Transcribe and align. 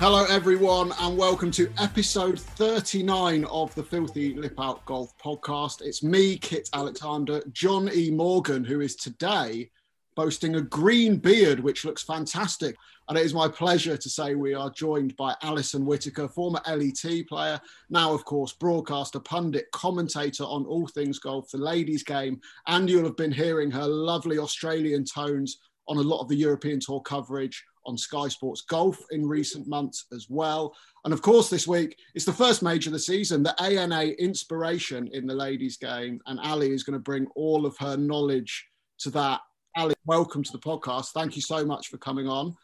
Hello, 0.00 0.24
everyone, 0.30 0.94
and 1.00 1.14
welcome 1.14 1.50
to 1.50 1.70
episode 1.78 2.40
39 2.40 3.44
of 3.44 3.74
the 3.74 3.82
Filthy 3.82 4.32
Lip 4.32 4.54
Out 4.58 4.82
Golf 4.86 5.12
podcast. 5.18 5.82
It's 5.82 6.02
me, 6.02 6.38
Kit 6.38 6.70
Alexander, 6.72 7.42
John 7.52 7.90
E. 7.92 8.10
Morgan, 8.10 8.64
who 8.64 8.80
is 8.80 8.96
today 8.96 9.70
boasting 10.16 10.54
a 10.54 10.62
green 10.62 11.18
beard, 11.18 11.60
which 11.60 11.84
looks 11.84 12.02
fantastic. 12.02 12.76
And 13.10 13.18
it 13.18 13.26
is 13.26 13.34
my 13.34 13.46
pleasure 13.46 13.98
to 13.98 14.08
say 14.08 14.34
we 14.34 14.54
are 14.54 14.70
joined 14.70 15.14
by 15.16 15.34
Alison 15.42 15.84
Whitaker, 15.84 16.28
former 16.28 16.62
LET 16.66 17.26
player, 17.28 17.60
now, 17.90 18.14
of 18.14 18.24
course, 18.24 18.54
broadcaster, 18.54 19.20
pundit, 19.20 19.66
commentator 19.72 20.44
on 20.44 20.64
all 20.64 20.86
things 20.86 21.18
golf, 21.18 21.50
the 21.50 21.58
ladies' 21.58 22.04
game. 22.04 22.40
And 22.66 22.88
you'll 22.88 23.04
have 23.04 23.18
been 23.18 23.32
hearing 23.32 23.70
her 23.72 23.86
lovely 23.86 24.38
Australian 24.38 25.04
tones 25.04 25.58
on 25.88 25.98
a 25.98 26.00
lot 26.00 26.22
of 26.22 26.28
the 26.28 26.36
European 26.36 26.80
Tour 26.80 27.02
coverage 27.02 27.62
on 27.86 27.96
Sky 27.96 28.28
Sports 28.28 28.62
Golf 28.62 28.98
in 29.10 29.26
recent 29.26 29.66
months 29.66 30.06
as 30.12 30.26
well. 30.28 30.74
And 31.04 31.12
of 31.12 31.22
course, 31.22 31.48
this 31.48 31.66
week 31.66 31.96
it's 32.14 32.24
the 32.24 32.32
first 32.32 32.62
major 32.62 32.90
of 32.90 32.92
the 32.92 32.98
season, 32.98 33.42
the 33.42 33.60
ANA 33.62 34.02
inspiration 34.18 35.08
in 35.12 35.26
the 35.26 35.34
ladies' 35.34 35.76
game. 35.76 36.20
And 36.26 36.40
Ali 36.40 36.72
is 36.72 36.82
going 36.82 36.94
to 36.94 37.02
bring 37.02 37.26
all 37.34 37.66
of 37.66 37.76
her 37.78 37.96
knowledge 37.96 38.66
to 39.00 39.10
that. 39.10 39.40
Ali, 39.76 39.94
welcome 40.04 40.42
to 40.42 40.52
the 40.52 40.58
podcast. 40.58 41.10
Thank 41.10 41.36
you 41.36 41.42
so 41.42 41.64
much 41.64 41.88
for 41.88 41.98
coming 41.98 42.28
on. 42.28 42.56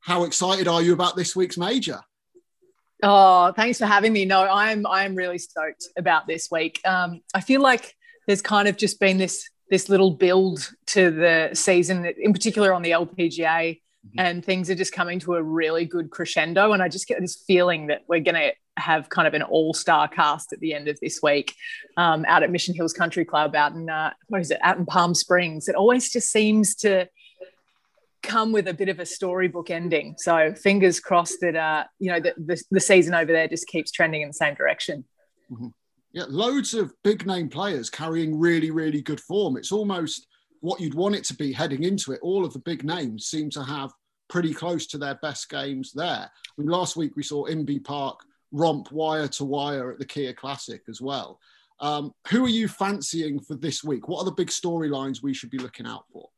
How 0.00 0.24
excited 0.24 0.68
are 0.68 0.82
you 0.82 0.92
about 0.92 1.16
this 1.16 1.34
week's 1.34 1.58
major? 1.58 2.00
Oh, 3.02 3.52
thanks 3.52 3.78
for 3.78 3.86
having 3.86 4.12
me. 4.12 4.24
No, 4.24 4.42
I'm 4.42 4.86
I'm 4.86 5.14
really 5.14 5.38
stoked 5.38 5.84
about 5.96 6.26
this 6.26 6.48
week. 6.50 6.80
Um, 6.84 7.22
I 7.34 7.40
feel 7.40 7.62
like 7.62 7.94
there's 8.26 8.42
kind 8.42 8.68
of 8.68 8.76
just 8.76 9.00
been 9.00 9.16
this 9.16 9.48
this 9.70 9.88
little 9.88 10.10
build 10.10 10.70
to 10.88 11.10
the 11.10 11.50
season, 11.54 12.04
in 12.04 12.32
particular 12.32 12.74
on 12.74 12.82
the 12.82 12.90
LPGA 12.90 13.80
mm-hmm. 14.06 14.18
and 14.18 14.44
things 14.44 14.70
are 14.70 14.74
just 14.74 14.92
coming 14.92 15.18
to 15.20 15.34
a 15.34 15.42
really 15.42 15.84
good 15.84 16.10
crescendo. 16.10 16.72
And 16.72 16.82
I 16.82 16.88
just 16.88 17.06
get 17.06 17.20
this 17.20 17.42
feeling 17.46 17.88
that 17.88 18.02
we're 18.08 18.20
going 18.20 18.34
to 18.34 18.52
have 18.76 19.08
kind 19.08 19.28
of 19.28 19.34
an 19.34 19.42
all-star 19.42 20.08
cast 20.08 20.52
at 20.52 20.60
the 20.60 20.74
end 20.74 20.88
of 20.88 20.98
this 21.00 21.20
week 21.22 21.54
um, 21.96 22.24
out 22.26 22.42
at 22.42 22.50
Mission 22.50 22.74
Hills 22.74 22.92
Country 22.92 23.24
Club 23.24 23.54
out 23.54 23.72
in 23.72 23.90
uh, 23.90 24.12
what 24.28 24.40
is 24.40 24.50
it 24.50 24.58
out 24.62 24.78
in 24.78 24.86
Palm 24.86 25.14
Springs. 25.14 25.68
It 25.68 25.74
always 25.74 26.10
just 26.10 26.30
seems 26.30 26.74
to 26.76 27.08
come 28.22 28.52
with 28.52 28.68
a 28.68 28.74
bit 28.74 28.88
of 28.88 28.98
a 28.98 29.06
storybook 29.06 29.70
ending. 29.70 30.14
So 30.18 30.54
fingers 30.54 31.00
crossed 31.00 31.38
that 31.40 31.56
uh, 31.56 31.84
you 31.98 32.12
know 32.12 32.20
the, 32.20 32.34
the, 32.36 32.62
the 32.70 32.80
season 32.80 33.14
over 33.14 33.32
there 33.32 33.48
just 33.48 33.66
keeps 33.66 33.90
trending 33.90 34.22
in 34.22 34.28
the 34.28 34.34
same 34.34 34.54
direction. 34.54 35.04
Mm-hmm. 35.50 35.68
Yeah, 36.12 36.24
loads 36.28 36.74
of 36.74 36.92
big 37.04 37.26
name 37.26 37.48
players 37.48 37.88
carrying 37.88 38.38
really 38.38 38.70
really 38.70 39.02
good 39.02 39.20
form. 39.20 39.56
It's 39.56 39.72
almost 39.72 40.26
what 40.60 40.80
you'd 40.80 40.94
want 40.94 41.14
it 41.14 41.24
to 41.24 41.34
be 41.34 41.52
heading 41.52 41.84
into 41.84 42.12
it. 42.12 42.20
All 42.22 42.44
of 42.44 42.52
the 42.52 42.58
big 42.58 42.84
names 42.84 43.26
seem 43.26 43.50
to 43.50 43.62
have 43.62 43.92
pretty 44.28 44.54
close 44.54 44.86
to 44.88 44.98
their 44.98 45.16
best 45.16 45.48
games 45.48 45.92
there. 45.92 46.30
I 46.30 46.52
mean, 46.56 46.68
last 46.68 46.96
week 46.96 47.16
we 47.16 47.22
saw 47.22 47.46
Inbee 47.46 47.84
Park 47.84 48.20
romp 48.52 48.90
wire 48.92 49.28
to 49.28 49.44
wire 49.44 49.90
at 49.90 49.98
the 49.98 50.04
Kia 50.04 50.32
Classic 50.32 50.82
as 50.88 51.00
well. 51.00 51.38
Um, 51.80 52.12
who 52.28 52.44
are 52.44 52.50
you 52.50 52.68
fancying 52.68 53.40
for 53.40 53.54
this 53.54 53.82
week? 53.82 54.06
What 54.06 54.20
are 54.20 54.24
the 54.24 54.32
big 54.32 54.48
storylines 54.48 55.22
we 55.22 55.32
should 55.32 55.50
be 55.50 55.58
looking 55.58 55.86
out 55.86 56.04
for? 56.12 56.28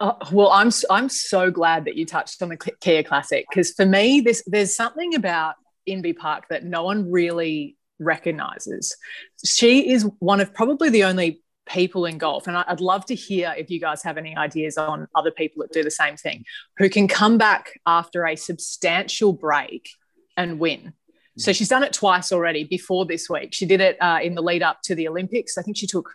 Uh, 0.00 0.14
well, 0.32 0.50
I'm 0.50 0.70
I'm 0.88 1.08
so 1.08 1.50
glad 1.50 1.84
that 1.84 1.96
you 1.96 2.06
touched 2.06 2.42
on 2.42 2.48
the 2.48 2.56
Kia 2.56 3.02
Classic 3.02 3.44
because 3.48 3.72
for 3.72 3.84
me, 3.84 4.20
this 4.20 4.42
there's 4.46 4.74
something 4.74 5.14
about 5.14 5.56
Inbee 5.88 6.16
Park 6.16 6.44
that 6.48 6.64
no 6.64 6.84
one 6.84 7.10
really 7.10 7.76
recognizes. 7.98 8.96
She 9.44 9.90
is 9.90 10.08
one 10.18 10.40
of 10.40 10.54
probably 10.54 10.88
the 10.88 11.04
only 11.04 11.42
people 11.70 12.04
in 12.06 12.18
golf. 12.18 12.46
And 12.46 12.56
I'd 12.56 12.80
love 12.80 13.06
to 13.06 13.14
hear 13.14 13.54
if 13.56 13.70
you 13.70 13.80
guys 13.80 14.02
have 14.02 14.18
any 14.18 14.36
ideas 14.36 14.76
on 14.76 15.06
other 15.14 15.30
people 15.30 15.62
that 15.62 15.72
do 15.72 15.82
the 15.82 15.90
same 15.90 16.16
thing 16.16 16.44
who 16.78 16.88
can 16.88 17.08
come 17.08 17.38
back 17.38 17.78
after 17.86 18.26
a 18.26 18.36
substantial 18.36 19.32
break 19.32 19.88
and 20.36 20.58
win. 20.58 20.92
So 21.36 21.52
she's 21.54 21.68
done 21.68 21.84
it 21.84 21.92
twice 21.92 22.32
already 22.32 22.64
before 22.64 23.06
this 23.06 23.30
week. 23.30 23.54
She 23.54 23.64
did 23.64 23.80
it 23.80 23.96
uh, 24.02 24.18
in 24.22 24.34
the 24.34 24.42
lead 24.42 24.62
up 24.62 24.82
to 24.82 24.94
the 24.94 25.08
Olympics. 25.08 25.56
I 25.56 25.62
think 25.62 25.76
she 25.76 25.86
took, 25.86 26.10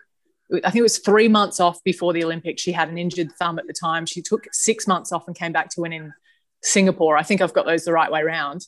I 0.53 0.69
think 0.69 0.75
it 0.75 0.83
was 0.83 0.99
three 0.99 1.27
months 1.27 1.59
off 1.59 1.83
before 1.83 2.13
the 2.13 2.23
Olympics. 2.23 2.61
She 2.61 2.71
had 2.71 2.89
an 2.89 2.97
injured 2.97 3.31
thumb 3.39 3.57
at 3.57 3.65
the 3.65 3.73
time. 3.73 4.05
She 4.05 4.21
took 4.21 4.45
six 4.51 4.87
months 4.87 5.11
off 5.11 5.23
and 5.25 5.35
came 5.35 5.51
back 5.51 5.69
to 5.69 5.81
win 5.81 5.93
in 5.93 6.13
Singapore. 6.61 7.17
I 7.17 7.23
think 7.23 7.41
I've 7.41 7.53
got 7.53 7.65
those 7.65 7.85
the 7.85 7.93
right 7.93 8.11
way 8.11 8.21
around. 8.21 8.67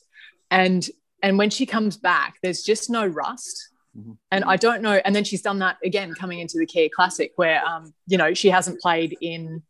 And 0.50 0.88
and 1.22 1.36
when 1.36 1.50
she 1.50 1.66
comes 1.66 1.96
back, 1.96 2.36
there's 2.42 2.62
just 2.62 2.90
no 2.90 3.06
rust. 3.06 3.68
Mm-hmm. 3.98 4.12
And 4.30 4.44
I 4.44 4.56
don't 4.56 4.82
know. 4.82 5.00
And 5.04 5.14
then 5.14 5.24
she's 5.24 5.42
done 5.42 5.58
that 5.60 5.76
again 5.84 6.14
coming 6.14 6.38
into 6.38 6.58
the 6.58 6.66
Kia 6.66 6.88
Classic, 6.94 7.32
where 7.36 7.64
um, 7.64 7.92
you 8.06 8.18
know 8.18 8.34
she 8.34 8.50
hasn't 8.50 8.80
played 8.80 9.16
in 9.20 9.62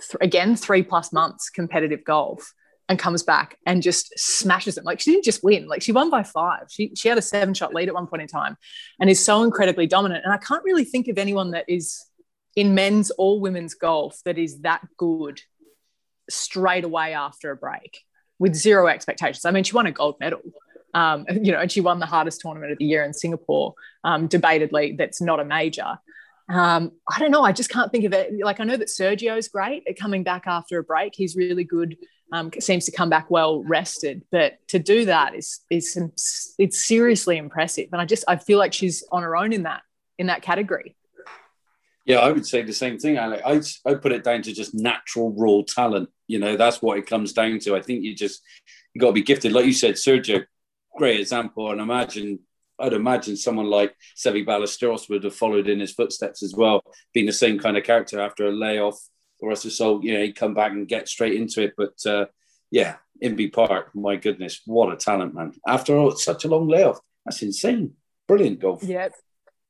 th- 0.00 0.16
again 0.20 0.56
three 0.56 0.82
plus 0.82 1.12
months 1.12 1.50
competitive 1.50 2.04
golf, 2.04 2.52
and 2.88 2.98
comes 2.98 3.22
back 3.22 3.56
and 3.66 3.82
just 3.82 4.12
smashes 4.18 4.76
it. 4.76 4.84
Like 4.84 5.00
she 5.00 5.12
didn't 5.12 5.24
just 5.24 5.44
win; 5.44 5.68
like 5.68 5.82
she 5.82 5.92
won 5.92 6.10
by 6.10 6.22
five. 6.22 6.66
She 6.70 6.92
she 6.94 7.08
had 7.08 7.18
a 7.18 7.22
seven 7.22 7.54
shot 7.54 7.74
lead 7.74 7.88
at 7.88 7.94
one 7.94 8.06
point 8.06 8.22
in 8.22 8.28
time, 8.28 8.56
and 9.00 9.08
is 9.08 9.24
so 9.24 9.42
incredibly 9.42 9.86
dominant. 9.86 10.24
And 10.24 10.32
I 10.32 10.38
can't 10.38 10.64
really 10.64 10.84
think 10.84 11.08
of 11.08 11.18
anyone 11.18 11.52
that 11.52 11.64
is 11.68 12.04
in 12.56 12.74
men's 12.74 13.10
or 13.16 13.40
women's 13.40 13.74
golf 13.74 14.20
that 14.24 14.38
is 14.38 14.60
that 14.60 14.82
good 14.96 15.40
straight 16.28 16.84
away 16.84 17.14
after 17.14 17.50
a 17.50 17.56
break 17.56 18.02
with 18.38 18.54
zero 18.54 18.88
expectations. 18.88 19.44
I 19.44 19.52
mean, 19.52 19.64
she 19.64 19.74
won 19.74 19.86
a 19.86 19.92
gold 19.92 20.16
medal. 20.20 20.40
Um, 20.94 21.26
you 21.42 21.52
know, 21.52 21.60
and 21.60 21.70
she 21.70 21.80
won 21.80 21.98
the 21.98 22.06
hardest 22.06 22.40
tournament 22.40 22.72
of 22.72 22.78
the 22.78 22.84
year 22.84 23.04
in 23.04 23.12
Singapore. 23.12 23.74
Um, 24.04 24.28
debatedly, 24.28 24.96
that's 24.96 25.20
not 25.20 25.40
a 25.40 25.44
major. 25.44 25.98
Um, 26.48 26.92
I 27.10 27.18
don't 27.18 27.30
know. 27.30 27.42
I 27.42 27.52
just 27.52 27.70
can't 27.70 27.90
think 27.90 28.04
of 28.04 28.12
it. 28.12 28.32
Like 28.42 28.60
I 28.60 28.64
know 28.64 28.76
that 28.76 28.88
Sergio's 28.88 29.48
great 29.48 29.84
at 29.88 29.98
coming 29.98 30.22
back 30.22 30.44
after 30.46 30.78
a 30.78 30.82
break. 30.82 31.14
He's 31.14 31.36
really 31.36 31.64
good. 31.64 31.96
Um, 32.32 32.50
seems 32.58 32.86
to 32.86 32.92
come 32.92 33.10
back 33.10 33.30
well 33.30 33.62
rested. 33.62 34.22
But 34.30 34.58
to 34.68 34.78
do 34.78 35.04
that 35.06 35.34
is 35.34 35.60
is 35.70 35.98
it's 36.58 36.84
seriously 36.84 37.36
impressive. 37.36 37.88
And 37.92 38.00
I 38.00 38.04
just 38.04 38.24
I 38.26 38.36
feel 38.36 38.58
like 38.58 38.72
she's 38.72 39.04
on 39.12 39.22
her 39.22 39.36
own 39.36 39.52
in 39.52 39.62
that 39.64 39.82
in 40.18 40.26
that 40.26 40.42
category. 40.42 40.96
Yeah, 42.04 42.18
I 42.18 42.32
would 42.32 42.46
say 42.46 42.62
the 42.62 42.72
same 42.72 42.98
thing. 42.98 43.18
I 43.18 43.60
I 43.86 43.94
put 43.94 44.12
it 44.12 44.24
down 44.24 44.42
to 44.42 44.52
just 44.52 44.74
natural 44.74 45.32
raw 45.36 45.62
talent. 45.66 46.10
You 46.26 46.38
know, 46.38 46.56
that's 46.56 46.82
what 46.82 46.98
it 46.98 47.06
comes 47.06 47.32
down 47.32 47.60
to. 47.60 47.76
I 47.76 47.82
think 47.82 48.02
you 48.02 48.14
just 48.14 48.42
you 48.92 49.00
got 49.00 49.08
to 49.08 49.12
be 49.12 49.22
gifted, 49.22 49.52
like 49.52 49.66
you 49.66 49.72
said. 49.72 49.94
Sergio 49.94 50.44
great 50.96 51.20
example. 51.20 51.70
And 51.70 51.80
imagine, 51.80 52.40
I'd 52.78 52.92
imagine 52.92 53.36
someone 53.36 53.66
like 53.66 53.94
Seve 54.16 54.46
Ballesteros 54.46 55.08
would 55.08 55.24
have 55.24 55.34
followed 55.34 55.68
in 55.68 55.80
his 55.80 55.92
footsteps 55.92 56.42
as 56.42 56.54
well, 56.54 56.82
being 57.12 57.26
the 57.26 57.32
same 57.32 57.58
kind 57.58 57.76
of 57.76 57.84
character 57.84 58.20
after 58.20 58.46
a 58.46 58.52
layoff 58.52 58.98
or 59.42 59.50
else 59.50 59.74
so, 59.74 60.00
you 60.02 60.14
know, 60.14 60.20
he'd 60.20 60.36
come 60.36 60.54
back 60.54 60.70
and 60.72 60.88
get 60.88 61.08
straight 61.08 61.34
into 61.34 61.62
it. 61.62 61.74
But 61.76 61.94
uh, 62.06 62.26
yeah, 62.70 62.96
Inbee 63.22 63.52
Park, 63.52 63.90
my 63.94 64.16
goodness, 64.16 64.62
what 64.64 64.92
a 64.92 64.96
talent, 64.96 65.34
man. 65.34 65.52
After 65.66 65.96
all, 65.96 66.12
such 66.12 66.44
a 66.44 66.48
long 66.48 66.68
layoff, 66.68 67.00
that's 67.24 67.42
insane. 67.42 67.94
Brilliant 68.28 68.60
golf. 68.60 68.82
Yeah, 68.84 69.08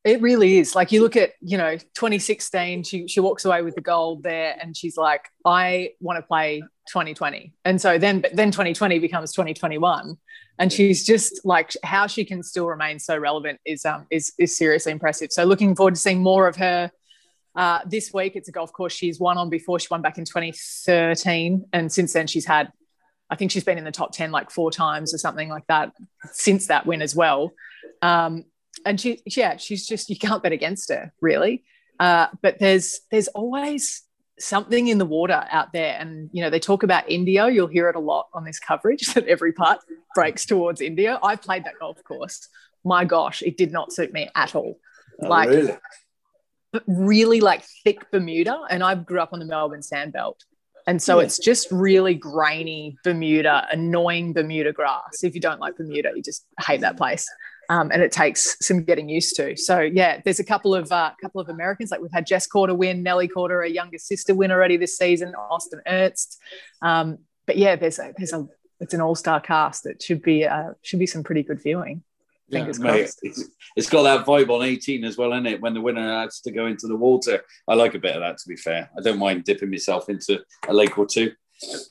it 0.04 0.20
really 0.20 0.58
is. 0.58 0.74
Like 0.74 0.90
you 0.90 1.00
look 1.02 1.16
at, 1.16 1.32
you 1.40 1.56
know, 1.56 1.76
2016, 1.76 2.82
she 2.82 3.06
she 3.06 3.20
walks 3.20 3.44
away 3.44 3.62
with 3.62 3.74
the 3.74 3.80
gold 3.80 4.22
there 4.22 4.56
and 4.60 4.76
she's 4.76 4.96
like, 4.96 5.28
I 5.44 5.90
want 6.00 6.18
to 6.18 6.22
play 6.22 6.60
2020. 6.88 7.52
And 7.64 7.80
so 7.80 7.98
then 7.98 8.20
but 8.20 8.34
then 8.34 8.50
2020 8.50 8.98
becomes 8.98 9.32
2021. 9.32 10.16
And 10.58 10.72
she's 10.72 11.04
just 11.06 11.44
like 11.44 11.72
how 11.84 12.06
she 12.06 12.24
can 12.24 12.42
still 12.42 12.66
remain 12.66 12.98
so 12.98 13.16
relevant 13.16 13.60
is 13.64 13.84
um 13.84 14.06
is 14.10 14.32
is 14.38 14.56
seriously 14.56 14.90
impressive. 14.90 15.30
So 15.30 15.44
looking 15.44 15.76
forward 15.76 15.94
to 15.94 16.00
seeing 16.00 16.20
more 16.20 16.48
of 16.48 16.56
her 16.56 16.90
uh, 17.54 17.80
this 17.86 18.12
week. 18.12 18.34
It's 18.34 18.48
a 18.48 18.52
golf 18.52 18.72
course 18.72 18.94
she's 18.94 19.20
won 19.20 19.36
on 19.36 19.50
before. 19.50 19.78
She 19.78 19.88
won 19.90 20.02
back 20.02 20.18
in 20.18 20.24
2013. 20.24 21.66
And 21.72 21.92
since 21.92 22.12
then 22.12 22.26
she's 22.26 22.46
had 22.46 22.72
I 23.30 23.36
think 23.36 23.50
she's 23.50 23.64
been 23.64 23.78
in 23.78 23.84
the 23.84 23.92
top 23.92 24.12
10 24.12 24.30
like 24.30 24.50
four 24.50 24.70
times 24.70 25.14
or 25.14 25.18
something 25.18 25.48
like 25.48 25.66
that 25.68 25.92
since 26.32 26.66
that 26.66 26.86
win 26.86 27.00
as 27.00 27.14
well. 27.14 27.52
Um, 28.02 28.44
and 28.84 29.00
she 29.00 29.22
yeah 29.26 29.56
she's 29.56 29.86
just 29.86 30.10
you 30.10 30.16
can't 30.16 30.42
bet 30.42 30.52
against 30.52 30.90
her 30.90 31.12
really. 31.20 31.64
Uh, 32.00 32.26
but 32.42 32.58
there's 32.58 33.00
there's 33.10 33.28
always 33.28 34.02
something 34.38 34.88
in 34.88 34.98
the 34.98 35.04
water 35.04 35.46
out 35.50 35.72
there. 35.72 35.96
And 35.98 36.30
you 36.32 36.42
know 36.42 36.50
they 36.50 36.58
talk 36.58 36.82
about 36.82 37.08
Indio. 37.08 37.46
You'll 37.46 37.68
hear 37.68 37.88
it 37.88 37.96
a 37.96 38.00
lot 38.00 38.28
on 38.34 38.44
this 38.44 38.58
coverage 38.58 39.06
that 39.14 39.26
every 39.26 39.52
putt 39.52 39.80
breaks 40.14 40.46
towards 40.46 40.80
Indio. 40.80 41.18
I've 41.22 41.42
played 41.42 41.64
that 41.64 41.74
golf 41.80 42.02
course. 42.04 42.48
My 42.84 43.04
gosh 43.04 43.42
it 43.42 43.56
did 43.56 43.72
not 43.72 43.92
suit 43.92 44.12
me 44.12 44.28
at 44.34 44.54
all. 44.54 44.78
Oh, 45.22 45.28
like 45.28 45.48
really? 45.48 45.76
really 46.86 47.40
like 47.40 47.64
thick 47.84 48.10
bermuda. 48.10 48.60
And 48.68 48.82
i 48.82 48.94
grew 48.94 49.20
up 49.20 49.32
on 49.32 49.38
the 49.38 49.44
melbourne 49.44 49.82
sandbelt 49.82 50.36
and 50.86 51.00
so 51.00 51.18
yeah. 51.18 51.26
it's 51.26 51.38
just 51.38 51.70
really 51.70 52.14
grainy 52.14 52.96
bermuda 53.04 53.68
annoying 53.70 54.32
bermuda 54.32 54.72
grass. 54.72 55.22
If 55.22 55.34
you 55.34 55.40
don't 55.40 55.60
like 55.60 55.76
bermuda 55.76 56.12
you 56.16 56.22
just 56.22 56.44
hate 56.60 56.80
that 56.80 56.96
place 56.96 57.28
um, 57.72 57.90
and 57.90 58.02
it 58.02 58.12
takes 58.12 58.54
some 58.60 58.84
getting 58.84 59.08
used 59.08 59.34
to. 59.36 59.56
So 59.56 59.80
yeah, 59.80 60.20
there's 60.22 60.38
a 60.38 60.44
couple 60.44 60.74
of 60.74 60.92
uh, 60.92 61.12
couple 61.22 61.40
of 61.40 61.48
Americans 61.48 61.90
like 61.90 62.02
we've 62.02 62.12
had 62.12 62.26
Jess 62.26 62.46
Korda 62.46 62.76
win, 62.76 63.02
Nelly 63.02 63.28
Korda, 63.28 63.64
a 63.64 63.70
younger 63.70 63.96
sister 63.96 64.34
win 64.34 64.52
already 64.52 64.76
this 64.76 64.98
season, 64.98 65.34
Austin 65.34 65.80
Ernst. 65.86 66.38
Um, 66.82 67.20
but 67.46 67.56
yeah, 67.56 67.76
there's 67.76 67.98
a 67.98 68.12
there's 68.18 68.34
a 68.34 68.46
it's 68.80 68.92
an 68.92 69.00
all 69.00 69.14
star 69.14 69.40
cast. 69.40 69.86
It 69.86 70.02
should 70.02 70.20
be 70.20 70.44
uh, 70.44 70.72
should 70.82 70.98
be 70.98 71.06
some 71.06 71.22
pretty 71.22 71.42
good 71.42 71.62
viewing. 71.62 72.02
Yeah, 72.48 72.70
mate, 72.80 73.10
it's, 73.22 73.48
it's 73.76 73.88
got 73.88 74.02
that 74.02 74.26
vibe 74.26 74.50
on 74.50 74.62
18 74.62 75.04
as 75.04 75.16
well, 75.16 75.32
isn't 75.32 75.46
it? 75.46 75.62
When 75.62 75.72
the 75.72 75.80
winner 75.80 76.20
has 76.20 76.40
to 76.40 76.50
go 76.50 76.66
into 76.66 76.86
the 76.86 76.96
water, 76.96 77.42
I 77.66 77.74
like 77.74 77.94
a 77.94 77.98
bit 77.98 78.14
of 78.14 78.20
that. 78.20 78.36
To 78.36 78.48
be 78.48 78.56
fair, 78.56 78.90
I 78.98 79.00
don't 79.00 79.18
mind 79.18 79.44
dipping 79.44 79.70
myself 79.70 80.10
into 80.10 80.44
a 80.68 80.74
lake 80.74 80.98
or 80.98 81.06
two. 81.06 81.32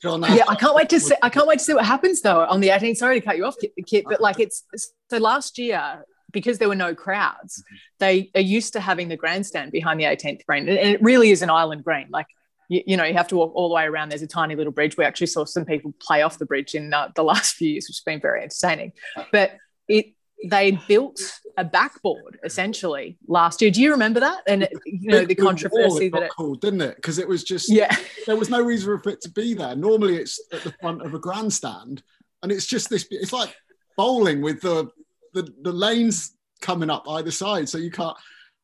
John, 0.01 0.21
yeah, 0.21 0.43
I 0.47 0.55
can't 0.55 0.75
wait 0.75 0.89
to 0.89 0.99
see. 0.99 1.15
I 1.21 1.29
can't 1.29 1.47
wait 1.47 1.59
to 1.59 1.65
see 1.65 1.73
what 1.73 1.85
happens 1.85 2.21
though 2.21 2.45
on 2.45 2.59
the 2.59 2.69
18th. 2.69 2.97
Sorry 2.97 3.19
to 3.19 3.25
cut 3.25 3.37
you 3.37 3.45
off, 3.45 3.55
Kit, 3.85 4.05
but 4.07 4.21
like 4.21 4.39
it's 4.39 4.63
so 5.09 5.17
last 5.17 5.57
year 5.57 6.03
because 6.31 6.57
there 6.57 6.67
were 6.67 6.75
no 6.75 6.95
crowds, 6.95 7.63
they 7.99 8.31
are 8.35 8.41
used 8.41 8.73
to 8.73 8.79
having 8.79 9.09
the 9.09 9.17
grandstand 9.17 9.71
behind 9.71 9.99
the 9.99 10.05
18th 10.05 10.45
green, 10.45 10.67
and 10.67 10.77
it 10.77 11.01
really 11.01 11.31
is 11.31 11.41
an 11.41 11.49
island 11.49 11.83
green. 11.83 12.07
Like 12.09 12.27
you, 12.69 12.81
you, 12.85 12.97
know, 12.97 13.03
you 13.03 13.13
have 13.13 13.27
to 13.29 13.35
walk 13.35 13.53
all 13.53 13.69
the 13.69 13.75
way 13.75 13.83
around. 13.83 14.09
There's 14.09 14.21
a 14.21 14.27
tiny 14.27 14.55
little 14.55 14.71
bridge. 14.71 14.97
We 14.97 15.03
actually 15.03 15.27
saw 15.27 15.45
some 15.45 15.65
people 15.65 15.93
play 15.99 16.21
off 16.21 16.39
the 16.39 16.45
bridge 16.45 16.73
in 16.73 16.93
uh, 16.93 17.09
the 17.15 17.23
last 17.23 17.55
few 17.55 17.69
years, 17.69 17.85
which 17.87 17.97
has 17.97 18.03
been 18.03 18.21
very 18.21 18.43
entertaining. 18.43 18.93
But 19.31 19.51
it 19.87 20.13
they 20.43 20.79
built 20.87 21.21
a 21.57 21.63
backboard 21.63 22.39
essentially 22.43 23.17
last 23.27 23.61
year. 23.61 23.71
Do 23.71 23.81
you 23.81 23.91
remember 23.91 24.19
that? 24.19 24.41
And 24.47 24.67
you 24.85 25.09
know 25.09 25.25
the 25.25 25.35
controversy 25.35 26.09
that 26.09 26.17
it 26.17 26.23
was 26.23 26.31
called, 26.31 26.61
didn't 26.61 26.81
it? 26.81 26.95
Because 26.95 27.19
it 27.19 27.27
was 27.27 27.43
just 27.43 27.71
yeah, 27.71 27.95
there 28.25 28.35
was 28.35 28.49
no 28.49 28.61
reason 28.61 28.99
for 28.99 29.09
it 29.09 29.21
to 29.21 29.29
be 29.29 29.53
there. 29.53 29.75
Normally, 29.75 30.17
it's 30.17 30.39
at 30.51 30.63
the 30.63 30.73
front 30.81 31.01
of 31.01 31.13
a 31.13 31.19
grandstand, 31.19 32.03
and 32.43 32.51
it's 32.51 32.65
just 32.65 32.89
this. 32.89 33.05
It's 33.11 33.33
like 33.33 33.55
bowling 33.97 34.41
with 34.41 34.61
the 34.61 34.89
the, 35.33 35.47
the 35.61 35.71
lanes 35.71 36.35
coming 36.61 36.89
up 36.89 37.05
either 37.07 37.31
side, 37.31 37.69
so 37.69 37.77
you 37.77 37.91
can't. 37.91 38.17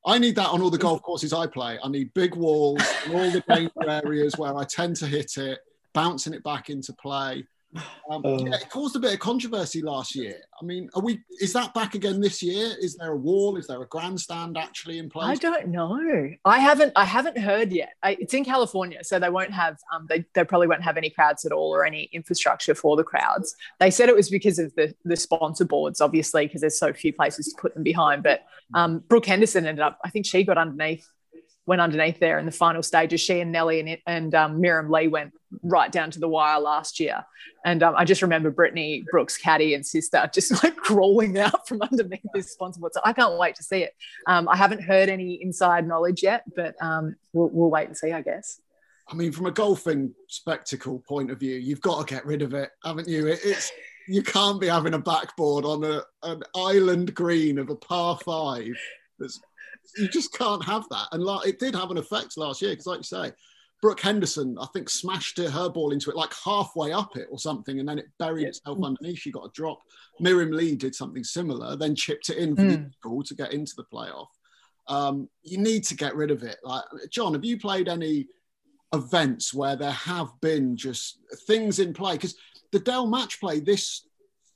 I 0.06 0.18
need 0.20 0.36
that 0.36 0.50
on 0.50 0.62
all 0.62 0.70
the 0.70 0.78
golf 0.78 1.02
courses 1.02 1.34
I 1.34 1.48
play. 1.48 1.78
I 1.84 1.90
need 1.90 2.14
big 2.14 2.36
walls 2.36 2.82
in 3.06 3.14
all 3.14 3.30
the 3.30 3.44
danger 3.48 3.90
areas 3.90 4.38
where 4.38 4.56
I 4.56 4.64
tend 4.64 4.96
to 4.98 5.08
hit 5.08 5.38
it, 5.38 5.60
bouncing 5.94 6.34
it 6.34 6.44
back 6.44 6.70
into 6.70 6.94
play. 6.94 7.46
Um, 8.10 8.26
uh, 8.26 8.38
yeah, 8.38 8.56
it 8.56 8.70
caused 8.70 8.96
a 8.96 9.00
bit 9.00 9.14
of 9.14 9.20
controversy 9.20 9.82
last 9.82 10.16
year. 10.16 10.38
I 10.62 10.66
mean, 10.66 10.90
are 10.96 11.02
we? 11.02 11.20
Is 11.42 11.52
that 11.54 11.74
back 11.74 11.96
again 11.96 12.22
this 12.22 12.42
year? 12.42 12.74
Is 12.80 12.96
there 12.96 13.12
a 13.12 13.18
wall? 13.18 13.58
Is 13.58 13.68
there 13.68 13.82
a 13.82 13.88
grandstand 13.88 14.58
actually 14.58 15.00
in 15.00 15.10
place? 15.10 15.28
I 15.28 15.36
don't 15.36 15.68
know. 15.68 16.30
I 16.46 16.60
haven't. 16.60 16.94
I 16.96 17.04
haven't 17.04 17.38
heard 17.38 17.72
yet. 17.72 17.94
I, 18.02 18.18
it's 18.20 18.34
in 18.34 18.46
California, 18.46 19.04
so 19.04 19.20
they 19.20 19.30
won't 19.30 19.52
have. 19.52 19.78
Um, 19.94 20.06
they, 20.08 20.26
they 20.34 20.46
probably 20.46 20.68
won't 20.68 20.84
have 20.84 20.98
any 20.98 21.10
crowds 21.10 21.46
at 21.46 21.52
all 21.52 21.70
or 21.76 21.86
any 21.86 22.10
infrastructure 22.14 22.74
for 22.74 22.96
the 22.96 23.04
crowds. 23.04 23.56
They 23.80 23.92
said 23.92 24.08
it 24.08 24.16
was 24.16 24.30
because 24.30 24.60
of 24.60 24.74
the 24.76 24.96
the 25.04 25.18
sponsor 25.18 25.66
boards, 25.66 26.00
obviously, 26.00 26.48
because 26.48 26.62
there's 26.62 26.80
so 26.80 26.94
few 26.94 27.12
places 27.12 27.48
to 27.48 27.62
put 27.62 27.74
them 27.74 27.84
behind. 27.84 28.24
But 28.24 28.46
um, 28.74 29.00
Brooke 29.10 29.26
Henderson 29.26 29.66
ended 29.66 29.84
up. 29.84 30.00
I 30.06 30.10
think 30.10 30.26
she 30.26 30.44
got 30.44 30.58
underneath 30.58 31.08
went 31.68 31.82
underneath 31.82 32.20
there 32.20 32.40
in 32.40 32.46
the 32.46 32.52
final 32.52 32.82
stages. 32.82 33.22
She 33.22 33.40
and 33.42 33.52
Nelly 33.52 33.80
and, 33.82 33.98
and 34.08 34.34
um, 34.34 34.60
Mirim 34.60 34.90
Lee 34.90 35.08
went 35.08 35.34
right 35.62 35.92
down 35.92 36.10
to 36.12 36.20
the 36.20 36.28
wire 36.28 36.60
last 36.60 37.00
year. 37.00 37.26
And 37.66 37.84
um, 37.84 37.94
I 37.98 38.06
just 38.06 38.22
remember 38.22 38.50
Brittany 38.50 39.06
Brooks' 39.12 39.38
caddy 39.38 39.74
and 39.74 39.86
sister 39.86 40.30
just 40.34 40.64
like 40.64 40.78
crawling 40.78 41.38
out 41.38 41.68
from 41.68 41.82
underneath 41.82 42.22
this 42.34 42.52
sponsor 42.52 42.80
board. 42.80 42.94
So 42.94 43.02
I 43.04 43.14
can't 43.14 43.38
wait 43.38 43.56
to 43.56 43.64
see 43.64 43.84
it. 43.84 43.94
Um, 44.26 44.48
I 44.48 44.56
haven't 44.56 44.82
heard 44.82 45.10
any 45.10 45.42
inside 45.42 45.86
knowledge 45.86 46.24
yet, 46.24 46.44
but 46.56 46.82
um, 46.82 47.18
we'll, 47.34 47.50
we'll 47.50 47.70
wait 47.70 47.88
and 47.88 47.98
see, 47.98 48.14
I 48.14 48.22
guess. 48.22 48.62
I 49.10 49.16
mean, 49.16 49.32
from 49.32 49.46
a 49.46 49.52
golfing 49.52 50.14
spectacle 50.28 51.04
point 51.08 51.32
of 51.32 51.40
view, 51.40 51.56
you've 51.56 51.82
got 51.82 52.06
to 52.06 52.14
get 52.14 52.26
rid 52.26 52.42
of 52.42 52.54
it, 52.54 52.72
haven't 52.84 53.08
you? 53.08 53.28
It, 53.28 53.40
it's 53.44 53.72
you 54.08 54.24
can't 54.24 54.60
be 54.60 54.68
having 54.68 54.94
a 54.94 55.00
backboard 55.00 55.66
on 55.66 55.84
a, 55.84 56.02
an 56.24 56.42
island 56.56 57.14
green 57.14 57.58
of 57.58 57.70
a 57.70 57.76
par 57.76 58.18
five 58.24 58.74
that's 59.20 59.42
you 59.98 60.08
just 60.08 60.34
can't 60.34 60.64
have 60.66 60.88
that. 60.90 61.08
And 61.12 61.24
like 61.24 61.48
it 61.48 61.60
did 61.60 61.76
have 61.76 61.92
an 61.92 61.98
effect 61.98 62.38
last 62.38 62.62
year 62.62 62.72
because, 62.72 62.88
like 62.88 63.00
you 63.00 63.04
say, 63.04 63.32
Brooke 63.82 64.02
Henderson, 64.02 64.58
I 64.60 64.66
think, 64.74 64.90
smashed 64.90 65.38
it, 65.40 65.52
her 65.52 65.70
ball 65.70 65.92
into 65.92 66.10
it 66.10 66.16
like 66.16 66.34
halfway 66.44 66.92
up 66.92 67.16
it 67.16 67.28
or 67.30 67.38
something, 67.38 67.80
and 67.80 67.88
then 67.88 68.00
it 68.00 68.08
buried 68.18 68.44
yeah. 68.44 68.48
itself 68.50 68.80
underneath. 68.84 69.20
She 69.20 69.32
got 69.32 69.46
a 69.46 69.52
drop. 69.54 69.80
Mirim 70.22 70.54
Lee 70.54 70.76
did 70.76 70.96
something 70.96 71.24
similar, 71.24 71.76
then 71.76 71.96
chipped 71.96 72.30
it 72.30 72.38
in 72.38 72.56
for 72.56 72.64
mm. 72.64 72.70
the 72.70 72.92
goal 73.02 73.24
to 73.24 73.36
get 73.36 73.54
into 73.54 73.74
the 73.76 73.86
playoff. 73.86 74.28
Um, 74.88 75.30
you 75.44 75.58
need 75.58 75.84
to 75.86 75.96
get 75.96 76.16
rid 76.16 76.32
of 76.32 76.44
it. 76.44 76.58
Like 76.64 76.84
John, 77.12 77.34
have 77.34 77.46
you 77.46 77.60
played 77.60 77.88
any 77.88 78.28
events 78.94 79.54
where 79.54 79.76
there 79.76 79.92
have 79.92 80.30
been 80.42 80.76
just 80.76 81.20
things 81.46 81.80
in 81.80 81.94
play? 81.94 82.14
Because 82.14 82.36
the 82.72 82.80
Dell 82.80 83.06
match 83.06 83.40
play 83.40 83.60
this 83.60 84.07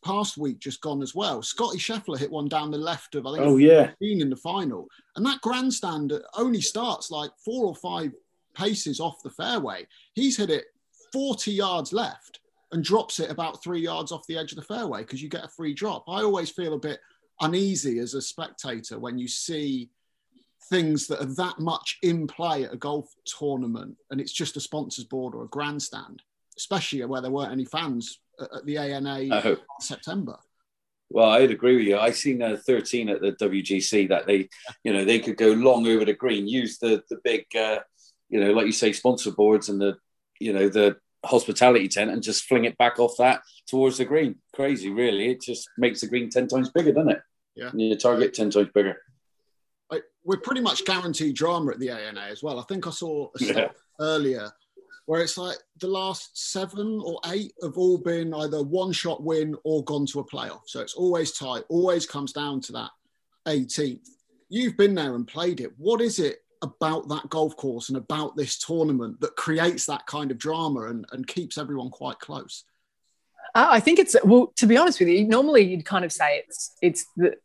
past 0.04 0.38
week 0.38 0.60
just 0.60 0.82
gone 0.82 1.02
as 1.02 1.14
well. 1.16 1.42
Scotty 1.42 1.78
Scheffler 1.78 2.18
hit 2.18 2.32
one 2.32 2.48
down 2.48 2.72
the 2.72 2.78
left 2.78 3.16
of 3.16 3.26
I 3.28 3.34
think 3.34 3.46
oh 3.46 3.58
yeah 3.58 3.92
in 4.02 4.30
the 4.30 4.36
final, 4.36 4.88
and 5.16 5.26
that 5.26 5.42
grandstand 5.42 6.14
only 6.36 6.62
starts 6.62 7.12
like 7.12 7.32
four 7.44 7.66
or 7.66 7.76
five 7.76 8.12
paces 8.56 9.00
off 9.00 9.24
the 9.24 9.30
fairway. 9.30 9.88
He's 10.14 10.38
hit 10.38 10.50
it 10.50 10.66
40 11.12 11.52
yards 11.52 11.94
left 11.94 12.40
and 12.72 12.84
drops 12.84 13.20
it 13.20 13.30
about 13.30 13.62
three 13.64 13.82
yards 13.82 14.12
off 14.12 14.28
the 14.28 14.38
edge 14.38 14.52
of 14.52 14.58
the 14.58 14.62
fairway 14.64 15.02
because 15.02 15.22
you 15.22 15.30
get 15.30 15.46
a 15.46 15.50
free 15.50 15.74
drop. 15.74 16.06
I 16.08 16.22
always 16.22 16.50
feel 16.50 16.74
a 16.74 16.80
bit 16.80 17.00
uneasy 17.42 18.00
as 18.00 18.14
a 18.14 18.22
spectator 18.22 19.00
when 19.00 19.18
you 19.18 19.28
see 19.28 19.90
things 20.70 21.08
that 21.08 21.22
are 21.22 21.36
that 21.36 21.60
much 21.60 21.98
in 22.04 22.28
play 22.28 22.64
at 22.64 22.74
a 22.74 22.78
golf 22.78 23.14
tournament 23.26 23.98
and 24.10 24.22
it's 24.22 24.32
just 24.32 24.58
a 24.58 24.62
sponsors 24.62 25.06
board 25.06 25.36
or 25.36 25.44
a 25.44 25.50
grandstand, 25.50 26.22
especially 26.58 27.04
where 27.06 27.22
there 27.22 27.32
weren't 27.32 27.52
any 27.52 27.66
fans 27.66 28.20
at 28.42 28.66
the 28.66 28.78
ANA 28.78 29.20
in 29.20 29.58
September. 29.80 30.38
Well, 31.10 31.30
I'd 31.30 31.52
agree 31.52 31.76
with 31.76 31.86
you. 31.86 31.98
I 31.98 32.12
seen 32.12 32.42
a 32.42 32.58
13 32.58 33.10
at 33.10 33.22
the 33.22 33.34
WGC 33.34 34.10
that 34.10 34.28
they, 34.28 34.50
you 34.84 34.94
know, 34.94 35.04
they 35.04 35.20
could 35.20 35.36
go 35.36 35.52
long 35.52 35.86
over 35.88 36.06
the 36.06 36.14
green, 36.14 36.48
use 36.48 36.78
the 36.78 37.04
the 37.10 37.18
big, 37.24 37.46
uh, 37.56 37.80
you 38.30 38.40
know, 38.40 38.54
like 38.54 38.66
you 38.66 38.72
say, 38.72 38.94
sponsor 38.94 39.32
boards 39.32 39.68
and 39.68 39.82
the, 39.82 39.98
you 40.40 40.54
know, 40.54 40.70
the 40.70 40.98
hospitality 41.26 41.88
tent 41.88 42.12
and 42.12 42.24
just 42.24 42.46
fling 42.46 42.66
it 42.66 42.78
back 42.78 42.98
off 42.98 43.16
that 43.18 43.42
towards 43.68 43.98
the 43.98 44.06
green. 44.06 44.36
Crazy, 44.56 44.90
really. 44.90 45.30
It 45.30 45.42
just 45.42 45.70
makes 45.78 46.02
the 46.02 46.08
green 46.08 46.30
10 46.30 46.48
times 46.48 46.70
bigger, 46.70 46.94
doesn't 46.94 47.12
it? 47.12 47.22
Yeah. 47.56 47.70
And 47.70 47.82
your 47.82 47.98
target 47.98 48.34
10 48.34 48.50
times 48.50 48.70
bigger. 48.74 48.98
We're 50.24 50.38
pretty 50.38 50.62
much 50.62 50.86
guaranteed 50.86 51.36
drama 51.36 51.72
at 51.72 51.80
the 51.80 51.90
ANA 51.90 52.22
as 52.22 52.44
well. 52.44 52.60
I 52.60 52.64
think 52.64 52.86
I 52.86 52.92
saw 52.92 53.30
a 53.40 53.44
yeah. 53.44 53.68
earlier 54.00 54.52
where 55.06 55.22
it's 55.22 55.38
like 55.38 55.58
the 55.80 55.88
last 55.88 56.52
seven 56.52 57.02
or 57.04 57.20
eight 57.28 57.54
have 57.64 57.78
all 57.78 57.98
been 57.98 58.34
either 58.34 58.64
one 58.64 58.92
shot 58.92 59.24
win 59.24 59.56
or 59.64 59.84
gone 59.84 60.06
to 60.08 60.20
a 60.20 60.26
playoff. 60.26 60.62
So 60.68 60.80
it's 60.80 60.94
always 60.94 61.32
tight, 61.32 61.64
always 61.70 62.06
comes 62.06 62.34
down 62.34 62.62
to 62.62 62.72
that 62.74 62.92
18th. 63.48 64.08
You've 64.50 64.78
been 64.78 64.96
there 64.96 65.16
and 65.16 65.28
played 65.28 65.60
it. 65.60 65.72
What 65.78 66.02
is 66.02 66.20
it 66.20 66.38
about 66.62 67.08
that 67.10 67.30
golf 67.30 67.56
course 67.58 67.90
and 67.90 67.98
about 67.98 68.36
this 68.36 68.58
tournament 68.58 69.20
that 69.22 69.36
creates 69.36 69.86
that 69.88 70.06
kind 70.06 70.32
of 70.32 70.38
drama 70.38 70.84
and, 70.84 71.06
and 71.12 71.26
keeps 71.26 71.58
everyone 71.58 71.90
quite 71.90 72.20
close? 72.20 72.66
Uh, 73.54 73.68
I 73.70 73.80
think 73.80 74.00
it's 74.00 74.16
well. 74.24 74.54
To 74.58 74.66
be 74.66 74.78
honest 74.78 75.00
with 75.00 75.10
you, 75.10 75.28
normally 75.28 75.62
you'd 75.64 75.86
kind 75.86 76.06
of 76.06 76.12
say 76.12 76.44
it's 76.48 76.76
it's 76.82 77.06
the 77.18 77.36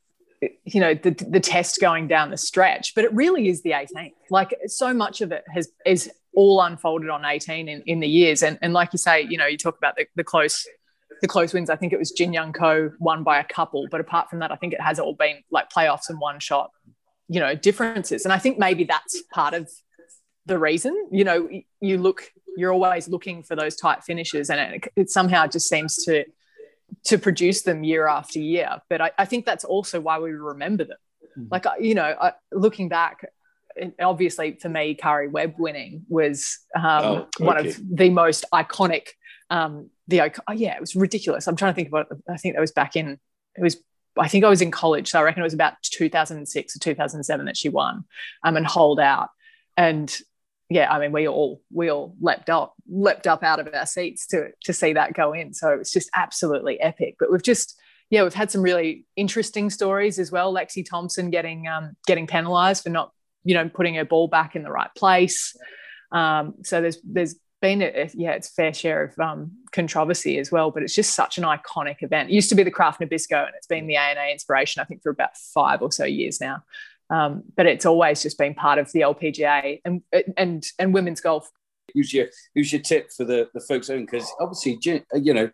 you 0.65 0.81
know 0.81 0.95
the 0.95 1.11
the 1.11 1.41
test 1.41 1.81
going 1.81 2.07
down 2.07 2.31
the 2.31 2.37
stretch, 2.37 2.95
but 2.95 3.05
it 3.05 3.13
really 3.13 3.49
is 3.49 3.63
the 3.63 3.71
18th. 3.71 4.13
Like 4.31 4.57
so 4.67 4.95
much 4.95 5.21
of 5.21 5.33
it 5.33 5.43
has 5.53 5.69
is 5.85 6.11
all 6.37 6.61
unfolded 6.61 7.11
on 7.11 7.25
18 7.25 7.69
in, 7.69 7.83
in 7.87 7.99
the 8.01 8.07
years. 8.07 8.43
And, 8.43 8.59
and 8.63 8.73
like 8.73 8.93
you 8.93 8.99
say, 8.99 9.23
you 9.23 9.39
know, 9.39 9.47
you 9.47 9.57
talk 9.57 9.77
about 9.77 9.97
the, 9.97 10.07
the 10.15 10.23
close 10.23 10.65
the 11.23 11.29
close 11.29 11.55
wins. 11.55 11.71
I 11.71 11.77
think 11.77 11.93
it 11.93 11.99
was 11.99 12.11
Jin 12.11 12.33
Young 12.33 12.53
Ko 12.53 12.93
won 12.99 13.23
by 13.23 13.41
a 13.41 13.45
couple, 13.45 13.89
but 13.91 14.01
apart 14.01 14.29
from 14.29 14.41
that, 14.41 14.53
I 14.53 14.57
think 14.57 14.75
it 14.75 14.81
has 14.81 14.99
all 14.99 15.15
been 15.15 15.39
like 15.51 15.71
playoffs 15.71 16.11
and 16.11 16.21
one 16.21 16.41
shot, 16.41 16.71
you 17.29 17.41
know, 17.41 17.55
differences. 17.55 18.25
And 18.25 18.35
I 18.35 18.39
think 18.39 18.59
maybe 18.59 18.85
that's 18.85 19.23
part 19.33 19.55
of 19.55 19.71
the 20.45 20.59
reason. 20.59 21.09
You 21.11 21.25
know, 21.25 21.49
you 21.81 21.99
look, 21.99 22.31
you're 22.57 22.73
always 22.73 23.09
looking 23.09 23.43
for 23.43 23.57
those 23.57 23.77
tight 23.77 24.05
finishes, 24.05 24.51
and 24.51 24.75
it, 24.75 24.93
it 24.95 25.11
somehow 25.11 25.47
just 25.47 25.69
seems 25.69 26.05
to 26.05 26.25
to 27.05 27.19
produce 27.19 27.63
them 27.63 27.83
year 27.83 28.07
after 28.07 28.39
year. 28.39 28.81
But 28.89 29.01
I, 29.01 29.11
I 29.19 29.25
think 29.25 29.45
that's 29.45 29.65
also 29.65 30.01
why 30.01 30.19
we 30.19 30.33
remember 30.33 30.85
them. 30.85 30.99
Mm-hmm. 31.39 31.49
Like 31.51 31.67
you 31.81 31.95
know, 31.95 32.15
I, 32.21 32.33
looking 32.53 32.89
back, 32.89 33.25
obviously 34.01 34.59
for 34.61 34.69
me, 34.69 34.97
Karrie 34.97 35.31
Webb 35.31 35.55
winning 35.59 36.05
was 36.09 36.59
um, 36.75 36.85
oh, 36.85 37.17
okay. 37.17 37.45
one 37.45 37.67
of 37.67 37.77
the 37.91 38.11
most 38.11 38.45
iconic. 38.53 39.09
Um, 39.51 39.91
the 40.09 40.23
oh, 40.23 40.53
yeah, 40.53 40.75
it 40.75 40.81
was 40.81 40.97
ridiculous. 40.97 41.47
I'm 41.47 41.57
trying 41.57 41.73
to 41.73 41.77
think 41.77 41.89
about. 41.89 42.07
I 42.29 42.37
think 42.37 42.55
that 42.55 42.61
was 42.61 42.73
back 42.73 42.97
in. 42.97 43.19
It 43.57 43.63
was. 43.63 43.77
I 44.19 44.29
think 44.29 44.45
I 44.45 44.49
was 44.49 44.63
in 44.63 44.71
college, 44.71 45.11
so 45.11 45.21
I 45.21 45.23
reckon 45.23 45.43
it 45.43 45.45
was 45.45 45.53
about 45.53 45.75
2006 45.83 46.77
or 46.77 46.79
2007 46.79 47.47
that 47.47 47.57
she 47.57 47.69
won, 47.69 48.05
um, 48.45 48.57
and 48.57 48.67
hold 48.67 48.99
out. 48.99 49.29
And 49.77 50.15
yeah, 50.71 50.91
I 50.91 50.99
mean, 50.99 51.13
we 51.13 51.29
all 51.29 51.61
we 51.73 51.91
all 51.91 52.17
leapt 52.21 52.49
up, 52.49 52.75
leapt 52.89 53.27
up 53.27 53.43
out 53.43 53.61
of 53.61 53.69
our 53.73 53.87
seats 53.87 54.27
to 54.29 54.51
to 54.65 54.73
see 54.73 54.95
that 54.95 55.13
go 55.13 55.33
in. 55.33 55.53
So 55.55 55.71
it's 55.71 55.93
just 55.93 56.11
absolutely 56.15 56.81
epic. 56.81 57.17
But 57.19 57.31
we've 57.31 57.43
just 57.43 57.79
yeah, 58.11 58.23
we've 58.23 58.35
had 58.35 58.51
some 58.51 58.63
really 58.63 59.05
interesting 59.17 59.71
stories 59.71 60.19
as 60.19 60.31
well. 60.31 60.55
Lexi 60.55 60.89
Thompson 60.89 61.31
getting 61.31 61.67
um, 61.67 61.97
getting 62.07 62.27
penalised 62.27 62.85
for 62.85 62.91
not 62.91 63.13
you 63.47 63.55
know, 63.55 63.69
putting 63.69 63.95
her 63.95 64.05
ball 64.05 64.29
back 64.29 64.57
in 64.57 64.63
the 64.63 64.71
right 64.71 64.91
place. 64.97 65.57
Um, 66.13 66.55
so 66.63 66.81
there's 66.81 66.99
there's 67.05 67.37
been 67.63 67.81
a, 67.81 68.11
yeah, 68.15 68.33
it's 68.33 68.49
fair 68.49 68.75
share 68.75 69.05
of 69.05 69.19
um, 69.19 69.53
controversy 69.73 70.39
as 70.39 70.53
well, 70.53 70.71
but 70.71 70.83
it's 70.83 70.95
just 70.95 71.15
such 71.15 71.39
an 71.39 71.45
iconic 71.45 71.97
event. 72.03 72.29
It 72.29 72.35
used 72.35 72.51
to 72.51 72.55
be 72.55 72.65
the 72.65 72.71
Kraft 72.71 73.01
Nabisco, 73.01 73.47
and 73.47 73.55
it's 73.57 73.67
been 73.67 73.87
the 73.87 73.97
ANA 73.97 74.31
inspiration, 74.31 74.83
I 74.83 74.85
think, 74.85 75.03
for 75.03 75.11
about 75.11 75.37
five 75.37 75.81
or 75.81 75.93
so 75.93 76.05
years 76.05 76.41
now. 76.41 76.65
Um, 77.09 77.45
but 77.57 77.67
it's 77.67 77.87
always 77.87 78.23
just 78.23 78.37
been 78.37 78.55
part 78.55 78.79
of 78.79 78.91
the 78.93 79.03
LPGA 79.03 79.81
and 79.85 80.03
and 80.37 80.67
and 80.79 80.93
women's 80.93 81.21
golf. 81.21 81.49
Who's 81.95 82.13
your 82.13 82.27
who's 82.55 82.73
your 82.73 82.83
tip 82.83 83.13
for 83.13 83.25
the 83.25 83.49
the 83.55 83.61
folks 83.61 83.91
own? 83.91 84.07
Because 84.07 84.31
obviously, 84.41 84.77
Jin, 84.79 85.05
you 85.15 85.33
know, 85.33 85.51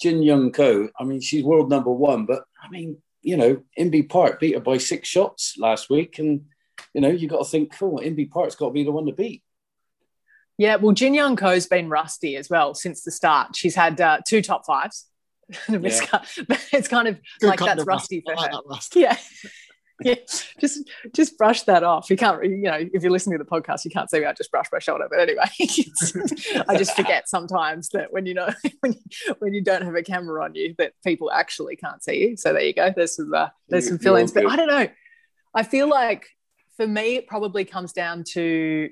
Jin 0.00 0.22
Young 0.22 0.50
Ko. 0.50 0.88
I 0.98 1.04
mean, 1.04 1.20
she's 1.20 1.44
world 1.44 1.68
number 1.68 1.90
one, 1.90 2.24
but 2.24 2.44
I 2.62 2.70
mean, 2.70 2.96
you 3.20 3.36
know, 3.36 3.62
Inbee 3.78 4.08
Park 4.08 4.40
beat 4.40 4.54
her 4.54 4.60
by 4.60 4.78
six 4.78 5.08
shots 5.08 5.56
last 5.58 5.90
week, 5.90 6.18
and 6.18 6.46
you 6.92 7.00
know, 7.00 7.08
you 7.08 7.28
got 7.28 7.38
to 7.38 7.44
think, 7.44 7.76
cool, 7.76 7.98
Inbee 7.98 8.30
Park's 8.30 8.54
got 8.54 8.68
to 8.68 8.72
be 8.72 8.84
the 8.84 8.92
one 8.92 9.06
to 9.06 9.12
beat. 9.12 9.42
Yeah, 10.56 10.76
well, 10.76 10.92
Jin 10.92 11.14
Young 11.14 11.36
Ko's 11.36 11.66
been 11.66 11.88
rusty 11.88 12.36
as 12.36 12.48
well 12.48 12.74
since 12.74 13.02
the 13.02 13.10
start. 13.10 13.56
She's 13.56 13.74
had 13.74 14.00
uh, 14.00 14.18
two 14.26 14.40
top 14.40 14.64
fives. 14.64 15.06
yeah. 15.68 15.78
it's 16.72 16.88
kind 16.88 17.08
of 17.08 17.18
Good 17.40 17.48
like 17.48 17.58
that's 17.58 17.84
rusty 17.84 18.22
for 18.24 18.34
her. 18.40 18.60
Rust. 18.66 18.94
Yeah. 18.96 19.16
yeah, 20.02 20.14
just 20.60 20.88
just 21.14 21.38
brush 21.38 21.62
that 21.62 21.82
off. 21.82 22.10
You 22.10 22.16
can't, 22.16 22.42
you 22.44 22.62
know, 22.62 22.78
if 22.92 23.02
you're 23.02 23.12
listening 23.12 23.38
to 23.38 23.44
the 23.44 23.50
podcast, 23.50 23.84
you 23.84 23.90
can't 23.90 24.10
see 24.10 24.20
me. 24.20 24.26
I 24.26 24.32
just 24.32 24.50
brush 24.50 24.66
my 24.72 24.78
shoulder. 24.78 25.06
But 25.08 25.20
anyway, 25.20 25.44
I 26.68 26.76
just 26.76 26.96
forget 26.96 27.28
sometimes 27.28 27.90
that 27.90 28.12
when 28.12 28.26
you 28.26 28.34
know 28.34 28.48
when 28.80 28.92
you, 28.92 29.34
when 29.38 29.54
you 29.54 29.62
don't 29.62 29.82
have 29.82 29.94
a 29.94 30.02
camera 30.02 30.44
on 30.44 30.54
you, 30.54 30.74
that 30.78 30.92
people 31.04 31.30
actually 31.30 31.76
can't 31.76 32.02
see 32.02 32.28
you. 32.28 32.36
So 32.36 32.52
there 32.52 32.62
you 32.62 32.74
go. 32.74 32.92
There's 32.94 33.16
some 33.16 33.32
uh, 33.32 33.48
there's 33.68 33.88
some 33.88 33.98
fill-ins. 33.98 34.32
But 34.32 34.46
I 34.46 34.56
don't 34.56 34.68
know. 34.68 34.88
I 35.54 35.62
feel 35.62 35.88
like 35.88 36.26
for 36.76 36.86
me, 36.86 37.16
it 37.16 37.26
probably 37.26 37.64
comes 37.64 37.92
down 37.92 38.24
to 38.32 38.90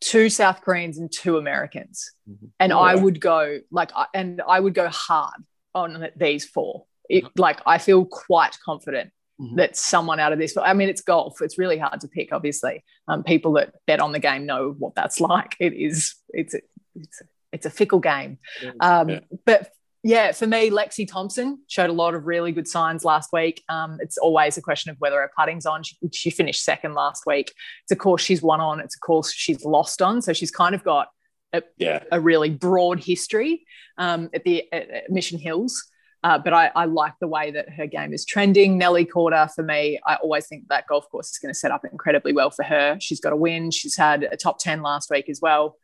two 0.00 0.28
South 0.28 0.60
Koreans 0.62 0.98
and 0.98 1.10
two 1.10 1.36
Americans, 1.36 2.12
mm-hmm. 2.28 2.46
and 2.60 2.72
oh, 2.72 2.78
I 2.78 2.94
would 2.94 3.20
go 3.20 3.60
like, 3.70 3.90
and 4.14 4.42
I 4.46 4.60
would 4.60 4.74
go 4.74 4.88
hard 4.88 5.42
on 5.74 6.08
these 6.16 6.44
four. 6.44 6.84
It, 7.08 7.24
like 7.36 7.60
I 7.66 7.78
feel 7.78 8.04
quite 8.04 8.58
confident 8.64 9.10
mm-hmm. 9.40 9.56
that 9.56 9.76
someone 9.76 10.20
out 10.20 10.32
of 10.32 10.38
this. 10.38 10.56
I 10.56 10.74
mean, 10.74 10.88
it's 10.88 11.00
golf. 11.00 11.40
It's 11.40 11.58
really 11.58 11.78
hard 11.78 12.00
to 12.00 12.08
pick. 12.08 12.32
Obviously, 12.32 12.84
um, 13.06 13.22
people 13.22 13.52
that 13.54 13.74
bet 13.86 14.00
on 14.00 14.12
the 14.12 14.18
game 14.18 14.46
know 14.46 14.74
what 14.78 14.94
that's 14.94 15.20
like. 15.20 15.54
It 15.58 15.72
is. 15.72 16.14
It's 16.30 16.54
a, 16.54 16.60
it's 16.94 17.20
a, 17.20 17.24
it's 17.52 17.66
a 17.66 17.70
fickle 17.70 18.00
game. 18.00 18.38
Um, 18.80 19.08
yeah. 19.08 19.20
But 19.44 19.70
yeah, 20.04 20.32
for 20.32 20.46
me, 20.46 20.70
Lexi 20.70 21.08
Thompson 21.08 21.58
showed 21.66 21.90
a 21.90 21.92
lot 21.92 22.14
of 22.14 22.26
really 22.26 22.52
good 22.52 22.68
signs 22.68 23.04
last 23.04 23.30
week. 23.32 23.62
Um, 23.68 23.98
it's 24.00 24.16
always 24.16 24.56
a 24.56 24.62
question 24.62 24.90
of 24.90 24.96
whether 25.00 25.16
her 25.16 25.30
putting's 25.36 25.66
on. 25.66 25.82
She, 25.82 25.96
she, 26.12 26.30
finished 26.30 26.62
second 26.62 26.94
last 26.94 27.24
week. 27.26 27.52
It's 27.82 27.92
a 27.92 27.96
course 27.96 28.22
she's 28.22 28.40
won 28.40 28.60
on. 28.60 28.78
It's 28.80 28.94
a 28.94 29.00
course 29.00 29.32
she's 29.32 29.64
lost 29.64 30.00
on. 30.00 30.22
So 30.22 30.32
she's 30.32 30.52
kind 30.52 30.74
of 30.74 30.84
got 30.84 31.08
a, 31.52 31.62
yeah. 31.78 32.04
a 32.12 32.20
really 32.20 32.50
broad 32.50 33.02
history 33.02 33.64
um, 33.96 34.30
at 34.32 34.44
the 34.44 34.72
at, 34.72 34.88
at 34.88 35.10
Mission 35.10 35.38
Hills. 35.38 35.90
Uh, 36.24 36.38
but 36.38 36.52
I, 36.52 36.70
I, 36.74 36.84
like 36.86 37.14
the 37.20 37.28
way 37.28 37.52
that 37.52 37.70
her 37.70 37.86
game 37.86 38.12
is 38.12 38.24
trending. 38.24 38.76
Nelly 38.76 39.04
Korda, 39.04 39.52
for 39.54 39.62
me, 39.62 40.00
I 40.04 40.16
always 40.16 40.48
think 40.48 40.64
that 40.68 40.86
golf 40.88 41.08
course 41.10 41.30
is 41.30 41.38
going 41.38 41.52
to 41.52 41.58
set 41.58 41.70
up 41.70 41.84
incredibly 41.84 42.32
well 42.32 42.50
for 42.50 42.64
her. 42.64 42.98
She's 43.00 43.20
got 43.20 43.32
a 43.32 43.36
win. 43.36 43.70
She's 43.70 43.96
had 43.96 44.24
a 44.24 44.36
top 44.36 44.58
10 44.58 44.82
last 44.82 45.10
week 45.10 45.28
as 45.28 45.40
well. 45.40 45.76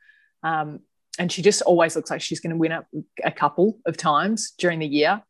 Um, 0.42 0.80
and 1.18 1.30
she 1.30 1.42
just 1.42 1.62
always 1.62 1.96
looks 1.96 2.10
like 2.10 2.20
she's 2.20 2.40
going 2.40 2.50
to 2.50 2.56
win 2.56 2.72
a, 2.72 2.84
a 3.24 3.30
couple 3.30 3.78
of 3.86 3.96
times 3.96 4.52
during 4.58 4.78
the 4.78 4.86
year. 4.86 5.22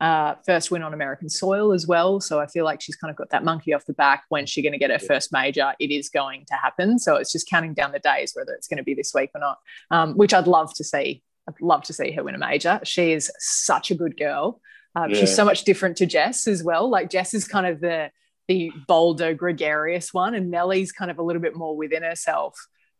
Uh, 0.00 0.36
first 0.46 0.70
win 0.70 0.82
on 0.82 0.94
American 0.94 1.28
soil 1.28 1.72
as 1.72 1.86
well. 1.86 2.20
So 2.20 2.38
I 2.38 2.46
feel 2.46 2.64
like 2.64 2.80
she's 2.80 2.94
kind 2.94 3.10
of 3.10 3.16
got 3.16 3.30
that 3.30 3.42
monkey 3.44 3.74
off 3.74 3.84
the 3.84 3.94
back. 3.94 4.24
When 4.28 4.46
she's 4.46 4.62
going 4.62 4.72
to 4.72 4.78
get 4.78 4.90
her 4.90 4.98
first 4.98 5.32
major? 5.32 5.74
It 5.80 5.90
is 5.90 6.08
going 6.08 6.44
to 6.46 6.54
happen. 6.54 7.00
So 7.00 7.16
it's 7.16 7.32
just 7.32 7.48
counting 7.48 7.74
down 7.74 7.90
the 7.90 7.98
days 7.98 8.32
whether 8.34 8.52
it's 8.52 8.68
going 8.68 8.78
to 8.78 8.84
be 8.84 8.94
this 8.94 9.12
week 9.12 9.30
or 9.34 9.40
not, 9.40 9.58
um, 9.90 10.14
which 10.16 10.32
I'd 10.32 10.46
love 10.46 10.72
to 10.74 10.84
see. 10.84 11.22
I'd 11.48 11.60
love 11.60 11.82
to 11.84 11.92
see 11.92 12.12
her 12.12 12.22
win 12.22 12.36
a 12.36 12.38
major. 12.38 12.78
She 12.84 13.12
is 13.12 13.32
such 13.38 13.90
a 13.90 13.94
good 13.94 14.16
girl. 14.16 14.60
Um, 14.94 15.10
yeah. 15.10 15.20
She's 15.20 15.34
so 15.34 15.44
much 15.44 15.64
different 15.64 15.96
to 15.96 16.06
Jess 16.06 16.46
as 16.46 16.62
well. 16.62 16.88
Like 16.88 17.10
Jess 17.10 17.34
is 17.34 17.46
kind 17.46 17.66
of 17.66 17.80
the 17.80 18.10
the 18.46 18.72
bolder, 18.86 19.34
gregarious 19.34 20.14
one, 20.14 20.34
and 20.34 20.50
Nelly's 20.50 20.90
kind 20.90 21.10
of 21.10 21.18
a 21.18 21.22
little 21.22 21.42
bit 21.42 21.54
more 21.54 21.76
within 21.76 22.02
herself. 22.02 22.56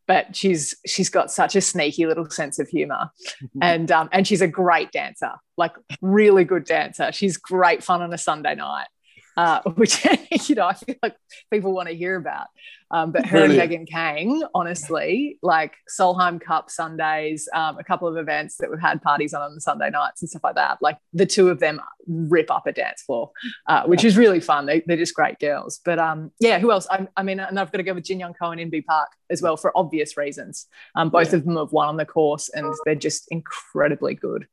But 0.09 0.35
she's 0.35 0.75
she's 0.87 1.07
got 1.09 1.29
such 1.29 1.55
a 1.55 1.61
sneaky 1.61 2.07
little 2.07 2.27
sense 2.29 2.57
of 2.57 2.67
humor, 2.67 3.11
and 3.61 3.91
um, 3.91 4.09
and 4.11 4.27
she's 4.27 4.41
a 4.41 4.47
great 4.47 4.91
dancer, 4.91 5.33
like 5.55 5.73
really 6.01 6.43
good 6.43 6.65
dancer. 6.65 7.11
She's 7.11 7.37
great 7.37 7.83
fun 7.83 8.01
on 8.01 8.11
a 8.11 8.17
Sunday 8.17 8.55
night 8.55 8.87
uh, 9.37 9.61
which 9.75 10.05
you 10.49 10.55
know 10.55 10.67
I 10.67 10.73
feel 10.73 10.95
like 11.01 11.15
people 11.51 11.73
want 11.73 11.89
to 11.89 11.95
hear 11.95 12.15
about. 12.15 12.47
Um, 12.91 13.11
but 13.11 13.25
her 13.25 13.39
Brilliant. 13.39 13.51
and 13.51 13.69
Megan 13.69 13.85
Khang, 13.85 14.43
honestly, 14.55 15.37
like 15.43 15.75
Solheim 15.87 16.41
Cup 16.41 16.71
Sundays, 16.71 17.47
um, 17.53 17.77
a 17.77 17.83
couple 17.83 18.07
of 18.07 18.17
events 18.17 18.57
that 18.57 18.71
we've 18.71 18.81
had 18.81 19.01
parties 19.01 19.33
on 19.33 19.43
on 19.43 19.53
the 19.53 19.61
Sunday 19.61 19.91
nights 19.91 20.23
and 20.23 20.29
stuff 20.29 20.43
like 20.43 20.55
that. 20.55 20.79
Like 20.81 20.97
the 21.13 21.27
two 21.27 21.49
of 21.49 21.59
them 21.59 21.79
rip 22.07 22.49
up 22.49 22.65
a 22.65 22.71
dance 22.71 23.03
floor, 23.03 23.31
uh, 23.67 23.83
which 23.83 24.03
is 24.03 24.17
really 24.17 24.39
fun. 24.39 24.65
They, 24.65 24.81
are 24.89 24.97
just 24.97 25.13
great 25.13 25.37
girls. 25.37 25.79
But 25.85 25.99
um, 25.99 26.31
yeah, 26.39 26.57
who 26.57 26.71
else? 26.71 26.87
I, 26.89 27.07
I, 27.15 27.21
mean, 27.21 27.39
and 27.39 27.59
I've 27.59 27.71
got 27.71 27.77
to 27.77 27.83
go 27.83 27.93
with 27.93 28.05
Jin 28.05 28.19
Young 28.19 28.33
Ko 28.33 28.49
and 28.49 28.59
Inbee 28.59 28.85
Park 28.85 29.09
as 29.29 29.41
well 29.41 29.55
for 29.55 29.71
obvious 29.77 30.17
reasons. 30.17 30.65
Um, 30.95 31.09
both 31.09 31.29
yeah. 31.29 31.37
of 31.37 31.45
them 31.45 31.57
have 31.57 31.71
won 31.71 31.89
on 31.89 31.97
the 31.97 32.05
course, 32.05 32.49
and 32.49 32.73
they're 32.85 32.95
just 32.95 33.27
incredibly 33.29 34.15
good. 34.15 34.47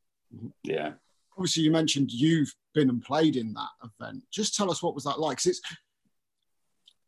Yeah, 0.62 0.92
obviously 1.36 1.62
you 1.62 1.70
mentioned 1.70 2.10
you've 2.10 2.52
been 2.76 2.90
and 2.90 3.02
played 3.02 3.34
in 3.34 3.52
that 3.54 3.70
event. 3.82 4.22
Just 4.30 4.54
tell 4.54 4.70
us 4.70 4.82
what 4.82 4.94
was 4.94 5.02
that 5.04 5.18
like? 5.18 5.38
Because 5.38 5.58
it's 5.58 5.60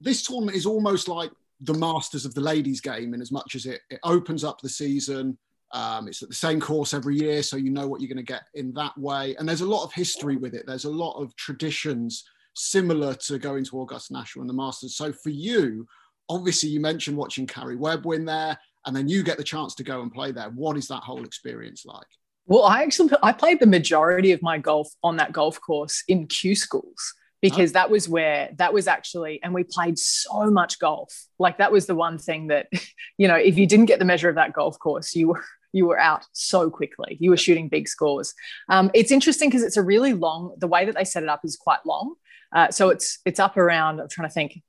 this 0.01 0.23
tournament 0.23 0.57
is 0.57 0.67
almost 0.67 1.07
like 1.07 1.31
the 1.61 1.75
Masters 1.75 2.25
of 2.25 2.35
the 2.35 2.41
ladies' 2.41 2.81
game, 2.81 3.15
in 3.15 3.21
as 3.21 3.31
much 3.31 3.55
as 3.55 3.67
it, 3.67 3.83
it 3.91 4.01
opens 4.03 4.43
up 4.43 4.61
the 4.61 4.69
season. 4.69 5.37
Um, 5.73 6.09
it's 6.09 6.23
at 6.23 6.31
the 6.31 6.35
same 6.35 6.61
course 6.61 6.95
every 6.95 7.17
year, 7.17 7.43
so 7.43 7.57
you 7.57 7.71
know 7.71 7.87
what 7.87 8.01
you're 8.01 8.09
going 8.09 8.25
to 8.25 8.33
get 8.33 8.45
in 8.55 8.73
that 8.75 8.97
way. 8.97 9.37
And 9.37 9.47
there's 9.47 9.61
a 9.61 9.67
lot 9.67 9.85
of 9.85 9.93
history 9.93 10.37
with 10.37 10.55
it. 10.55 10.65
There's 10.67 10.87
a 10.87 10.91
lot 10.91 11.21
of 11.21 11.37
traditions 11.37 12.25
similar 12.55 13.15
to 13.15 13.39
going 13.39 13.65
to 13.67 13.83
Augusta 13.83 14.15
National 14.15 14.43
and 14.43 14.51
the 14.51 14.55
Masters. 14.55 14.97
So 14.97 15.13
for 15.13 15.31
you, 15.31 15.87
obviously, 16.29 16.71
you 16.71 16.81
mentioned 16.81 17.17
watching 17.17 17.47
Karrie 17.47 17.79
Webb 17.79 18.07
win 18.07 18.25
there, 18.25 18.59
and 18.87 18.97
then 18.97 19.09
you 19.09 19.23
get 19.23 19.37
the 19.37 19.45
chance 19.45 19.75
to 19.75 19.85
go 19.85 20.01
and 20.01 20.13
play 20.13 20.33
there. 20.33 20.51
What 20.51 20.79
is 20.79 20.89
that 20.89 21.03
whole 21.03 21.25
experience 21.25 21.85
like? 21.85 22.07
Well, 22.49 22.65
I 22.65 22.83
actually 22.83 23.11
I 23.23 23.33
played 23.33 23.61
the 23.61 23.67
majority 23.67 24.33
of 24.33 24.43
my 24.43 24.57
golf 24.57 24.89
on 25.05 25.19
that 25.19 25.33
golf 25.33 25.61
course 25.61 26.03
in 26.09 26.27
Q 26.27 26.55
schools 26.55 27.15
because 27.43 27.73
oh. 27.73 27.75
that 27.75 27.91
was 27.91 28.09
where 28.09 28.49
that 28.57 28.73
was 28.73 28.89
actually 28.89 29.41
and 29.43 29.53
we 29.53 29.65
played 29.65 29.99
so 29.99 30.51
much 30.51 30.79
golf. 30.79 31.27
Like 31.39 31.59
that 31.59 31.71
was 31.71 31.87
the 31.87 31.95
one 31.95 32.17
thing 32.17 32.47
that 32.47 32.69
you 33.19 33.29
know, 33.29 33.37
if 33.37 33.59
you 33.59 33.67
didn't 33.67 33.87
get 33.87 33.99
the 33.99 34.07
measure 34.07 34.31
of 34.31 34.37
that 34.37 34.55
golf 34.55 34.79
course, 34.79 35.15
you 35.15 35.29
were 35.29 35.45
you 35.75 35.87
were 35.87 36.01
out 36.01 36.25
so 36.33 36.71
quickly. 36.71 37.19
You 37.21 37.29
were 37.29 37.37
shooting 37.37 37.69
big 37.69 37.87
scores. 37.87 38.33
Um, 38.71 38.91
it's 38.95 39.13
interesting 39.13 39.51
because 39.51 39.63
it's 39.63 39.77
a 39.77 39.83
really 39.83 40.15
long. 40.15 40.55
The 40.57 40.67
way 40.67 40.87
that 40.87 40.95
they 40.95 41.05
set 41.05 41.23
it 41.23 41.29
up 41.29 41.45
is 41.45 41.55
quite 41.55 41.85
long. 41.85 42.15
Uh, 42.51 42.71
so 42.71 42.89
it's 42.89 43.19
it's 43.27 43.39
up 43.39 43.59
around. 43.59 44.01
I'm 44.01 44.09
trying 44.09 44.29
to 44.29 44.33
think 44.33 44.63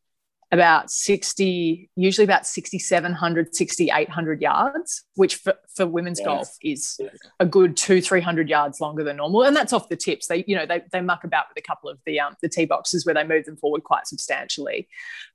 about 0.51 0.89
60, 0.89 1.89
usually 1.95 2.25
about 2.25 2.47
6,700, 2.47 3.55
6,800 3.55 4.41
yards, 4.41 5.03
which 5.15 5.35
for, 5.35 5.53
for 5.75 5.85
women's 5.85 6.19
yes. 6.19 6.25
golf 6.25 6.57
is 6.63 6.99
a 7.39 7.45
good 7.45 7.77
two, 7.77 8.01
300 8.01 8.49
yards 8.49 8.81
longer 8.81 9.03
than 9.03 9.17
normal. 9.17 9.43
And 9.43 9.55
that's 9.55 9.73
off 9.73 9.89
the 9.89 9.95
tips. 9.95 10.25
They, 10.25 10.43
you 10.47 10.55
know, 10.55 10.65
they, 10.65 10.81
they 10.91 11.01
muck 11.01 11.23
about 11.23 11.45
with 11.49 11.63
a 11.63 11.67
couple 11.67 11.89
of 11.89 11.99
the, 12.05 12.19
um, 12.19 12.35
the 12.41 12.49
tee 12.49 12.65
boxes 12.65 13.05
where 13.05 13.13
they 13.13 13.23
move 13.23 13.45
them 13.45 13.57
forward 13.57 13.83
quite 13.83 14.07
substantially. 14.07 14.87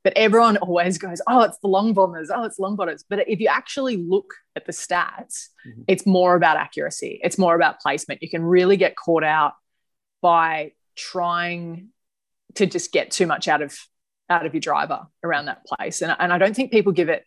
But 0.02 0.14
everyone 0.16 0.56
always 0.56 0.98
goes, 0.98 1.22
oh, 1.28 1.42
it's 1.42 1.58
the 1.58 1.68
long 1.68 1.92
bombers. 1.92 2.30
Oh, 2.34 2.42
it's 2.42 2.58
long 2.58 2.74
bombers. 2.74 3.04
But 3.08 3.28
if 3.28 3.38
you 3.38 3.46
actually 3.46 3.96
look 3.96 4.34
at 4.56 4.66
the 4.66 4.72
stats, 4.72 5.48
mm-hmm. 5.64 5.82
it's 5.86 6.06
more 6.06 6.34
about 6.34 6.56
accuracy. 6.56 7.20
It's 7.22 7.38
more 7.38 7.54
about 7.54 7.78
placement. 7.78 8.20
You 8.20 8.30
can 8.30 8.42
really 8.42 8.76
get 8.76 8.96
caught 8.96 9.24
out 9.24 9.52
by 10.22 10.72
trying 10.96 11.90
to 12.54 12.66
just 12.66 12.90
get 12.90 13.12
too 13.12 13.26
much 13.26 13.46
out 13.46 13.62
of 13.62 13.78
out 14.30 14.46
of 14.46 14.54
your 14.54 14.60
driver 14.60 15.06
around 15.22 15.46
that 15.46 15.64
place. 15.66 16.02
And, 16.02 16.14
and 16.18 16.32
I 16.32 16.38
don't 16.38 16.54
think 16.54 16.72
people 16.72 16.92
give 16.92 17.08
it 17.08 17.24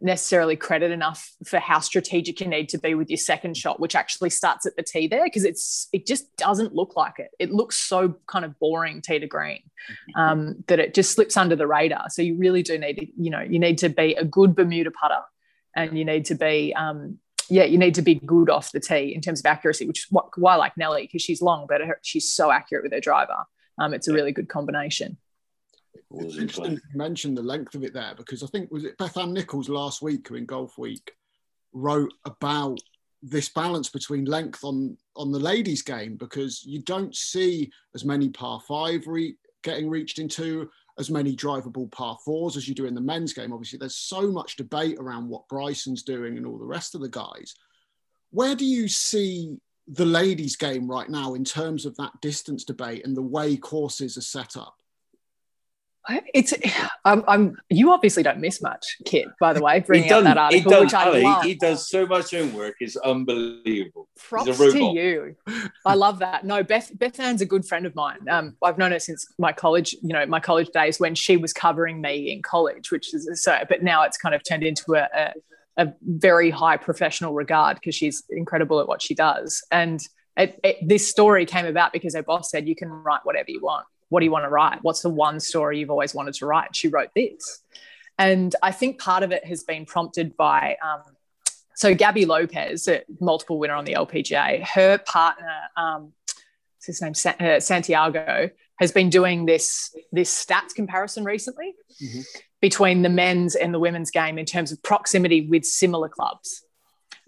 necessarily 0.00 0.56
credit 0.56 0.90
enough 0.90 1.32
for 1.46 1.58
how 1.58 1.80
strategic 1.80 2.40
you 2.40 2.46
need 2.46 2.68
to 2.68 2.78
be 2.78 2.94
with 2.94 3.08
your 3.08 3.16
second 3.16 3.56
shot, 3.56 3.80
which 3.80 3.94
actually 3.94 4.30
starts 4.30 4.66
at 4.66 4.76
the 4.76 4.82
tee 4.82 5.06
there, 5.06 5.24
because 5.24 5.44
it's 5.44 5.88
it 5.92 6.06
just 6.06 6.36
doesn't 6.36 6.74
look 6.74 6.96
like 6.96 7.18
it. 7.18 7.30
It 7.38 7.50
looks 7.50 7.76
so 7.76 8.16
kind 8.26 8.44
of 8.44 8.58
boring 8.58 9.00
tee 9.00 9.18
to 9.18 9.26
green 9.26 9.62
mm-hmm. 9.90 10.20
um, 10.20 10.64
that 10.66 10.78
it 10.78 10.94
just 10.94 11.12
slips 11.12 11.36
under 11.36 11.56
the 11.56 11.66
radar. 11.66 12.10
So 12.10 12.22
you 12.22 12.36
really 12.36 12.62
do 12.62 12.78
need 12.78 12.98
to, 12.98 13.06
you 13.16 13.30
know, 13.30 13.40
you 13.40 13.58
need 13.58 13.78
to 13.78 13.88
be 13.88 14.14
a 14.14 14.24
good 14.24 14.54
Bermuda 14.54 14.90
putter, 14.90 15.20
and 15.74 15.96
you 15.98 16.04
need 16.04 16.26
to 16.26 16.34
be. 16.34 16.74
Um, 16.74 17.18
yeah, 17.48 17.62
you 17.62 17.78
need 17.78 17.94
to 17.94 18.02
be 18.02 18.16
good 18.16 18.50
off 18.50 18.72
the 18.72 18.80
tee 18.80 19.14
in 19.14 19.20
terms 19.20 19.38
of 19.38 19.46
accuracy, 19.46 19.86
which 19.86 20.00
is 20.00 20.06
why 20.10 20.54
I 20.54 20.56
like 20.56 20.76
Nelly 20.76 21.02
because 21.02 21.22
she's 21.22 21.40
long, 21.40 21.66
but 21.68 21.80
her, 21.80 22.00
she's 22.02 22.32
so 22.32 22.50
accurate 22.50 22.82
with 22.82 22.92
her 22.92 22.98
driver. 22.98 23.36
Um, 23.78 23.94
it's 23.94 24.08
a 24.08 24.12
really 24.12 24.32
good 24.32 24.48
combination. 24.48 25.16
It's 26.12 26.36
interesting 26.36 26.72
you 26.72 26.80
mentioned 26.98 27.36
the 27.36 27.42
length 27.42 27.74
of 27.74 27.84
it 27.84 27.92
there 27.92 28.14
because 28.16 28.42
I 28.42 28.46
think 28.46 28.70
was 28.70 28.84
it 28.84 28.98
Beth 28.98 29.16
Ann 29.16 29.32
Nichols 29.32 29.68
last 29.68 30.02
week 30.02 30.28
who 30.28 30.34
in 30.34 30.46
Golf 30.46 30.78
Week 30.78 31.12
wrote 31.72 32.12
about 32.24 32.78
this 33.22 33.48
balance 33.48 33.88
between 33.88 34.24
length 34.24 34.64
on 34.64 34.96
on 35.16 35.32
the 35.32 35.38
ladies 35.38 35.82
game 35.82 36.16
because 36.16 36.64
you 36.64 36.82
don't 36.82 37.14
see 37.14 37.70
as 37.94 38.04
many 38.04 38.28
par 38.28 38.60
five 38.66 39.06
re- 39.06 39.36
getting 39.62 39.88
reached 39.88 40.18
into 40.18 40.70
as 40.98 41.10
many 41.10 41.36
drivable 41.36 41.90
par 41.90 42.16
fours 42.24 42.56
as 42.56 42.68
you 42.68 42.74
do 42.74 42.86
in 42.86 42.94
the 42.94 43.00
men's 43.00 43.32
game. 43.32 43.52
Obviously 43.52 43.78
there's 43.78 43.96
so 43.96 44.30
much 44.30 44.56
debate 44.56 44.96
around 44.98 45.28
what 45.28 45.48
bryson's 45.48 46.02
doing 46.02 46.36
and 46.36 46.46
all 46.46 46.58
the 46.58 46.64
rest 46.64 46.94
of 46.94 47.00
the 47.00 47.08
guys. 47.08 47.54
Where 48.30 48.54
do 48.54 48.64
you 48.64 48.88
see 48.88 49.58
the 49.88 50.06
ladies 50.06 50.56
game 50.56 50.88
right 50.90 51.08
now 51.08 51.34
in 51.34 51.44
terms 51.44 51.86
of 51.86 51.96
that 51.96 52.12
distance 52.20 52.64
debate 52.64 53.04
and 53.04 53.16
the 53.16 53.22
way 53.22 53.56
courses 53.56 54.16
are 54.16 54.22
set 54.22 54.56
up 54.56 54.76
it's 56.34 56.54
I'm, 57.04 57.24
I'm, 57.26 57.56
you 57.70 57.92
obviously 57.92 58.22
don't 58.22 58.38
miss 58.38 58.62
much, 58.62 58.96
Kit. 59.04 59.28
By 59.40 59.52
the 59.52 59.62
way, 59.62 59.80
bringing 59.80 60.12
up 60.12 60.24
that 60.24 60.38
article, 60.38 60.80
which 60.80 60.94
I 60.94 61.06
Ali, 61.06 61.22
love. 61.22 61.44
He 61.44 61.54
does 61.54 61.88
so 61.88 62.06
much 62.06 62.30
homework; 62.30 62.76
it's 62.80 62.96
unbelievable. 62.96 64.08
Props 64.16 64.56
to 64.58 64.78
you. 64.78 65.36
I 65.84 65.94
love 65.94 66.18
that. 66.20 66.44
No, 66.44 66.62
Beth 66.62 66.90
Beth 66.98 67.18
Ann's 67.20 67.40
a 67.40 67.46
good 67.46 67.64
friend 67.64 67.86
of 67.86 67.94
mine. 67.94 68.28
Um, 68.28 68.56
I've 68.62 68.78
known 68.78 68.92
her 68.92 68.98
since 68.98 69.26
my 69.38 69.52
college, 69.52 69.94
you 70.02 70.12
know, 70.12 70.26
my 70.26 70.40
college 70.40 70.68
days 70.70 71.00
when 71.00 71.14
she 71.14 71.36
was 71.36 71.52
covering 71.52 72.00
me 72.00 72.30
in 72.32 72.42
college, 72.42 72.90
which 72.90 73.12
is 73.14 73.28
so. 73.42 73.58
But 73.68 73.82
now 73.82 74.02
it's 74.02 74.16
kind 74.16 74.34
of 74.34 74.42
turned 74.42 74.62
into 74.62 74.94
a, 74.94 75.08
a 75.14 75.32
a 75.76 75.92
very 76.02 76.50
high 76.50 76.76
professional 76.76 77.34
regard 77.34 77.76
because 77.76 77.94
she's 77.94 78.22
incredible 78.30 78.80
at 78.80 78.88
what 78.88 79.02
she 79.02 79.14
does. 79.14 79.62
And 79.70 80.00
it, 80.36 80.58
it, 80.62 80.76
this 80.86 81.08
story 81.08 81.46
came 81.46 81.66
about 81.66 81.92
because 81.92 82.14
her 82.14 82.22
boss 82.22 82.50
said, 82.50 82.68
You 82.68 82.76
can 82.76 82.88
write 82.88 83.20
whatever 83.24 83.50
you 83.50 83.60
want. 83.62 83.86
What 84.08 84.20
do 84.20 84.26
you 84.26 84.30
want 84.30 84.44
to 84.44 84.48
write? 84.48 84.78
What's 84.82 85.02
the 85.02 85.10
one 85.10 85.40
story 85.40 85.78
you've 85.78 85.90
always 85.90 86.14
wanted 86.14 86.34
to 86.34 86.46
write? 86.46 86.74
She 86.74 86.88
wrote 86.88 87.10
this. 87.14 87.62
And 88.18 88.54
I 88.62 88.72
think 88.72 88.98
part 89.00 89.22
of 89.22 89.32
it 89.32 89.44
has 89.44 89.64
been 89.64 89.84
prompted 89.84 90.36
by, 90.36 90.76
um, 90.82 91.02
so 91.74 91.94
Gaby 91.94 92.24
Lopez, 92.24 92.88
a 92.88 93.02
multiple 93.20 93.58
winner 93.58 93.74
on 93.74 93.84
the 93.84 93.92
LPGA, 93.92 94.62
her 94.62 94.98
partner, 94.98 95.54
um, 95.76 96.12
his 96.84 97.02
name, 97.02 97.12
uh, 97.40 97.60
Santiago, 97.60 98.48
has 98.78 98.92
been 98.92 99.10
doing 99.10 99.44
this, 99.44 99.94
this 100.12 100.32
stats 100.32 100.74
comparison 100.74 101.24
recently 101.24 101.74
mm-hmm. 102.02 102.20
between 102.60 103.02
the 103.02 103.08
men's 103.08 103.54
and 103.54 103.74
the 103.74 103.78
women's 103.78 104.10
game 104.10 104.38
in 104.38 104.46
terms 104.46 104.70
of 104.70 104.82
proximity 104.82 105.46
with 105.48 105.64
similar 105.64 106.08
clubs. 106.08 106.62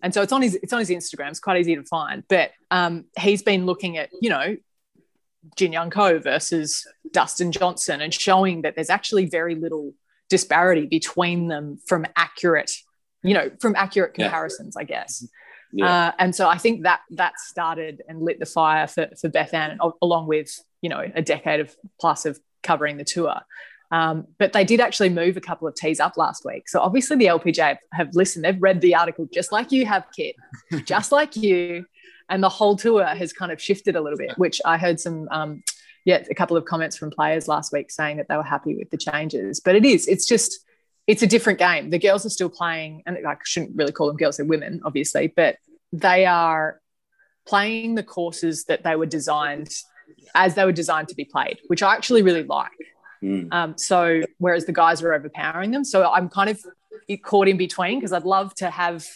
And 0.03 0.15
so 0.15 0.23
it's 0.23 0.33
on 0.33 0.43
his 0.43 0.55
it's 0.55 0.73
on 0.73 0.79
his 0.79 0.91
Instagram. 0.91 1.31
It's 1.31 1.41
quite 1.41 1.59
easy 1.59 1.75
to 1.75 1.83
find. 1.83 2.23
But 2.29 2.53
um, 2.71 3.07
he's 3.19 3.43
been 3.43 3.67
looking 3.67 3.97
at 3.97 4.11
you 4.21 4.31
know 4.31 4.57
Jin 5.57 5.73
Young 5.73 5.90
Ko 5.90 6.19
versus 6.19 6.87
Dustin 7.12 7.52
Johnson 7.52 8.00
and 8.00 8.12
showing 8.12 8.62
that 8.62 8.75
there's 8.75 8.90
actually 8.90 9.26
very 9.26 9.55
little 9.55 9.95
disparity 10.28 10.87
between 10.87 11.49
them 11.49 11.78
from 11.87 12.07
accurate, 12.17 12.71
you 13.23 13.35
know, 13.35 13.50
from 13.61 13.75
accurate 13.76 14.14
comparisons, 14.14 14.75
yeah. 14.76 14.83
I 14.83 14.85
guess. 14.85 15.26
Yeah. 15.73 16.09
Uh, 16.09 16.12
and 16.19 16.35
so 16.35 16.49
I 16.49 16.59
think 16.59 16.83
that 16.85 17.00
that 17.11 17.38
started 17.38 18.02
and 18.09 18.23
lit 18.23 18.38
the 18.38 18.47
fire 18.47 18.87
for, 18.87 19.09
for 19.21 19.28
Beth 19.28 19.52
Ann, 19.52 19.78
along 20.00 20.26
with, 20.26 20.50
you 20.81 20.88
know, 20.88 21.02
a 21.14 21.23
decade 21.23 21.61
of 21.61 21.75
plus 22.00 22.25
of 22.25 22.38
covering 22.62 22.97
the 22.97 23.05
tour. 23.05 23.40
Um, 23.90 24.26
but 24.38 24.52
they 24.52 24.64
did 24.64 24.81
actually 24.81 25.09
move 25.09 25.37
a 25.37 25.40
couple 25.40 25.67
of 25.67 25.75
tees 25.75 26.00
up 26.00 26.17
last 26.17 26.45
week. 26.45 26.69
So 26.69 26.81
obviously 26.81 27.17
the 27.17 27.26
LPGA 27.26 27.69
have, 27.69 27.78
have 27.93 28.09
listened. 28.12 28.45
They've 28.45 28.61
read 28.61 28.81
the 28.81 28.95
article 28.95 29.26
just 29.33 29.50
like 29.50 29.73
you 29.73 29.87
have, 29.87 30.05
Kit, 30.14 30.37
just 30.85 31.12
like 31.12 31.37
you. 31.37 31.87
And 32.29 32.43
the 32.43 32.49
whole 32.49 32.77
tour 32.77 33.05
has 33.05 33.33
kind 33.33 33.53
of 33.53 33.61
shifted 33.61 33.97
a 33.97 34.01
little 34.01 34.19
bit, 34.19 34.37
which 34.37 34.61
I 34.65 34.77
heard 34.77 35.01
some, 35.01 35.29
um, 35.31 35.63
yeah, 36.05 36.23
a 36.31 36.35
couple 36.35 36.57
of 36.57 36.65
comments 36.65 36.97
from 36.97 37.11
players 37.11 37.49
last 37.49 37.73
week 37.73 37.91
saying 37.91 38.19
that 38.19 38.29
they 38.29 38.37
were 38.37 38.43
happy 38.43 38.75
with 38.77 38.91
the 38.91 38.99
changes. 38.99 39.61
But 39.61 39.77
it 39.77 39.85
is, 39.85 40.07
it's 40.07 40.27
just, 40.27 40.65
it's 41.07 41.23
a 41.23 41.27
different 41.27 41.59
game. 41.59 41.91
The 41.91 41.99
girls 41.99 42.27
are 42.27 42.31
still 42.31 42.51
playing, 42.51 43.03
and 43.07 43.19
I 43.27 43.37
shouldn't 43.45 43.77
really 43.77 43.93
call 43.93 44.09
them 44.09 44.17
girls, 44.17 44.37
they're 44.37 44.47
women, 44.47 44.83
obviously, 44.85 45.29
but 45.29 45.57
they 45.93 46.27
are 46.27 46.81
playing 47.47 47.95
the 47.95 48.03
courses 48.03 48.65
that 48.65 48.85
they 48.85 48.95
were 48.95 49.07
designed 49.07 49.71
as 50.35 50.55
they 50.55 50.65
were 50.65 50.73
designed 50.73 51.09
to 51.09 51.15
be 51.15 51.25
played, 51.25 51.59
which 51.69 51.83
I 51.83 51.95
actually 51.95 52.23
really 52.23 52.45
like. 52.45 52.71
Mm. 53.23 53.53
Um, 53.53 53.79
so 53.79 54.23
whereas 54.39 54.67
the 54.67 54.73
guys 54.73 55.03
are 55.03 55.15
overpowering 55.15 55.71
them, 55.71 55.85
so 55.85 56.11
I'm 56.11 56.29
kind 56.29 56.51
of 56.51 56.61
caught 57.23 57.49
in 57.49 57.57
between 57.57 57.99
because 57.99 58.13
I'd 58.13 58.25
love 58.25 58.55
to 58.57 58.71
have 58.71 59.07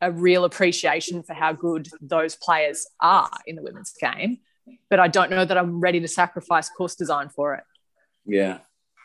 a 0.00 0.10
real 0.10 0.44
appreciation 0.44 1.22
for 1.22 1.34
how 1.34 1.52
good 1.52 1.88
those 2.00 2.36
players 2.36 2.86
are 3.00 3.30
in 3.46 3.56
the 3.56 3.62
women's 3.62 3.92
game, 3.92 4.38
but 4.88 5.00
I 5.00 5.08
don't 5.08 5.30
know 5.30 5.44
that 5.44 5.58
I'm 5.58 5.80
ready 5.80 6.00
to 6.00 6.08
sacrifice 6.08 6.68
course 6.70 6.94
design 6.94 7.28
for 7.28 7.54
it. 7.54 7.64
Yeah. 8.24 8.58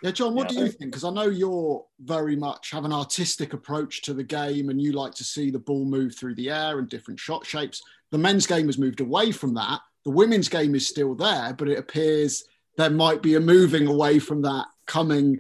Yeah, 0.04 0.12
John, 0.12 0.36
what 0.36 0.52
yeah. 0.52 0.60
do 0.60 0.66
you 0.66 0.72
think? 0.72 0.92
Because 0.92 1.04
I 1.04 1.10
know 1.10 1.30
you're 1.30 1.84
very 2.00 2.36
much 2.36 2.72
have 2.72 2.86
an 2.86 2.94
artistic 2.94 3.54
approach 3.54 4.02
to 4.04 4.14
the 4.14 4.24
game 4.24 4.70
and 4.70 4.82
you 4.82 4.92
like 4.92 5.16
to 5.16 5.24
see 5.24 5.50
the 5.50 5.60
ball 5.60 5.86
move 5.86 6.16
through 6.16 6.36
the 6.36 6.52
air 6.52 6.80
and 6.80 6.90
different 6.90 7.20
shot 7.20 7.46
shapes. 7.46 7.82
The 8.12 8.18
men's 8.18 8.46
game 8.46 8.68
has 8.68 8.78
moved 8.78 9.00
away 9.00 9.32
from 9.32 9.54
that. 9.56 9.80
The 10.04 10.12
women's 10.12 10.50
game 10.50 10.76
is 10.76 10.88
still 10.88 11.16
there, 11.16 11.54
but 11.54 11.70
it 11.70 11.80
appears 11.80 12.44
there 12.78 12.90
might 12.90 13.22
be 13.22 13.36
a 13.36 13.40
moving 13.40 13.88
away 13.88 14.20
from 14.20 14.42
that 14.44 14.68
coming 14.86 15.40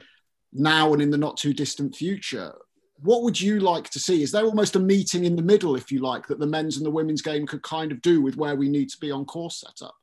now 0.53 0.93
and 0.93 1.01
in 1.01 1.11
the 1.11 1.17
not 1.17 1.37
too 1.37 1.53
distant 1.53 1.95
future. 1.95 2.53
What 3.01 3.23
would 3.23 3.39
you 3.39 3.59
like 3.59 3.89
to 3.91 3.99
see? 3.99 4.23
Is 4.23 4.31
there 4.31 4.45
almost 4.45 4.75
a 4.75 4.79
meeting 4.79 5.25
in 5.25 5.35
the 5.35 5.41
middle, 5.41 5.75
if 5.75 5.91
you 5.91 5.99
like, 5.99 6.27
that 6.27 6.39
the 6.39 6.47
men's 6.47 6.77
and 6.77 6.85
the 6.85 6.91
women's 6.91 7.21
game 7.21 7.45
could 7.45 7.61
kind 7.61 7.91
of 7.91 8.01
do 8.01 8.21
with 8.21 8.37
where 8.37 8.55
we 8.55 8.69
need 8.69 8.89
to 8.89 8.97
be 8.99 9.11
on 9.11 9.25
course 9.25 9.61
setup? 9.61 9.95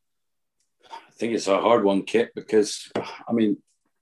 I 0.91 1.11
think 1.13 1.33
it's 1.33 1.49
a 1.49 1.61
hard 1.61 1.85
one, 1.85 2.03
Kit, 2.03 2.33
because 2.35 2.91
I 2.97 3.33
mean, 3.33 3.57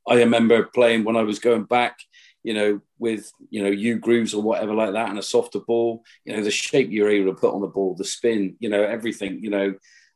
I 0.09 0.17
remember 0.17 0.65
playing 0.65 1.05
when 1.05 1.17
I 1.17 1.23
was 1.23 1.39
going 1.39 1.65
back, 1.65 1.99
you 2.43 2.55
know, 2.55 2.81
with 2.99 3.31
you 3.51 3.63
know 3.63 3.71
U 3.71 3.99
grooves 3.99 4.35
or 4.35 4.43
whatever 4.43 4.75
like 4.75 4.93
that, 4.95 5.11
and 5.11 5.19
a 5.19 5.23
softer 5.23 5.61
ball. 5.61 6.03
You 6.25 6.37
know, 6.37 6.43
the 6.43 6.51
shape 6.51 6.91
you're 6.91 7.11
able 7.11 7.33
to 7.33 7.41
put 7.41 7.55
on 7.55 7.61
the 7.61 7.69
ball, 7.69 7.95
the 7.95 8.05
spin, 8.05 8.57
you 8.59 8.69
know, 8.69 8.83
everything. 8.83 9.43
You 9.43 9.51
know, 9.51 9.75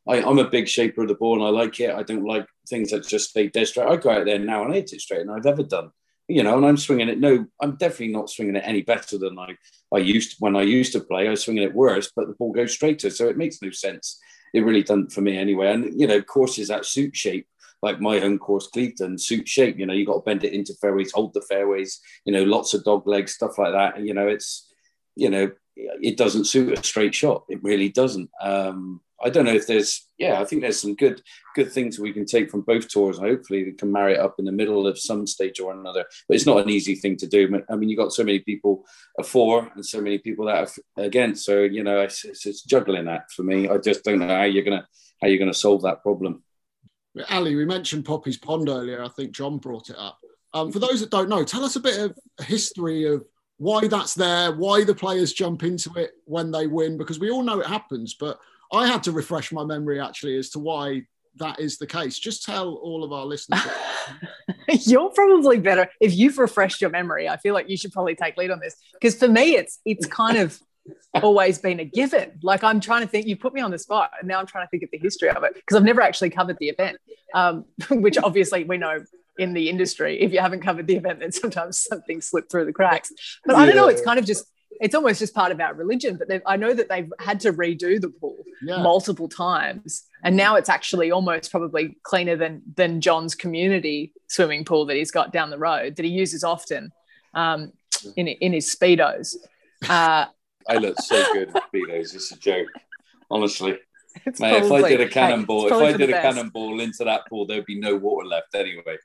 I, 0.08 0.16
am 0.18 0.38
a 0.38 0.48
big 0.48 0.68
shaper 0.68 1.02
of 1.02 1.08
the 1.08 1.14
ball 1.14 1.34
and 1.34 1.44
I 1.44 1.48
like 1.48 1.78
it. 1.80 1.94
I 1.94 2.02
don't 2.02 2.26
like 2.26 2.46
things 2.68 2.90
that 2.90 3.06
just 3.06 3.30
stay 3.30 3.48
dead 3.48 3.68
straight. 3.68 3.88
I 3.88 3.96
go 3.96 4.10
out 4.10 4.24
there 4.24 4.38
now 4.38 4.64
and 4.64 4.74
hit 4.74 4.92
it 4.92 5.00
straight, 5.00 5.20
and 5.20 5.30
I've 5.30 5.46
ever 5.46 5.62
done. 5.62 5.90
You 6.26 6.42
know, 6.42 6.56
and 6.56 6.66
I'm 6.66 6.76
swinging 6.78 7.08
it. 7.08 7.20
No, 7.20 7.46
I'm 7.60 7.76
definitely 7.76 8.08
not 8.08 8.30
swinging 8.30 8.56
it 8.56 8.64
any 8.64 8.82
better 8.82 9.18
than 9.18 9.38
I, 9.38 9.56
I 9.92 9.98
used 9.98 10.32
to, 10.32 10.36
when 10.38 10.56
I 10.56 10.62
used 10.62 10.92
to 10.92 11.00
play. 11.00 11.26
I 11.26 11.30
was 11.30 11.44
swinging 11.44 11.64
it 11.64 11.74
worse, 11.74 12.10
but 12.16 12.26
the 12.26 12.34
ball 12.34 12.52
goes 12.52 12.72
straighter, 12.72 13.10
so 13.10 13.28
it 13.28 13.36
makes 13.36 13.60
no 13.60 13.70
sense. 13.70 14.18
It 14.54 14.64
really 14.64 14.82
doesn't 14.82 15.12
for 15.12 15.20
me 15.20 15.36
anyway. 15.36 15.72
And 15.72 16.00
you 16.00 16.06
know, 16.06 16.22
courses 16.22 16.68
that 16.68 16.86
suit 16.86 17.14
shape, 17.14 17.46
like 17.82 18.00
my 18.00 18.18
home 18.18 18.38
course, 18.38 18.68
Clevedon, 18.68 19.18
suit 19.18 19.46
shape. 19.46 19.78
You 19.78 19.84
know, 19.84 19.92
you 19.92 20.06
got 20.06 20.14
to 20.14 20.20
bend 20.20 20.44
it 20.44 20.54
into 20.54 20.72
fairways, 20.80 21.12
hold 21.12 21.34
the 21.34 21.42
fairways. 21.42 22.00
You 22.24 22.32
know, 22.32 22.44
lots 22.44 22.72
of 22.72 22.84
dog 22.84 23.06
legs, 23.06 23.34
stuff 23.34 23.58
like 23.58 23.72
that. 23.72 23.98
And 23.98 24.06
you 24.06 24.14
know, 24.14 24.26
it's 24.26 24.72
you 25.16 25.28
know, 25.28 25.52
it 25.76 26.16
doesn't 26.16 26.46
suit 26.46 26.78
a 26.78 26.82
straight 26.82 27.14
shot. 27.14 27.44
It 27.48 27.62
really 27.62 27.88
doesn't. 27.88 28.30
Um, 28.40 29.00
I 29.22 29.30
don't 29.30 29.44
know 29.44 29.54
if 29.54 29.66
there's, 29.66 30.08
yeah, 30.18 30.40
I 30.40 30.44
think 30.44 30.62
there's 30.62 30.80
some 30.80 30.94
good 30.94 31.22
good 31.54 31.70
things 31.70 31.98
we 31.98 32.12
can 32.12 32.26
take 32.26 32.50
from 32.50 32.62
both 32.62 32.88
tours. 32.88 33.18
Hopefully, 33.18 33.64
we 33.64 33.72
can 33.72 33.92
marry 33.92 34.14
it 34.14 34.20
up 34.20 34.36
in 34.38 34.44
the 34.44 34.52
middle 34.52 34.86
of 34.86 34.98
some 34.98 35.26
stage 35.26 35.60
or 35.60 35.72
another. 35.72 36.04
But 36.28 36.34
it's 36.34 36.46
not 36.46 36.62
an 36.62 36.70
easy 36.70 36.94
thing 36.94 37.16
to 37.18 37.26
do. 37.26 37.62
I 37.70 37.76
mean, 37.76 37.88
you've 37.88 37.98
got 37.98 38.12
so 38.12 38.24
many 38.24 38.40
people 38.40 38.84
for 39.24 39.70
and 39.74 39.84
so 39.84 40.00
many 40.00 40.18
people 40.18 40.46
that 40.46 40.68
are 40.96 41.04
against. 41.04 41.44
So 41.44 41.60
you 41.60 41.84
know, 41.84 42.00
it's, 42.00 42.24
it's, 42.24 42.44
it's 42.46 42.62
juggling 42.62 43.06
that 43.06 43.30
for 43.30 43.42
me. 43.42 43.68
I 43.68 43.78
just 43.78 44.04
don't 44.04 44.18
know 44.18 44.28
how 44.28 44.44
you're 44.44 44.64
gonna 44.64 44.86
how 45.22 45.28
you're 45.28 45.38
gonna 45.38 45.54
solve 45.54 45.82
that 45.82 46.02
problem. 46.02 46.42
Ali, 47.30 47.54
we 47.54 47.64
mentioned 47.64 48.04
Poppy's 48.04 48.38
Pond 48.38 48.68
earlier. 48.68 49.02
I 49.02 49.08
think 49.08 49.32
John 49.32 49.58
brought 49.58 49.90
it 49.90 49.96
up. 49.96 50.18
Um, 50.52 50.72
for 50.72 50.78
those 50.80 51.00
that 51.00 51.10
don't 51.10 51.28
know, 51.28 51.44
tell 51.44 51.64
us 51.64 51.76
a 51.76 51.80
bit 51.80 51.98
of 51.98 52.16
history 52.44 53.04
of 53.04 53.24
why 53.58 53.86
that's 53.86 54.14
there, 54.14 54.52
why 54.52 54.84
the 54.84 54.94
players 54.94 55.32
jump 55.32 55.62
into 55.62 55.90
it 55.96 56.12
when 56.24 56.50
they 56.50 56.66
win, 56.66 56.96
because 56.96 57.20
we 57.20 57.30
all 57.30 57.42
know 57.42 57.60
it 57.60 57.66
happens, 57.66 58.14
but 58.14 58.38
I 58.72 58.86
had 58.86 59.02
to 59.04 59.12
refresh 59.12 59.52
my 59.52 59.64
memory 59.64 60.00
actually 60.00 60.36
as 60.36 60.50
to 60.50 60.58
why 60.58 61.02
that 61.36 61.60
is 61.60 61.78
the 61.78 61.86
case. 61.86 62.18
Just 62.18 62.44
tell 62.44 62.74
all 62.74 63.04
of 63.04 63.12
our 63.12 63.24
listeners. 63.24 63.60
You're 64.86 65.10
probably 65.10 65.58
better 65.58 65.88
if 66.00 66.14
you've 66.14 66.38
refreshed 66.38 66.80
your 66.80 66.90
memory. 66.90 67.28
I 67.28 67.36
feel 67.36 67.54
like 67.54 67.68
you 67.68 67.76
should 67.76 67.92
probably 67.92 68.14
take 68.14 68.36
lead 68.36 68.50
on 68.50 68.60
this 68.60 68.76
because 68.94 69.14
for 69.16 69.28
me, 69.28 69.56
it's 69.56 69.80
it's 69.84 70.06
kind 70.06 70.38
of 70.38 70.58
always 71.14 71.58
been 71.58 71.80
a 71.80 71.84
given. 71.84 72.38
Like 72.42 72.64
I'm 72.64 72.80
trying 72.80 73.02
to 73.02 73.08
think. 73.08 73.26
You 73.26 73.36
put 73.36 73.54
me 73.54 73.60
on 73.60 73.70
the 73.70 73.78
spot, 73.78 74.10
and 74.18 74.28
now 74.28 74.38
I'm 74.38 74.46
trying 74.46 74.66
to 74.66 74.70
think 74.70 74.82
of 74.82 74.90
the 74.90 74.98
history 74.98 75.30
of 75.30 75.42
it 75.44 75.54
because 75.54 75.76
I've 75.76 75.84
never 75.84 76.00
actually 76.00 76.30
covered 76.30 76.56
the 76.58 76.68
event, 76.68 76.98
um, 77.34 77.64
which 77.90 78.18
obviously 78.18 78.64
we 78.64 78.78
know 78.78 79.04
in 79.38 79.52
the 79.52 79.68
industry. 79.68 80.20
If 80.20 80.32
you 80.32 80.40
haven't 80.40 80.60
covered 80.60 80.86
the 80.86 80.96
event, 80.96 81.20
then 81.20 81.32
sometimes 81.32 81.80
something 81.80 82.20
slipped 82.20 82.50
through 82.50 82.66
the 82.66 82.72
cracks. 82.72 83.12
But. 83.44 83.56
I 83.56 83.66
don't 83.66 83.76
know. 83.76 83.88
It's 83.88 84.02
kind 84.02 84.18
of 84.18 84.24
just 84.24 84.46
it's 84.80 84.94
almost 84.94 85.20
just 85.20 85.34
part 85.34 85.52
of 85.52 85.60
our 85.60 85.74
religion. 85.74 86.18
But 86.18 86.42
I 86.46 86.56
know 86.56 86.74
that 86.74 86.88
they've 86.88 87.12
had 87.18 87.40
to 87.40 87.52
redo 87.52 88.00
the 88.00 88.10
pool 88.10 88.44
yeah. 88.62 88.82
multiple 88.82 89.28
times, 89.28 90.04
and 90.22 90.36
now 90.36 90.56
it's 90.56 90.68
actually 90.68 91.10
almost 91.10 91.50
probably 91.50 91.96
cleaner 92.02 92.36
than 92.36 92.62
than 92.74 93.00
John's 93.00 93.34
community 93.34 94.12
swimming 94.28 94.64
pool 94.64 94.86
that 94.86 94.96
he's 94.96 95.10
got 95.10 95.32
down 95.32 95.50
the 95.50 95.58
road 95.58 95.96
that 95.96 96.04
he 96.04 96.10
uses 96.10 96.44
often 96.44 96.92
um, 97.34 97.72
in 98.16 98.28
in 98.28 98.52
his 98.52 98.74
speedos. 98.74 99.36
Uh, 99.88 100.26
I 100.68 100.76
look 100.76 101.00
so 101.00 101.22
good 101.32 101.48
in 101.48 101.54
speedos. 101.54 102.14
It's 102.14 102.32
a 102.32 102.38
joke, 102.38 102.68
honestly. 103.30 103.78
Mate, 104.26 104.36
probably, 104.38 104.78
if 104.78 104.84
I 104.84 104.88
did 104.88 105.00
a 105.00 105.08
cannonball, 105.08 105.66
if 105.66 105.72
I 105.72 105.92
did 105.92 106.08
a 106.08 106.12
best. 106.12 106.36
cannonball 106.36 106.80
into 106.80 107.04
that 107.04 107.22
pool, 107.28 107.46
there'd 107.46 107.66
be 107.66 107.78
no 107.78 107.96
water 107.96 108.26
left 108.26 108.54
anyway. 108.54 108.96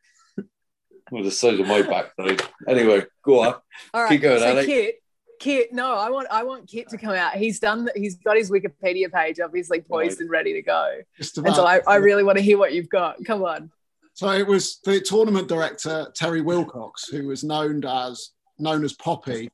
Well, 1.11 1.23
the 1.23 1.31
size 1.31 1.59
of 1.59 1.67
my 1.67 1.81
back, 1.81 2.11
though. 2.17 2.35
Anyway, 2.67 3.05
go 3.23 3.41
on. 3.41 3.55
All 3.93 4.03
right. 4.03 4.09
Keep 4.09 4.21
going, 4.21 4.39
so 4.39 4.65
Kit, 4.65 4.98
Kit, 5.39 5.73
no, 5.73 5.95
I 5.95 6.09
want 6.09 6.27
I 6.29 6.43
want 6.43 6.67
Kit 6.67 6.89
to 6.89 6.97
come 6.97 7.13
out. 7.13 7.33
He's 7.33 7.59
done 7.59 7.89
he's 7.95 8.15
got 8.15 8.35
his 8.35 8.51
Wikipedia 8.51 9.11
page 9.11 9.39
obviously 9.39 9.81
poised 9.81 10.19
and 10.21 10.29
ready 10.29 10.53
to 10.53 10.61
go. 10.61 10.99
And 11.17 11.55
so 11.55 11.65
I, 11.65 11.81
I 11.87 11.95
really 11.95 12.23
want 12.23 12.37
to 12.37 12.43
hear 12.43 12.57
what 12.57 12.73
you've 12.73 12.89
got. 12.89 13.23
Come 13.25 13.43
on. 13.43 13.71
So 14.13 14.29
it 14.31 14.45
was 14.45 14.79
the 14.83 14.99
tournament 14.99 15.47
director 15.47 16.11
Terry 16.13 16.41
Wilcox, 16.41 17.07
who 17.07 17.27
was 17.27 17.43
known 17.43 17.85
as 17.85 18.31
known 18.57 18.83
as 18.83 18.93
Poppy 18.93 19.49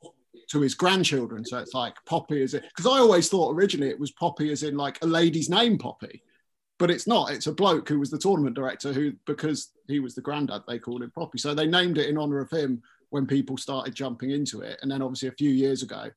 to 0.49 0.61
his 0.61 0.73
grandchildren. 0.73 1.45
So 1.45 1.59
it's 1.59 1.73
like 1.73 1.93
Poppy 2.05 2.41
is 2.41 2.55
it 2.55 2.63
because 2.63 2.87
I 2.91 2.99
always 2.99 3.29
thought 3.29 3.55
originally 3.55 3.89
it 3.89 3.99
was 3.99 4.11
Poppy 4.11 4.51
as 4.51 4.63
in 4.63 4.75
like 4.75 4.97
a 5.03 5.07
lady's 5.07 5.49
name 5.49 5.77
Poppy. 5.77 6.23
But 6.77 6.91
it's 6.91 7.07
not. 7.07 7.31
It's 7.31 7.47
a 7.47 7.53
bloke 7.53 7.87
who 7.87 7.99
was 7.99 8.09
the 8.09 8.17
tournament 8.17 8.53
director 8.53 8.91
who, 8.91 9.13
because 9.25 9.71
he 9.87 10.01
was 10.01 10.13
the 10.13 10.19
granddad, 10.19 10.63
they 10.67 10.77
called 10.77 11.03
him 11.03 11.11
Poppy. 11.11 11.37
So 11.37 11.53
they 11.53 11.67
named 11.67 11.97
it 11.97 12.09
in 12.09 12.17
honor 12.17 12.39
of 12.39 12.51
him 12.51 12.83
when 13.15 13.25
people 13.25 13.57
started 13.57 13.95
jumping 13.95 14.31
into 14.31 14.59
it. 14.59 14.77
And 14.81 14.91
then 14.91 15.01
obviously 15.01 15.29
a 15.29 15.39
few 15.39 15.49
years 15.49 15.83
ago, 15.83 16.11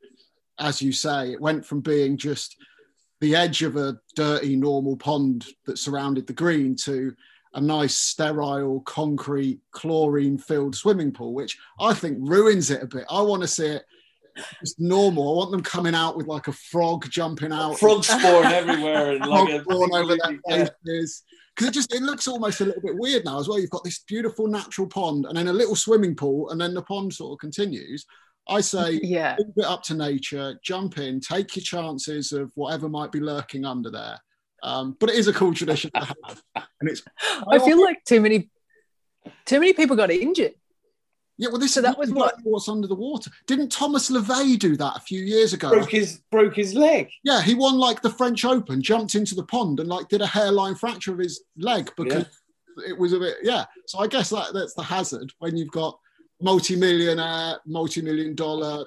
as 0.58 0.82
you 0.82 0.90
say, 0.90 1.32
it 1.32 1.40
went 1.40 1.64
from 1.64 1.80
being 1.80 2.16
just 2.16 2.56
the 3.20 3.36
edge 3.36 3.62
of 3.62 3.76
a 3.76 3.98
dirty 4.16 4.56
normal 4.56 4.96
pond 4.96 5.46
that 5.66 5.78
surrounded 5.78 6.26
the 6.26 6.32
green 6.32 6.74
to 6.74 7.14
a 7.54 7.60
nice 7.60 7.94
sterile 7.94 8.80
concrete 8.80 9.60
chlorine 9.70 10.36
filled 10.36 10.76
swimming 10.76 11.10
pool 11.10 11.32
which 11.32 11.58
i 11.80 11.94
think 11.94 12.18
ruins 12.20 12.70
it 12.70 12.82
a 12.82 12.86
bit 12.86 13.06
i 13.08 13.22
want 13.22 13.40
to 13.40 13.48
see 13.48 13.66
it 13.66 13.84
just 14.60 14.78
normal. 14.78 15.32
I 15.32 15.36
want 15.36 15.50
them 15.50 15.62
coming 15.62 15.94
out 15.94 16.16
with 16.16 16.26
like 16.26 16.48
a 16.48 16.52
frog 16.52 17.08
jumping 17.10 17.52
out, 17.52 17.78
frog 17.78 18.04
spawn 18.04 18.44
everywhere, 18.52 19.12
and 19.12 19.26
like 19.26 19.48
a 19.48 19.62
spawn 19.62 19.94
over 19.94 20.16
their 20.16 20.68
faces. 20.86 21.22
Because 21.58 21.70
it 21.70 21.74
just 21.74 21.92
it 21.92 22.02
looks 22.02 22.28
almost 22.28 22.60
a 22.60 22.64
little 22.66 22.80
bit 22.80 22.96
weird 22.96 23.24
now 23.24 23.40
as 23.40 23.48
well. 23.48 23.58
You've 23.58 23.70
got 23.70 23.82
this 23.82 24.04
beautiful 24.06 24.46
natural 24.46 24.86
pond, 24.86 25.26
and 25.26 25.36
then 25.36 25.48
a 25.48 25.52
little 25.52 25.74
swimming 25.74 26.14
pool, 26.14 26.50
and 26.50 26.60
then 26.60 26.72
the 26.72 26.82
pond 26.82 27.12
sort 27.12 27.32
of 27.32 27.40
continues. 27.40 28.06
I 28.48 28.60
say, 28.60 28.92
yeah, 29.02 29.34
leave 29.40 29.54
it 29.56 29.64
up 29.64 29.82
to 29.84 29.94
nature. 29.94 30.56
Jump 30.62 30.98
in, 30.98 31.18
take 31.18 31.56
your 31.56 31.64
chances 31.64 32.30
of 32.30 32.52
whatever 32.54 32.88
might 32.88 33.10
be 33.10 33.18
lurking 33.18 33.64
under 33.64 33.90
there. 33.90 34.20
Um, 34.62 34.96
but 35.00 35.10
it 35.10 35.16
is 35.16 35.26
a 35.26 35.32
cool 35.32 35.52
tradition 35.52 35.90
to 35.96 36.04
have, 36.04 36.42
and 36.54 36.88
it's. 36.88 37.02
I 37.50 37.58
feel 37.58 37.82
like 37.82 38.04
too 38.04 38.20
many, 38.20 38.50
too 39.44 39.58
many 39.58 39.72
people 39.72 39.96
got 39.96 40.12
injured. 40.12 40.54
Yeah, 41.38 41.50
well, 41.50 41.58
this 41.58 41.74
so 41.74 41.80
that 41.80 41.96
was 41.96 42.10
what 42.10 42.34
what's 42.42 42.68
under 42.68 42.88
the 42.88 42.96
water. 42.96 43.30
Didn't 43.46 43.70
Thomas 43.70 44.10
Levet 44.10 44.58
do 44.58 44.76
that 44.76 44.96
a 44.96 45.00
few 45.00 45.20
years 45.20 45.52
ago? 45.52 45.70
Broke 45.70 45.90
his 45.90 46.20
broke 46.32 46.56
his 46.56 46.74
leg. 46.74 47.10
Yeah, 47.22 47.40
he 47.40 47.54
won 47.54 47.78
like 47.78 48.02
the 48.02 48.10
French 48.10 48.44
Open, 48.44 48.82
jumped 48.82 49.14
into 49.14 49.36
the 49.36 49.44
pond, 49.44 49.78
and 49.78 49.88
like 49.88 50.08
did 50.08 50.20
a 50.20 50.26
hairline 50.26 50.74
fracture 50.74 51.12
of 51.12 51.20
his 51.20 51.44
leg 51.56 51.92
because 51.96 52.26
yeah. 52.78 52.88
it 52.88 52.98
was 52.98 53.12
a 53.12 53.20
bit. 53.20 53.36
Yeah, 53.42 53.66
so 53.86 54.00
I 54.00 54.08
guess 54.08 54.30
that 54.30 54.52
that's 54.52 54.74
the 54.74 54.82
hazard 54.82 55.32
when 55.38 55.56
you've 55.56 55.70
got 55.70 55.96
multi-millionaire, 56.40 57.58
multi-million 57.66 58.34
dollar 58.34 58.84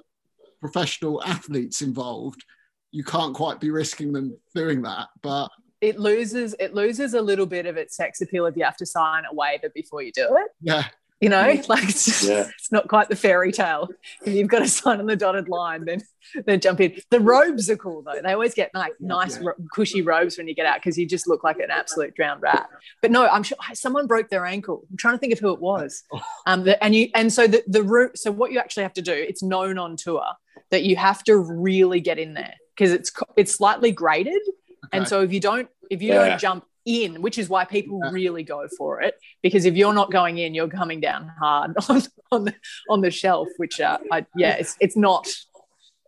professional 0.59 1.23
athletes 1.23 1.81
involved. 1.81 2.43
You 2.91 3.05
can't 3.05 3.33
quite 3.33 3.61
be 3.61 3.69
risking 3.69 4.11
them 4.11 4.37
doing 4.53 4.81
that, 4.81 5.07
but 5.21 5.49
it 5.79 5.99
loses 5.99 6.53
it 6.59 6.73
loses 6.73 7.13
a 7.13 7.21
little 7.21 7.45
bit 7.45 7.65
of 7.65 7.77
its 7.77 7.95
sex 7.95 8.19
appeal 8.21 8.45
if 8.45 8.57
you 8.57 8.63
have 8.65 8.77
to 8.77 8.85
sign 8.85 9.23
a 9.29 9.33
waiver 9.33 9.69
before 9.73 10.01
you 10.01 10.11
do 10.11 10.27
it. 10.35 10.51
Yeah, 10.61 10.83
you 11.21 11.29
know 11.29 11.41
like 11.69 11.83
it's, 11.83 12.05
just, 12.05 12.23
yeah. 12.27 12.49
it's 12.57 12.71
not 12.71 12.87
quite 12.87 13.07
the 13.07 13.15
fairy 13.15 13.51
tale 13.51 13.87
if 14.25 14.33
you've 14.33 14.49
got 14.49 14.59
to 14.59 14.67
sign 14.67 14.99
on 14.99 15.05
the 15.05 15.15
dotted 15.15 15.47
line 15.47 15.85
then 15.85 16.01
then 16.45 16.59
jump 16.59 16.81
in 16.81 16.93
the 17.09 17.19
robes 17.19 17.69
are 17.69 17.77
cool 17.77 18.01
though 18.01 18.19
they 18.21 18.33
always 18.33 18.53
get 18.53 18.69
like 18.73 18.93
nice 18.99 19.39
yeah. 19.39 19.51
cushy 19.73 20.01
robes 20.01 20.37
when 20.37 20.47
you 20.47 20.55
get 20.55 20.65
out 20.65 20.77
because 20.77 20.97
you 20.97 21.05
just 21.05 21.27
look 21.27 21.43
like 21.43 21.59
an 21.59 21.69
absolute 21.69 22.13
drowned 22.15 22.41
rat 22.41 22.67
but 23.01 23.11
no 23.11 23.27
i'm 23.27 23.43
sure 23.43 23.57
someone 23.73 24.07
broke 24.07 24.29
their 24.29 24.45
ankle 24.45 24.85
i'm 24.89 24.97
trying 24.97 25.13
to 25.13 25.19
think 25.19 25.31
of 25.31 25.39
who 25.39 25.53
it 25.53 25.61
was 25.61 26.03
oh. 26.13 26.21
um 26.47 26.63
the, 26.63 26.83
and 26.83 26.95
you 26.95 27.07
and 27.15 27.31
so 27.31 27.47
the 27.47 27.63
the 27.67 27.83
route 27.83 28.17
so 28.17 28.31
what 28.31 28.51
you 28.51 28.59
actually 28.59 28.83
have 28.83 28.93
to 28.93 29.01
do 29.01 29.13
it's 29.13 29.43
known 29.43 29.77
on 29.77 29.95
tour 29.95 30.25
that 30.71 30.83
you 30.83 30.95
have 30.95 31.23
to 31.23 31.37
really 31.37 31.99
get 31.99 32.17
in 32.17 32.33
there 32.33 32.55
because 32.75 32.91
it's 32.91 33.11
it's 33.37 33.53
slightly 33.53 33.91
graded 33.91 34.41
okay. 34.85 34.97
and 34.97 35.07
so 35.07 35.21
if 35.21 35.31
you 35.31 35.39
don't 35.39 35.69
if 35.89 36.01
you 36.01 36.13
yeah. 36.13 36.29
don't 36.29 36.39
jump 36.39 36.65
in, 36.85 37.21
which 37.21 37.37
is 37.37 37.49
why 37.49 37.65
people 37.65 37.99
really 38.11 38.43
go 38.43 38.67
for 38.77 39.01
it. 39.01 39.15
Because 39.41 39.65
if 39.65 39.75
you're 39.75 39.93
not 39.93 40.11
going 40.11 40.37
in, 40.37 40.53
you're 40.53 40.67
coming 40.67 40.99
down 40.99 41.31
hard 41.39 41.73
on, 41.89 42.01
on 42.31 42.45
the 42.45 42.55
on 42.89 43.01
the 43.01 43.11
shelf. 43.11 43.47
Which, 43.57 43.79
uh, 43.79 43.97
I, 44.11 44.25
yeah, 44.35 44.55
it's 44.55 44.75
it's 44.79 44.97
not 44.97 45.27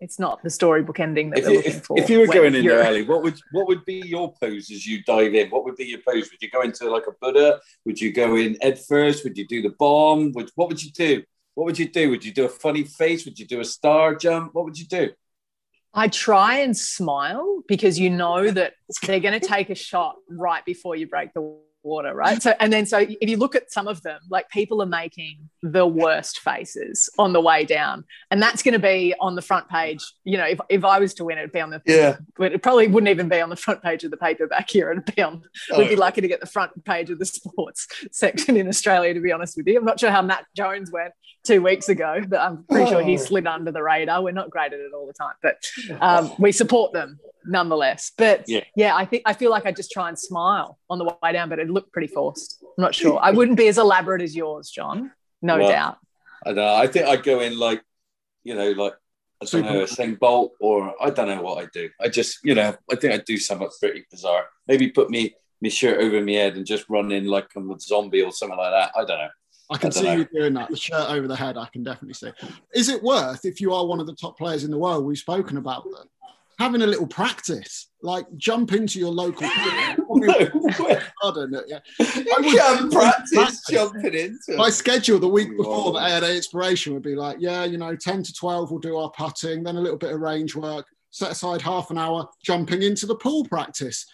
it's 0.04 0.20
not 0.20 0.44
the 0.44 0.50
storybook 0.50 1.00
ending 1.00 1.30
that 1.30 1.40
if, 1.40 1.46
we're 1.46 1.56
looking 1.56 1.72
if, 1.72 1.86
for. 1.86 2.00
If 2.00 2.10
you 2.10 2.20
were 2.20 2.28
going 2.28 2.56
in 2.56 2.66
there, 2.66 2.86
Ali, 2.86 3.04
what 3.04 3.24
would 3.24 3.40
what 3.52 3.68
would 3.68 3.86
be 3.86 4.02
your 4.06 4.34
pose 4.34 4.70
as 4.70 4.86
you 4.86 5.02
dive 5.04 5.34
in? 5.34 5.50
What 5.50 5.64
would 5.64 5.78
be 5.78 5.86
your 5.86 6.00
pose? 6.06 6.30
Would 6.30 6.42
you 6.42 6.50
go 6.50 6.62
into 6.62 6.90
like 6.90 7.08
a 7.08 7.14
Buddha? 7.22 7.60
Would 7.86 8.02
you 8.02 8.12
go 8.12 8.36
in 8.36 8.58
head 8.62 8.80
first? 8.80 9.24
Would 9.24 9.38
you 9.38 9.48
do 9.48 9.62
the 9.62 9.74
bomb? 9.80 10.34
Would, 10.34 10.52
what 10.56 10.68
would 10.68 10.84
you 10.84 10.92
do? 10.92 11.24
What 11.56 11.66
would 11.66 11.80
you 11.80 11.88
do? 11.88 12.10
Would 12.10 12.26
you 12.26 12.34
do 12.34 12.46
a 12.46 12.50
funny 12.50 12.84
face? 12.84 13.26
Would 13.26 13.40
you 13.40 13.46
do 13.46 13.62
a 13.62 13.66
star 13.66 14.16
jump? 14.16 14.54
What 14.54 14.66
would 14.66 14.78
you 14.78 14.86
do? 14.86 15.12
I 15.94 16.08
try 16.08 16.60
and 16.60 16.76
smile 16.76 17.62
because 17.68 18.00
you 18.00 18.10
know 18.10 18.50
that 18.50 18.74
they're 19.04 19.20
going 19.20 19.40
to 19.40 19.46
take 19.46 19.70
a 19.70 19.76
shot 19.76 20.16
right 20.28 20.66
before 20.66 20.96
you 20.96 21.08
break 21.08 21.34
the 21.34 21.58
water, 21.84 22.14
right? 22.14 22.42
So, 22.42 22.54
and 22.60 22.72
then 22.72 22.86
so 22.86 23.00
if 23.00 23.30
you 23.30 23.38
look 23.38 23.56
at 23.56 23.72
some 23.72 23.88
of 23.88 24.02
them, 24.02 24.20
like 24.30 24.50
people 24.50 24.82
are 24.82 24.88
making 24.88 25.50
the 25.62 25.86
worst 25.86 26.40
faces 26.40 27.10
on 27.18 27.34
the 27.34 27.42
way 27.42 27.66
down, 27.66 28.06
and 28.32 28.42
that's 28.42 28.64
going 28.64 28.74
to 28.74 28.80
be 28.80 29.14
on 29.20 29.36
the 29.36 29.42
front 29.42 29.70
page. 29.70 30.04
You 30.24 30.38
know, 30.38 30.46
if, 30.46 30.60
if 30.70 30.86
I 30.86 31.00
was 31.00 31.14
to 31.16 31.26
win, 31.26 31.38
it'd 31.38 31.52
be 31.52 31.60
on 31.60 31.70
the 31.70 31.82
yeah, 31.86 32.18
but 32.38 32.54
it 32.54 32.62
probably 32.64 32.88
wouldn't 32.88 33.10
even 33.10 33.30
be 33.30 33.42
on 33.42 33.50
the 33.50 33.56
front 33.56 33.82
page 33.82 34.04
of 34.04 34.12
the 34.12 34.18
paper 34.18 34.48
back 34.48 34.70
here. 34.70 34.92
It'd 34.92 35.14
be 35.16 35.22
on. 35.22 35.44
Oh. 35.72 35.80
We'd 35.80 35.90
be 35.90 35.96
lucky 35.96 36.22
to 36.22 36.28
get 36.28 36.40
the 36.40 36.48
front 36.48 36.84
page 36.86 37.10
of 37.10 37.20
the 37.20 37.26
sports 37.26 37.88
section 38.12 38.58
in 38.58 38.68
Australia. 38.68 39.14
To 39.14 39.22
be 39.22 39.32
honest 39.32 39.58
with 39.58 39.68
you, 39.68 39.78
I'm 39.78 39.86
not 39.86 40.00
sure 40.00 40.12
how 40.12 40.22
Matt 40.22 40.46
Jones 40.56 40.92
went 40.92 41.14
two 41.44 41.62
weeks 41.62 41.90
ago, 41.90 42.22
but 42.28 42.40
I'm 42.40 42.64
pretty 42.64 42.86
oh. 42.86 42.90
sure 42.92 43.04
he 43.04 43.16
oh. 43.16 43.18
slid 43.22 43.48
under 43.48 43.72
the 43.72 43.84
radar. 43.84 44.24
We're 44.24 44.32
not 44.32 44.50
great 44.50 44.74
at 44.74 44.80
it 44.80 44.94
all 44.94 45.08
the 45.08 45.14
time, 45.14 45.36
but 45.42 45.66
um, 46.02 46.32
we 46.40 46.52
support 46.52 46.94
them 46.94 47.20
nonetheless. 47.46 48.12
But 48.18 48.46
yeah. 48.48 48.64
yeah, 48.76 48.96
I 48.96 49.06
think 49.06 49.24
I 49.26 49.34
feel 49.34 49.52
like 49.52 49.66
I 49.66 49.72
just 49.72 49.92
try 49.92 50.10
and 50.10 50.18
smile 50.18 50.80
on 50.90 50.98
the 50.98 51.06
way 51.06 51.34
down, 51.34 51.50
but 51.50 51.60
it 51.60 51.70
looked 51.70 51.92
pretty 51.92 52.08
forced. 52.08 52.60
I'm 52.62 52.82
not 52.82 52.96
sure. 52.96 53.20
I 53.22 53.32
wouldn't 53.32 53.58
be 53.58 53.68
as 53.68 53.78
elaborate 53.78 54.22
as 54.22 54.36
yours, 54.36 54.70
John. 54.70 55.12
No 55.42 55.58
well, 55.58 55.70
doubt. 55.70 55.98
I 56.46 56.52
know. 56.54 56.76
I 56.76 56.88
think 56.88 57.08
I'd 57.08 57.24
go 57.24 57.42
in 57.42 57.58
like, 57.58 57.82
you 58.44 58.56
know, 58.56 58.72
like 58.72 58.94
I 59.42 59.46
don't 59.46 59.66
know, 59.66 59.84
Usain 59.84 60.18
Bolt, 60.18 60.54
or 60.60 60.94
I 61.02 61.10
don't 61.10 61.28
know 61.28 61.42
what 61.42 61.64
I 61.64 61.68
do. 61.74 61.90
I 62.00 62.10
just, 62.10 62.40
you 62.44 62.56
know, 62.56 62.76
I 62.92 62.96
think 62.96 63.14
I'd 63.14 63.26
do 63.26 63.38
something 63.38 63.70
pretty 63.80 64.06
bizarre. 64.10 64.46
Maybe 64.68 64.90
put 64.90 65.10
me 65.10 65.36
my 65.62 65.70
shirt 65.70 66.02
over 66.02 66.22
my 66.22 66.34
head 66.34 66.56
and 66.56 66.66
just 66.66 66.90
run 66.90 67.12
in 67.12 67.26
like 67.26 67.48
I'm 67.56 67.72
a 67.72 67.80
zombie 67.80 68.22
or 68.22 68.32
something 68.32 68.58
like 68.58 68.72
that. 68.72 68.92
I 68.96 69.06
don't 69.06 69.18
know. 69.18 69.30
I 69.70 69.78
can 69.78 69.88
I 69.88 69.92
see 69.92 70.04
know. 70.04 70.16
you 70.16 70.26
doing 70.26 70.54
that. 70.56 70.70
The 70.70 70.78
shirt 70.78 71.10
over 71.10 71.28
the 71.28 71.36
head, 71.36 71.58
I 71.58 71.68
can 71.72 71.84
definitely 71.84 72.14
see. 72.14 72.32
Is 72.76 72.90
it 72.90 73.02
worth, 73.02 73.46
if 73.46 73.62
you 73.62 73.74
are 73.74 73.86
one 73.86 74.00
of 74.00 74.08
the 74.08 74.16
top 74.16 74.38
players 74.38 74.64
in 74.64 74.72
the 74.72 74.78
world, 74.78 75.06
we've 75.06 75.18
spoken 75.18 75.58
about 75.58 75.84
them, 75.86 76.08
having 76.60 76.82
a 76.82 76.88
little 76.88 77.08
practice, 77.08 77.90
like 78.02 78.26
jump 78.38 78.74
into 78.74 79.00
your 79.00 79.12
local. 79.12 79.48
no, 79.98 81.00
Pardon, 81.22 81.62
yeah. 81.68 81.80
I 82.00 82.40
would 82.40 82.58
can 82.58 82.90
practice, 82.90 83.32
practice 83.34 83.64
jumping 83.70 84.14
into. 84.14 84.58
My 84.58 84.70
schedule 84.70 85.20
the 85.20 85.28
week 85.28 85.50
oh, 85.54 85.58
before 85.58 85.92
the 85.94 86.00
ANA 86.00 86.28
Inspiration 86.28 86.94
would 86.94 87.04
be 87.04 87.16
like, 87.16 87.38
yeah, 87.40 87.64
you 87.64 87.78
know, 87.78 87.96
ten 87.96 88.24
to 88.24 88.34
twelve 88.34 88.72
we'll 88.72 88.80
do 88.80 88.98
our 88.98 89.12
putting, 89.12 89.64
then 89.64 89.78
a 89.78 89.82
little 89.82 89.98
bit 89.98 90.14
of 90.14 90.20
range 90.20 90.56
work. 90.56 90.86
Set 91.12 91.32
aside 91.32 91.62
half 91.62 91.92
an 91.92 91.98
hour 91.98 92.28
jumping 92.44 92.82
into 92.82 93.06
the 93.06 93.16
pool 93.16 93.46
practice. 93.46 94.06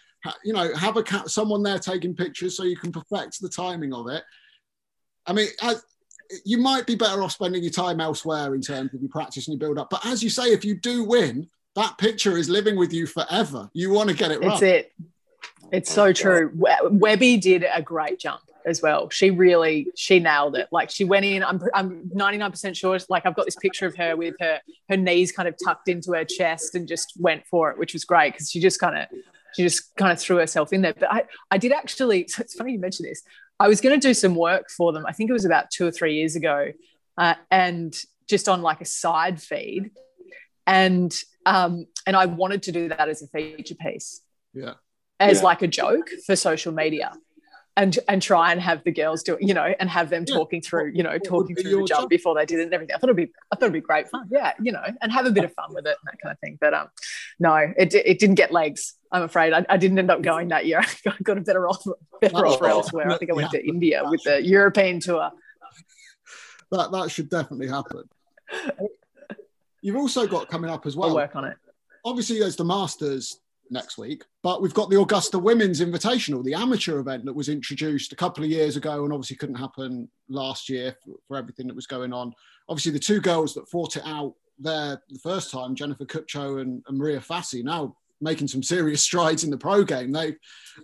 You 0.44 0.52
know, 0.52 0.74
have 0.76 0.98
a 0.98 1.04
cat, 1.04 1.30
someone 1.30 1.64
there 1.64 1.80
taking 1.80 2.14
pictures 2.14 2.58
so 2.58 2.64
you 2.64 2.76
can 2.76 2.92
perfect 2.92 3.40
the 3.40 3.48
timing 3.48 3.94
of 3.94 4.10
it. 4.10 4.22
I 5.26 5.32
mean, 5.32 5.48
as, 5.62 5.82
you 6.46 6.58
might 6.58 6.86
be 6.86 6.96
better 6.96 7.24
off 7.24 7.32
spending 7.32 7.64
your 7.64 7.72
time 7.72 8.00
elsewhere 8.00 8.54
in 8.54 8.62
terms 8.62 8.94
of 8.94 9.02
your 9.02 9.10
practice 9.10 9.48
and 9.48 9.54
your 9.54 9.68
build 9.68 9.80
up. 9.80 9.90
But 9.90 10.06
as 10.06 10.24
you 10.24 10.30
say, 10.30 10.52
if 10.52 10.64
you 10.64 10.76
do 10.76 11.04
win, 11.04 11.48
that 11.76 11.98
picture 11.98 12.38
is 12.38 12.50
living 12.50 12.78
with 12.78 12.94
you 12.94 13.08
forever. 13.08 13.70
You 13.74 13.92
want 13.92 14.10
to 14.10 14.16
get 14.16 14.32
it 14.32 14.42
right. 14.42 14.54
It's 14.54 14.62
it. 14.62 14.94
It's 15.72 15.92
so 15.92 16.14
true. 16.14 16.52
Webby 16.54 17.38
did 17.38 17.66
a 17.72 17.82
great 17.82 18.20
jump 18.20 18.42
as 18.66 18.82
well. 18.82 19.10
She 19.10 19.32
really 19.32 19.88
she 19.96 20.20
nailed 20.20 20.56
it. 20.56 20.68
Like 20.72 20.90
she 20.90 21.04
went 21.04 21.26
in. 21.26 21.44
I'm 21.44 21.62
I'm 21.74 22.10
99% 22.16 22.76
sure. 22.76 22.98
Like 23.10 23.26
I've 23.26 23.36
got 23.36 23.46
this 23.46 23.56
picture 23.56 23.86
of 23.86 23.96
her 23.98 24.16
with 24.16 24.36
her 24.40 24.60
her 24.90 24.98
knees 24.98 25.32
kind 25.32 25.48
of 25.48 25.56
tucked 25.64 25.90
into 25.90 26.14
her 26.14 26.26
chest 26.26 26.76
and 26.76 26.88
just 26.88 27.14
went 27.18 27.46
for 27.48 27.72
it, 27.72 27.78
which 27.78 27.94
was 27.94 28.06
great 28.06 28.34
because 28.34 28.50
she 28.50 28.60
just 28.60 28.80
kind 28.80 28.98
of 28.98 29.08
she 29.56 29.64
just 29.64 29.96
kind 29.96 30.12
of 30.12 30.20
threw 30.20 30.38
herself 30.38 30.74
in 30.74 30.82
there. 30.82 30.94
But 30.94 31.12
I 31.12 31.24
I 31.52 31.58
did 31.58 31.72
actually. 31.72 32.28
So 32.28 32.42
it's 32.42 32.56
funny 32.56 32.74
you 32.74 32.80
mention 32.80 33.06
this. 33.06 33.22
I 33.60 33.68
was 33.68 33.82
going 33.82 34.00
to 34.00 34.08
do 34.08 34.14
some 34.14 34.36
work 34.36 34.70
for 34.70 34.94
them. 34.94 35.06
I 35.06 35.12
think 35.12 35.30
it 35.30 35.34
was 35.34 35.44
about 35.44 35.70
two 35.70 35.86
or 35.86 35.92
three 35.92 36.16
years 36.16 36.38
ago, 36.38 36.72
uh, 37.18 37.36
and 37.52 37.94
just 38.28 38.48
on 38.48 38.62
like 38.62 38.80
a 38.80 38.86
side 38.86 39.42
feed 39.42 39.92
and 40.70 41.24
um, 41.46 41.88
and 42.06 42.16
I 42.16 42.28
wanted 42.28 42.64
to 42.64 42.72
do 42.72 42.90
that 42.90 43.10
as 43.10 43.22
a 43.22 43.28
feature 43.28 43.76
piece. 43.76 44.22
Yeah. 44.54 44.74
As 45.20 45.38
yeah. 45.38 45.44
like 45.44 45.62
a 45.62 45.68
joke 45.68 46.10
for 46.26 46.36
social 46.36 46.72
media. 46.72 47.14
And, 47.78 47.98
and 48.10 48.22
try 48.22 48.52
and 48.52 48.60
have 48.60 48.84
the 48.84 48.92
girls 48.92 49.24
do 49.24 49.36
it, 49.36 49.42
you 49.42 49.54
know 49.54 49.74
and 49.80 49.90
have 49.90 50.10
them 50.10 50.26
yeah. 50.28 50.36
talking 50.36 50.62
through 50.62 50.92
you 50.94 51.02
know 51.02 51.18
talking 51.18 51.56
through 51.56 51.70
the 51.70 51.78
job, 51.78 51.88
jump 51.88 52.10
before 52.10 52.36
they 52.36 52.46
did 52.46 52.60
it 52.60 52.64
and 52.64 52.74
everything. 52.74 52.94
I 52.94 53.00
thought 53.00 53.08
it'd 53.08 53.16
be 53.16 53.32
I 53.54 53.56
thought 53.56 53.68
it'd 53.68 53.74
be 53.74 53.80
great 53.80 54.10
fun. 54.10 54.28
Yeah, 54.30 54.52
you 54.62 54.74
know, 54.74 54.84
and 55.02 55.12
have 55.14 55.26
a 55.26 55.32
bit 55.32 55.46
of 55.46 55.54
fun 55.54 55.74
with 55.74 55.86
it 55.86 55.96
and 56.02 56.08
that 56.12 56.20
kind 56.22 56.34
of 56.34 56.40
thing. 56.40 56.58
But 56.60 56.74
um, 56.74 56.90
no, 57.40 57.56
it, 57.56 57.94
it 57.94 58.20
didn't 58.20 58.36
get 58.36 58.52
legs. 58.52 58.96
I'm 59.14 59.22
afraid 59.22 59.54
I, 59.54 59.66
I 59.70 59.78
didn't 59.78 59.98
end 59.98 60.12
up 60.12 60.22
going 60.22 60.50
that 60.50 60.66
year. 60.66 60.82
I 61.08 61.14
got 61.24 61.38
a 61.38 61.42
better 61.42 61.70
offer 61.70 61.94
better 62.20 62.46
offer 62.46 62.68
elsewhere. 62.68 63.10
I 63.10 63.18
think 63.18 63.32
I 63.32 63.36
went 63.36 63.52
to 63.52 63.66
India 63.66 64.04
with 64.04 64.24
the 64.24 64.44
European 64.44 65.00
tour. 65.00 65.32
That 66.72 66.92
that 66.92 67.12
should 67.12 67.30
definitely 67.30 67.70
happen. 67.70 68.10
You've 69.82 69.96
also 69.96 70.28
got 70.28 70.50
coming 70.50 70.70
up 70.70 70.86
as 70.86 70.96
well. 70.96 71.10
I'll 71.10 71.16
work 71.16 71.36
on 71.36 71.46
it. 71.46 71.58
Obviously, 72.06 72.40
there's 72.40 72.56
the 72.56 72.66
Masters 72.66 73.40
next 73.72 73.98
week, 73.98 74.24
but 74.42 74.62
we've 74.62 74.74
got 74.74 74.90
the 74.90 75.00
Augusta 75.00 75.38
Women's 75.38 75.82
Invitational, 75.82 76.44
the 76.44 76.54
amateur 76.54 77.00
event 77.00 77.26
that 77.26 77.34
was 77.34 77.50
introduced 77.50 78.12
a 78.12 78.16
couple 78.16 78.44
of 78.44 78.50
years 78.50 78.76
ago 78.76 79.04
and 79.04 79.14
obviously 79.14 79.36
couldn't 79.36 79.56
happen 79.56 80.10
last 80.28 80.70
year 80.70 80.96
for, 81.04 81.16
for 81.28 81.38
everything 81.38 81.68
that 81.68 81.76
was 81.76 81.88
going 81.88 82.14
on. 82.14 82.34
Obviously, 82.68 82.92
the 82.92 83.00
two 83.00 83.22
girls 83.22 83.54
that 83.54 83.70
fought 83.70 83.96
it 83.96 84.04
out 84.06 84.34
there 84.58 85.02
the 85.10 85.20
first 85.20 85.52
time, 85.52 85.76
Jennifer 85.76 86.06
Kupcho 86.06 86.62
and, 86.62 86.84
and 86.88 86.98
Maria 86.98 87.20
Fassi, 87.20 87.64
now 87.64 87.96
making 88.22 88.48
some 88.48 88.64
serious 88.64 89.02
strides 89.04 89.44
in 89.44 89.50
the 89.50 89.58
pro 89.58 89.84
game. 89.84 90.12
They've 90.12 90.38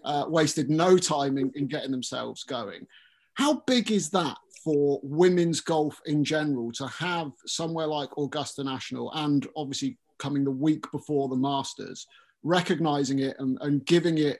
uh, 0.03 0.25
wasted 0.27 0.69
no 0.69 0.97
time 0.97 1.37
in, 1.37 1.51
in 1.55 1.67
getting 1.67 1.91
themselves 1.91 2.43
going. 2.43 2.87
How 3.33 3.63
big 3.67 3.91
is 3.91 4.09
that 4.11 4.37
for 4.65 4.99
women's 5.03 5.61
golf 5.61 6.01
in 6.07 6.23
general 6.23 6.71
to 6.71 6.87
have 6.87 7.31
somewhere 7.45 7.85
like 7.85 8.09
Augusta 8.17 8.63
National 8.63 9.11
and 9.13 9.47
obviously 9.55 9.99
coming 10.17 10.43
the 10.43 10.49
week 10.49 10.91
before 10.91 11.29
the 11.29 11.35
Masters, 11.35 12.07
recognizing 12.41 13.19
it 13.19 13.35
and, 13.37 13.59
and 13.61 13.85
giving 13.85 14.17
it 14.17 14.39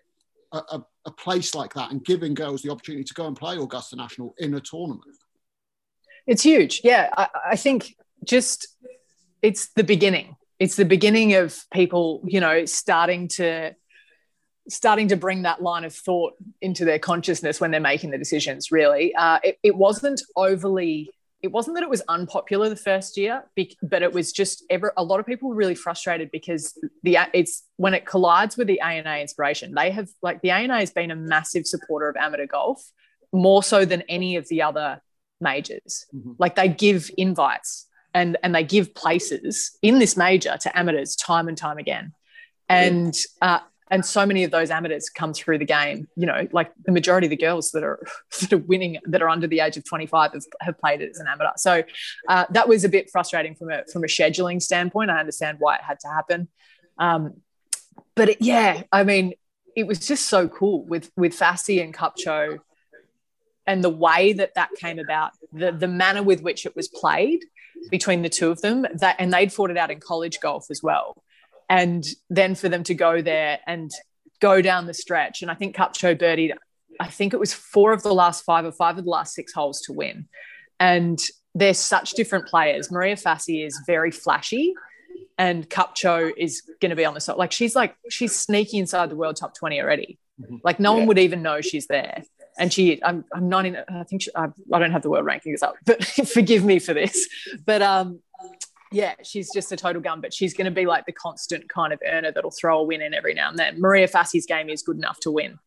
a, 0.52 0.58
a, 0.58 0.86
a, 1.06 1.12
place 1.12 1.54
like 1.54 1.76
that 1.76 1.92
and 1.92 2.04
giving 2.04 2.34
girls 2.34 2.64
the 2.64 2.72
opportunity 2.72 3.04
to 3.04 3.14
go 3.14 3.28
and 3.28 3.38
play 3.38 3.56
Augusta 3.56 3.96
National 3.96 4.34
in 4.40 4.56
a 4.56 4.60
tournament? 4.60 5.04
It's 6.26 6.42
huge. 6.42 6.82
Yeah. 6.84 7.10
I, 7.16 7.28
I 7.52 7.56
think 7.56 7.96
just 8.24 8.68
it's 9.44 9.70
the 9.74 9.84
beginning. 9.84 10.36
It's 10.58 10.76
the 10.76 10.86
beginning 10.86 11.36
of 11.36 11.56
people, 11.72 12.24
you 12.26 12.40
know, 12.40 12.66
starting 12.66 13.28
to 13.30 13.76
starting 14.70 15.08
to 15.10 15.16
bring 15.16 15.44
that 15.44 15.62
line 15.62 15.84
of 15.84 15.94
thought 15.94 16.34
into 16.62 16.86
their 16.86 17.00
consciousness 17.00 17.62
when 17.62 17.72
they're 17.72 17.80
making 17.80 18.12
the 18.12 18.18
decisions. 18.18 18.72
Really, 18.72 19.14
uh, 19.16 19.40
it, 19.44 19.58
it 19.64 19.76
wasn't 19.76 20.22
overly 20.36 21.12
it 21.46 21.52
wasn't 21.52 21.76
that 21.76 21.84
it 21.84 21.90
was 21.90 22.02
unpopular 22.08 22.70
the 22.70 22.76
first 22.76 23.18
year, 23.18 23.44
but 23.84 24.02
it 24.02 24.12
was 24.12 24.32
just 24.32 24.64
ever 24.72 24.92
a 24.98 25.04
lot 25.04 25.20
of 25.20 25.28
people 25.28 25.50
were 25.50 25.56
really 25.56 25.76
frustrated 25.76 26.32
because 26.32 26.74
the 27.04 27.20
it's 27.34 27.64
when 27.78 27.94
it 27.94 28.06
collides 28.06 28.58
with 28.58 28.68
the 28.68 28.82
ANA 28.82 29.20
inspiration. 29.20 29.74
They 29.76 29.92
have 29.92 30.10
like 30.24 30.42
the 30.42 30.50
ANA 30.50 30.80
has 30.80 30.92
been 30.92 31.12
a 31.12 31.16
massive 31.16 31.68
supporter 31.68 32.10
of 32.10 32.16
amateur 32.16 32.48
golf, 32.48 32.84
more 33.32 33.62
so 33.62 33.86
than 33.86 34.02
any 34.10 34.38
of 34.38 34.48
the 34.48 34.64
other 34.64 35.02
majors. 35.40 36.08
Mm-hmm. 36.16 36.32
Like 36.40 36.56
they 36.56 36.68
give 36.68 37.12
invites 37.16 37.88
and 38.16 38.38
and 38.42 38.56
they 38.56 38.64
give 38.64 38.96
places 38.96 39.78
in 39.84 40.00
this 40.00 40.18
major 40.18 40.58
to 40.62 40.78
amateurs 40.78 41.16
time 41.16 41.48
and 41.48 41.58
time 41.58 41.78
again. 41.78 42.14
And 42.68 43.16
uh, 43.44 43.60
and 43.92 44.04
so 44.04 44.26
many 44.26 44.44
of 44.44 44.52
those 44.52 44.72
amateurs 44.72 45.10
come 45.10 45.34
through 45.34 45.58
the 45.58 45.66
game 45.66 46.08
you 46.16 46.26
know 46.26 46.48
like 46.52 46.72
the 46.86 46.92
majority 46.92 47.28
of 47.28 47.30
the 47.30 47.38
girls 47.38 47.72
that 47.72 47.84
are 47.84 48.06
that 48.42 48.54
are 48.54 48.58
winning 48.58 48.98
that 49.06 49.22
are 49.22 49.30
under 49.30 49.48
the 49.48 49.60
age 49.60 49.78
of 49.78 49.86
25 49.86 50.34
have, 50.34 50.44
have 50.62 50.78
played 50.80 51.02
it 51.02 51.10
as 51.12 51.20
an 51.20 51.28
amateur. 51.28 51.52
So 51.58 51.84
uh, 52.28 52.46
that 52.52 52.68
was 52.68 52.84
a 52.84 52.90
bit 52.90 53.10
frustrating 53.12 53.56
from 53.56 53.72
a 53.72 53.84
from 53.92 54.04
a 54.04 54.08
scheduling 54.08 54.62
standpoint. 54.62 55.10
I 55.12 55.20
understand 55.20 55.58
why 55.60 55.76
it 55.76 55.82
had 55.82 56.00
to 56.02 56.08
happen. 56.08 56.48
Um, 56.98 57.42
but 58.16 58.30
it, 58.30 58.38
yeah 58.40 58.84
i 58.92 59.04
mean 59.04 59.34
it 59.76 59.86
was 59.86 60.00
just 60.00 60.28
so 60.28 60.48
cool 60.48 60.86
with 60.86 61.12
with 61.16 61.38
Fassi 61.38 61.84
and 61.84 61.94
Kupcho 61.94 62.60
and 63.68 63.84
the 63.84 63.90
way 63.90 64.34
that 64.34 64.56
that 64.56 64.70
came 64.80 65.00
about 65.00 65.32
the 65.54 65.72
the 65.72 65.88
manner 65.88 66.24
with 66.24 66.42
which 66.42 66.66
it 66.66 66.76
was 66.76 66.88
played 66.88 67.44
between 67.92 68.22
the 68.22 68.30
two 68.30 68.50
of 68.50 68.62
them 68.62 68.88
that 68.94 69.16
and 69.20 69.34
they'd 69.34 69.54
fought 69.54 69.70
it 69.70 69.78
out 69.78 69.92
in 69.92 70.00
college 70.00 70.40
golf 70.40 70.68
as 70.72 70.82
well 70.82 71.22
and 71.70 72.06
then 72.30 72.56
for 72.56 72.70
them 72.70 72.84
to 72.84 72.94
go 72.94 73.22
there 73.22 73.60
and 73.66 73.92
go 74.40 74.62
down 74.62 74.86
the 74.86 74.94
stretch. 74.94 75.42
And 75.42 75.50
I 75.50 75.56
think 75.56 75.76
Kupcho 75.76 76.18
birdied, 76.18 76.54
I 77.00 77.08
think 77.08 77.34
it 77.34 77.40
was 77.40 77.54
four 77.54 77.94
of 77.94 78.04
the 78.04 78.14
last 78.14 78.44
five 78.44 78.66
or 78.66 78.72
five 78.72 78.98
of 78.98 79.06
the 79.06 79.10
last 79.10 79.34
six 79.34 79.54
holes 79.54 79.82
to 79.82 79.94
win. 79.94 80.28
And 80.80 81.20
they're 81.54 81.74
such 81.74 82.12
different 82.12 82.48
players. 82.48 82.92
Maria 82.92 83.16
Fassi 83.16 83.66
is 83.66 83.82
very 83.88 84.12
flashy, 84.12 84.74
and 85.38 85.70
Kupcho 85.70 86.32
is 86.38 86.62
going 86.82 86.90
to 86.90 86.96
be 86.96 87.06
on 87.06 87.14
the 87.14 87.22
side. 87.22 87.38
Like 87.38 87.54
she's 87.54 87.76
like 87.76 87.96
she's 88.10 88.36
sneaky 88.36 88.78
inside 88.78 89.10
the 89.10 89.16
world 89.16 89.38
top 89.38 89.56
twenty 89.56 89.82
already. 89.82 90.20
Mm-hmm. 90.40 90.58
Like 90.64 90.80
no 90.80 90.92
yeah. 90.92 91.00
one 91.00 91.08
would 91.08 91.20
even 91.20 91.42
know 91.42 91.62
she's 91.62 91.88
there. 91.88 92.24
And 92.58 92.72
she, 92.72 93.04
I'm, 93.04 93.26
I'm 93.34 93.50
not 93.50 93.66
in. 93.66 93.78
I 93.90 94.04
think 94.04 94.22
she, 94.22 94.32
I, 94.34 94.48
I 94.72 94.80
don't 94.80 94.92
have 94.92 95.02
the 95.02 95.10
world 95.10 95.26
rankings 95.26 95.62
up, 95.62 95.76
but 95.86 96.04
forgive 96.34 96.64
me 96.64 96.80
for 96.80 96.94
this. 96.94 97.28
But 97.66 97.82
um, 97.82 98.22
yeah, 98.96 99.16
she's 99.24 99.52
just 99.54 99.72
a 99.72 99.76
total 99.76 100.02
gun, 100.02 100.22
but 100.22 100.34
she's 100.34 100.54
going 100.54 100.66
to 100.66 100.72
be 100.72 100.86
like 100.86 101.06
the 101.06 101.12
constant 101.12 101.68
kind 101.68 101.92
of 101.92 102.00
earner 102.06 102.32
that'll 102.32 102.52
throw 102.52 102.80
a 102.80 102.84
win 102.84 103.02
in 103.02 103.14
every 103.14 103.34
now 103.34 103.50
and 103.50 103.60
then. 103.60 103.80
Maria 103.80 104.08
Fassi's 104.08 104.46
game 104.46 104.70
is 104.70 104.82
good 104.82 104.96
enough 104.96 105.20
to 105.20 105.32
win, 105.32 105.60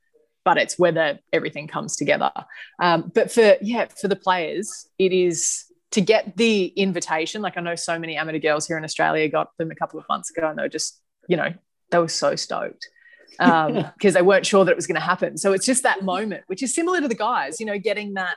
but 0.44 0.56
it's 0.56 0.78
whether 0.78 1.18
everything 1.32 1.68
comes 1.68 1.94
together. 1.94 2.32
Um, 2.80 3.12
but 3.14 3.30
for 3.30 3.56
yeah, 3.60 3.86
for 4.00 4.08
the 4.08 4.16
players, 4.16 4.88
it 4.98 5.12
is 5.12 5.64
to 5.90 6.00
get 6.00 6.36
the 6.38 6.66
invitation. 6.68 7.42
Like 7.42 7.58
I 7.58 7.60
know 7.60 7.74
so 7.74 7.98
many 7.98 8.16
amateur 8.16 8.38
girls 8.38 8.66
here 8.66 8.78
in 8.78 8.84
Australia 8.84 9.28
got 9.28 9.50
them 9.58 9.70
a 9.70 9.74
couple 9.74 10.00
of 10.00 10.06
months 10.08 10.30
ago, 10.30 10.48
and 10.48 10.58
they 10.58 10.62
were 10.62 10.68
just 10.68 10.98
you 11.28 11.36
know 11.36 11.52
they 11.90 11.98
were 11.98 12.08
so 12.08 12.34
stoked 12.34 12.88
because 13.38 13.66
um, 13.68 13.92
they 14.00 14.22
weren't 14.22 14.46
sure 14.46 14.64
that 14.64 14.70
it 14.70 14.76
was 14.76 14.86
going 14.86 14.94
to 14.94 15.00
happen. 15.00 15.36
So 15.36 15.52
it's 15.52 15.66
just 15.66 15.82
that 15.82 16.02
moment, 16.02 16.44
which 16.46 16.62
is 16.62 16.74
similar 16.74 17.02
to 17.02 17.08
the 17.08 17.14
guys, 17.14 17.60
you 17.60 17.66
know, 17.66 17.78
getting 17.78 18.14
that 18.14 18.36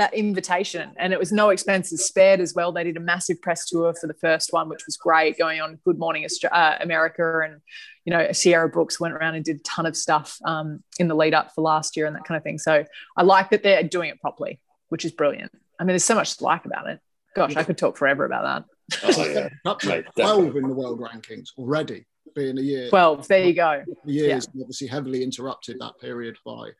that 0.00 0.14
invitation 0.14 0.92
and 0.96 1.12
it 1.12 1.18
was 1.18 1.30
no 1.30 1.50
expenses 1.50 2.06
spared 2.06 2.40
as 2.40 2.54
well. 2.54 2.72
They 2.72 2.84
did 2.84 2.96
a 2.96 3.00
massive 3.00 3.40
press 3.42 3.66
tour 3.66 3.94
for 4.00 4.06
the 4.06 4.14
first 4.14 4.50
one 4.50 4.68
which 4.68 4.86
was 4.86 4.96
great 4.96 5.38
going 5.38 5.60
on 5.60 5.78
good 5.84 5.98
morning 5.98 6.26
uh, 6.50 6.76
america 6.80 7.40
and 7.44 7.60
you 8.06 8.10
know 8.10 8.32
sierra 8.32 8.68
brooks 8.68 8.98
went 8.98 9.14
around 9.14 9.34
and 9.34 9.44
did 9.44 9.56
a 9.56 9.62
ton 9.62 9.84
of 9.84 9.94
stuff 9.96 10.38
um, 10.44 10.82
in 10.98 11.06
the 11.06 11.14
lead 11.14 11.34
up 11.34 11.54
for 11.54 11.60
last 11.60 11.96
year 11.96 12.06
and 12.06 12.16
that 12.16 12.24
kind 12.24 12.36
of 12.36 12.42
thing. 12.42 12.58
So 12.58 12.84
i 13.16 13.22
like 13.22 13.50
that 13.50 13.62
they're 13.62 13.82
doing 13.82 14.08
it 14.08 14.20
properly 14.20 14.58
which 14.88 15.04
is 15.04 15.12
brilliant. 15.12 15.52
I 15.78 15.84
mean 15.84 15.88
there's 15.88 16.04
so 16.04 16.14
much 16.14 16.38
to 16.38 16.44
like 16.44 16.64
about 16.64 16.88
it. 16.88 16.98
Gosh 17.36 17.54
i 17.56 17.62
could 17.62 17.78
talk 17.78 17.96
forever 17.96 18.24
about 18.24 18.44
that. 18.44 18.64
Oh, 19.04 19.24
yeah. 19.24 19.48
Mate, 19.86 20.06
12 20.16 20.56
in 20.56 20.68
the 20.68 20.74
world 20.74 21.00
rankings 21.00 21.50
already 21.58 22.06
being 22.34 22.58
a 22.58 22.62
year. 22.62 22.88
12 22.88 23.28
there 23.28 23.44
you 23.44 23.54
go. 23.54 23.84
Years 24.06 24.48
yeah. 24.54 24.62
obviously 24.62 24.86
heavily 24.86 25.22
interrupted 25.22 25.76
that 25.80 25.98
period 26.00 26.36
by 26.44 26.70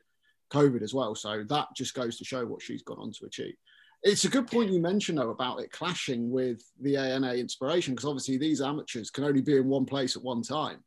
COVID 0.50 0.82
as 0.82 0.94
well. 0.94 1.14
So 1.14 1.44
that 1.48 1.68
just 1.74 1.94
goes 1.94 2.18
to 2.18 2.24
show 2.24 2.44
what 2.46 2.62
she's 2.62 2.82
gone 2.82 2.98
on 2.98 3.12
to 3.12 3.26
achieve. 3.26 3.54
It's 4.02 4.24
a 4.24 4.30
good 4.30 4.46
point 4.46 4.70
you 4.70 4.80
mentioned 4.80 5.18
though 5.18 5.30
about 5.30 5.60
it 5.60 5.72
clashing 5.72 6.30
with 6.30 6.62
the 6.80 6.96
ANA 6.96 7.34
inspiration 7.34 7.94
because 7.94 8.08
obviously 8.08 8.38
these 8.38 8.62
amateurs 8.62 9.10
can 9.10 9.24
only 9.24 9.42
be 9.42 9.56
in 9.56 9.68
one 9.68 9.84
place 9.84 10.16
at 10.16 10.22
one 10.22 10.42
time. 10.42 10.82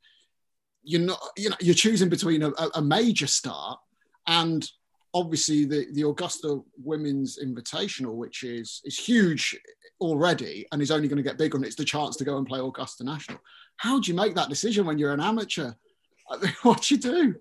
You're 0.84 1.02
not, 1.02 1.20
you 1.38 1.50
know, 1.50 1.56
you're 1.62 1.76
choosing 1.76 2.10
between 2.10 2.42
a, 2.42 2.52
a 2.76 2.82
major 2.82 3.28
start 3.28 3.80
and 4.28 4.68
obviously 5.14 5.66
the, 5.66 5.88
the 5.94 6.08
Augusta 6.08 6.60
Women's 6.84 7.38
Invitational, 7.44 8.16
which 8.16 8.44
is 8.44 8.82
is 8.84 8.98
huge 8.98 9.58
already 10.02 10.66
and 10.72 10.82
is 10.82 10.92
only 10.92 11.08
going 11.08 11.18
to 11.18 11.24
get 11.24 11.38
bigger, 11.38 11.58
and 11.58 11.66
it's 11.66 11.76
the 11.76 11.86
chance 11.86 12.16
to 12.18 12.26
go 12.26 12.38
and 12.38 12.48
play 12.48 12.60
Augusta 12.60 13.04
National. 13.04 13.40
How 13.78 14.00
do 14.00 14.12
you 14.12 14.18
make 14.18 14.36
that 14.36 14.50
decision 14.50 14.86
when 14.86 14.98
you're 14.98 15.14
an 15.14 15.22
amateur? 15.22 15.72
what 16.64 16.82
do 16.82 16.96
you 16.96 17.00
do? 17.00 17.36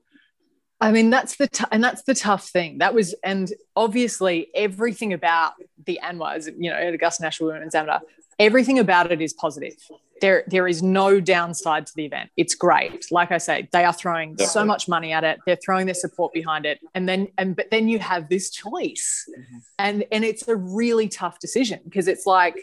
I 0.82 0.90
mean, 0.90 1.10
that's 1.10 1.36
the 1.36 1.46
t- 1.46 1.64
and 1.70 1.82
that's 1.82 2.02
the 2.02 2.14
tough 2.14 2.48
thing. 2.48 2.78
That 2.78 2.92
was 2.92 3.14
and 3.22 3.50
obviously 3.76 4.48
everything 4.54 5.12
about 5.12 5.52
the 5.86 6.00
ANWAs, 6.02 6.46
you 6.58 6.70
know, 6.70 6.80
the 6.80 6.94
Augusta 6.94 7.22
National 7.22 7.52
Women's 7.52 7.74
Amateur, 7.74 7.98
everything 8.38 8.78
about 8.78 9.10
it 9.12 9.20
is 9.20 9.32
positive. 9.32 9.74
There, 10.20 10.44
there 10.46 10.68
is 10.68 10.82
no 10.82 11.20
downside 11.20 11.86
to 11.86 11.92
the 11.96 12.04
event. 12.04 12.30
It's 12.36 12.54
great. 12.54 13.10
Like 13.10 13.32
I 13.32 13.38
say, 13.38 13.68
they 13.72 13.84
are 13.84 13.92
throwing 13.92 14.30
Definitely. 14.34 14.52
so 14.52 14.64
much 14.64 14.88
money 14.88 15.12
at 15.12 15.24
it. 15.24 15.38
They're 15.46 15.58
throwing 15.64 15.86
their 15.86 15.94
support 15.94 16.32
behind 16.32 16.64
it, 16.64 16.78
and 16.94 17.08
then 17.08 17.28
and 17.38 17.56
but 17.56 17.70
then 17.70 17.88
you 17.88 17.98
have 17.98 18.28
this 18.28 18.50
choice, 18.50 19.28
mm-hmm. 19.28 19.58
and 19.78 20.04
and 20.12 20.24
it's 20.24 20.46
a 20.46 20.54
really 20.54 21.08
tough 21.08 21.40
decision 21.40 21.80
because 21.84 22.06
it's 22.06 22.24
like, 22.26 22.56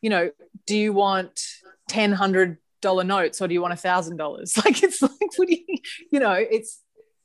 you 0.00 0.10
know, 0.10 0.30
do 0.66 0.76
you 0.76 0.92
want 0.92 1.40
ten 1.88 2.12
hundred 2.12 2.58
dollar 2.80 3.04
notes 3.04 3.40
or 3.40 3.48
do 3.48 3.54
you 3.54 3.62
want 3.62 3.72
a 3.72 3.76
thousand 3.76 4.16
dollars? 4.16 4.54
Like 4.64 4.82
it's 4.82 5.02
like, 5.02 5.12
what 5.36 5.48
do 5.48 5.54
you, 5.54 5.78
you 6.12 6.20
know, 6.20 6.34
it's 6.34 6.82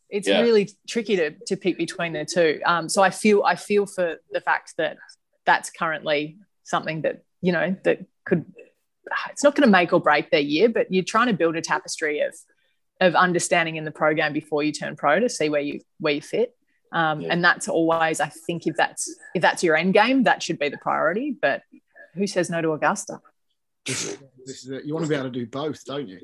it's 0.10 0.28
yeah. 0.28 0.41
really 0.41 0.70
tricky 0.88 1.15
to, 1.17 1.32
to 1.48 1.58
pick 1.58 1.78
between 1.78 2.13
the 2.13 2.26
two. 2.26 2.62
Um, 2.65 2.89
so 2.89 3.02
I 3.02 3.10
feel 3.10 3.43
I 3.43 3.56
feel 3.56 3.86
for 3.86 4.17
the 4.32 4.41
fact 4.41 4.74
that 4.78 4.98
that's 5.46 5.70
currently 5.70 6.38
something 6.63 7.02
that 7.02 7.24
you 7.41 7.52
know 7.52 7.76
that 7.84 8.06
could 8.26 8.46
it's 9.30 9.43
not 9.43 9.56
going 9.56 9.67
to 9.67 9.72
make 9.72 9.93
or 9.93 10.02
break 10.02 10.32
their 10.32 10.41
year, 10.41 10.70
but 10.70 10.91
you're 10.91 11.04
trying 11.04 11.28
to 11.28 11.34
build 11.34 11.56
a 11.56 11.62
tapestry 11.62 12.20
of 12.22 12.36
of 13.00 13.15
understanding 13.15 13.76
in 13.76 13.86
the 13.86 13.91
program 13.91 14.34
before 14.34 14.63
you 14.63 14.72
turn 14.72 14.96
pro 14.96 15.20
to 15.20 15.30
see 15.30 15.50
where 15.50 15.62
you 15.62 15.82
where 16.00 16.13
you 16.13 16.22
fit. 16.22 16.54
Um, 16.91 17.22
yeah. 17.22 17.34
And 17.34 17.43
that's 17.43 17.67
always, 17.67 18.20
I 18.22 18.28
think, 18.28 18.65
if 18.65 18.76
that's 18.76 19.13
if 19.36 19.41
that's 19.41 19.63
your 19.63 19.76
end 19.76 19.93
game, 19.93 20.24
that 20.24 20.41
should 20.41 20.60
be 20.60 20.70
the 20.70 20.78
priority. 20.78 21.36
But 21.39 21.63
who 22.15 22.28
says 22.28 22.50
no 22.50 22.62
to 22.62 22.72
Augusta? 22.72 23.20
This 23.86 24.17
is 24.48 24.70
it. 24.70 24.86
You 24.86 24.93
want 24.93 25.06
to 25.06 25.10
be 25.10 25.15
able 25.15 25.26
to 25.26 25.32
do 25.32 25.46
both, 25.46 25.84
don't 25.86 26.08
you? 26.08 26.20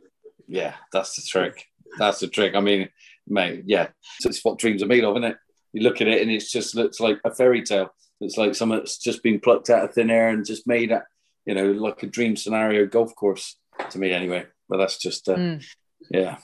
Yeah, 0.48 0.74
that's 0.92 1.16
the 1.16 1.22
trick. 1.22 1.66
That's 1.98 2.20
the 2.20 2.28
trick. 2.28 2.56
I 2.56 2.60
mean, 2.60 2.90
mate, 3.28 3.64
yeah, 3.66 3.88
so 4.20 4.30
it's 4.30 4.44
what 4.44 4.60
dreams 4.60 4.84
are 4.84 4.88
made 4.88 5.04
of, 5.04 5.16
isn't 5.16 5.32
it? 5.32 5.38
You 5.74 5.82
look 5.82 6.02
at 6.02 6.08
it 6.08 6.22
and 6.22 6.30
it 6.30 6.44
just 6.50 6.76
looks 6.76 7.00
like 7.00 7.20
a 7.26 7.34
fairy 7.34 7.64
tale. 7.64 7.90
It's 8.22 8.38
like 8.38 8.56
something 8.56 8.78
that's 8.78 8.98
just 8.98 9.24
been 9.24 9.40
plucked 9.40 9.70
out 9.70 9.84
of 9.84 9.94
thin 9.94 10.10
air 10.10 10.30
and 10.30 10.46
just 10.46 10.68
made 10.68 10.92
at, 10.92 11.04
you 11.46 11.56
know, 11.56 11.72
like 11.72 12.04
a 12.04 12.08
dream 12.08 12.36
scenario 12.36 12.86
golf 12.86 13.16
course 13.16 13.58
to 13.90 14.00
me, 14.00 14.12
anyway. 14.12 14.46
But 14.70 14.78
that's 14.78 14.98
just, 14.98 15.28
uh, 15.28 15.36
mm. 15.36 15.66
yeah. 16.10 16.38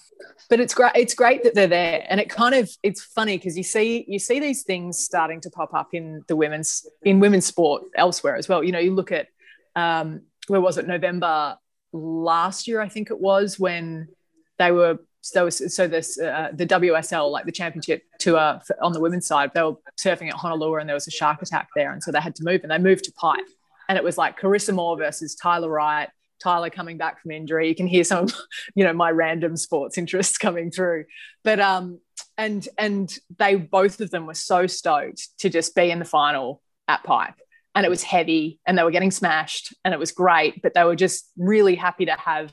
But 0.49 0.59
it's 0.59 0.73
great. 0.73 0.91
It's 0.95 1.13
great 1.13 1.43
that 1.43 1.53
they're 1.53 1.67
there, 1.67 2.05
and 2.09 2.19
it 2.19 2.29
kind 2.29 2.55
of 2.55 2.69
it's 2.83 3.03
funny 3.03 3.37
because 3.37 3.55
you 3.55 3.63
see 3.63 4.03
you 4.07 4.19
see 4.19 4.39
these 4.39 4.63
things 4.63 4.99
starting 4.99 5.39
to 5.41 5.49
pop 5.49 5.73
up 5.73 5.89
in 5.93 6.23
the 6.27 6.35
women's 6.35 6.85
in 7.03 7.19
women's 7.19 7.45
sport 7.45 7.83
elsewhere 7.95 8.35
as 8.35 8.49
well. 8.49 8.63
You 8.63 8.71
know, 8.71 8.79
you 8.79 8.93
look 8.93 9.11
at 9.11 9.27
um, 9.75 10.23
where 10.47 10.59
was 10.59 10.77
it 10.77 10.87
November 10.87 11.57
last 11.93 12.67
year? 12.67 12.81
I 12.81 12.89
think 12.89 13.11
it 13.11 13.19
was 13.19 13.59
when 13.59 14.09
they 14.57 14.71
were 14.71 14.97
so 15.21 15.49
so 15.49 15.87
this 15.87 16.19
uh, 16.19 16.49
the 16.53 16.65
WSL 16.65 17.29
like 17.31 17.45
the 17.45 17.51
championship 17.51 18.03
tour 18.19 18.61
on 18.81 18.93
the 18.93 18.99
women's 18.99 19.27
side 19.27 19.51
they 19.53 19.61
were 19.61 19.75
surfing 19.99 20.29
at 20.29 20.35
Honolua 20.35 20.79
and 20.79 20.89
there 20.89 20.95
was 20.95 21.07
a 21.07 21.11
shark 21.11 21.41
attack 21.41 21.69
there. 21.75 21.91
And 21.91 22.01
so 22.01 22.11
they 22.11 22.21
had 22.21 22.35
to 22.35 22.43
move 22.43 22.61
and 22.63 22.71
they 22.71 22.77
moved 22.77 23.03
to 23.05 23.11
Pipe 23.13 23.45
and 23.87 23.97
it 23.97 24.03
was 24.03 24.17
like 24.17 24.39
Carissa 24.39 24.73
Moore 24.73 24.97
versus 24.97 25.35
Tyler 25.35 25.69
Wright 25.69 26.09
Tyler 26.41 26.69
coming 26.69 26.97
back 26.97 27.21
from 27.21 27.31
injury. 27.31 27.67
You 27.67 27.75
can 27.75 27.87
hear 27.87 28.03
some 28.03 28.27
you 28.75 28.83
know 28.83 28.93
my 28.93 29.11
random 29.11 29.57
sports 29.57 29.97
interests 29.97 30.37
coming 30.37 30.71
through. 30.71 31.05
But 31.43 31.59
um 31.59 31.99
and 32.37 32.67
and 32.77 33.13
they 33.37 33.55
both 33.55 33.99
of 34.01 34.11
them 34.11 34.25
were 34.25 34.33
so 34.33 34.67
stoked 34.67 35.37
to 35.39 35.49
just 35.49 35.75
be 35.75 35.91
in 35.91 35.99
the 35.99 36.05
final 36.05 36.61
at 36.87 37.03
Pipe 37.03 37.35
and 37.75 37.85
it 37.85 37.89
was 37.89 38.03
heavy 38.03 38.59
and 38.65 38.77
they 38.77 38.83
were 38.83 38.91
getting 38.91 39.11
smashed 39.11 39.73
and 39.85 39.93
it 39.93 39.99
was 39.99 40.11
great 40.11 40.61
but 40.61 40.73
they 40.73 40.83
were 40.83 40.95
just 40.95 41.29
really 41.37 41.75
happy 41.75 42.05
to 42.05 42.13
have 42.13 42.51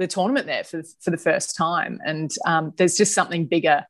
the 0.00 0.06
tournament 0.06 0.46
there 0.46 0.64
for, 0.64 0.82
for 1.00 1.10
the 1.10 1.18
first 1.18 1.54
time. 1.54 2.00
And 2.04 2.30
um, 2.46 2.72
there's 2.78 2.96
just 2.96 3.12
something 3.14 3.44
bigger, 3.44 3.84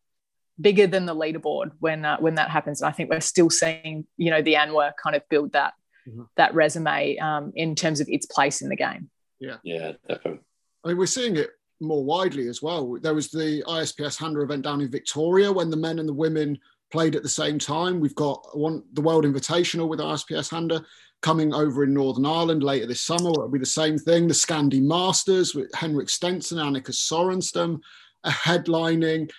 bigger 0.61 0.89
than 0.89 1.07
the 1.07 1.15
leaderboard 1.15 1.71
when 1.79 2.05
uh, 2.05 2.19
when 2.19 2.35
that 2.35 2.51
happens. 2.51 2.83
And 2.83 2.89
I 2.89 2.93
think 2.93 3.11
we're 3.11 3.21
still 3.21 3.49
seeing, 3.49 4.07
you 4.17 4.31
know, 4.31 4.43
the 4.43 4.55
ANWA 4.55 4.93
kind 5.03 5.15
of 5.15 5.23
build 5.31 5.53
that 5.53 5.73
mm-hmm. 6.07 6.23
that 6.37 6.53
resume 6.53 7.17
um, 7.19 7.53
in 7.55 7.77
terms 7.77 8.01
of 8.01 8.09
its 8.09 8.27
place 8.27 8.61
in 8.61 8.69
the 8.69 8.77
game. 8.77 9.09
Yeah. 9.39 9.57
Yeah, 9.63 9.93
definitely. 10.09 10.41
I 10.85 10.89
mean, 10.89 10.99
we're 10.99 11.07
seeing 11.07 11.37
it 11.37 11.51
more 11.81 12.05
widely 12.05 12.49
as 12.49 12.61
well. 12.61 12.99
There 13.01 13.15
was 13.15 13.31
the 13.31 13.63
ISPS 13.69 14.19
Handa 14.19 14.43
event 14.43 14.63
down 14.63 14.81
in 14.81 14.91
Victoria 14.91 15.53
when 15.53 15.71
the 15.71 15.77
men 15.77 16.01
and 16.01 16.09
the 16.09 16.13
women 16.13 16.59
played 16.91 17.15
at 17.15 17.23
the 17.23 17.29
same 17.29 17.61
time. 17.61 18.01
We've 18.01 18.17
got 18.17 18.59
one 18.59 18.83
the 18.95 19.01
World 19.01 19.25
Invitational 19.25 19.89
with 19.89 20.01
ISPS 20.01 20.51
Handa 20.51 20.85
coming 21.23 21.53
over 21.53 21.85
in 21.85 21.95
Northern 21.95 22.27
Ireland 22.27 22.63
later 22.63 22.87
this 22.87 23.01
summer. 23.01 23.31
It'll 23.31 23.49
be 23.49 23.59
the 23.59 23.67
same 23.67 23.99
thing. 23.99 24.27
The 24.27 24.35
Scandi 24.35 24.83
Masters 24.83 25.55
with 25.55 25.73
Henrik 25.75 26.09
Stenson, 26.09 26.59
Annika 26.59 26.91
Sorenstam 26.91 27.81
headlining. 28.25 29.31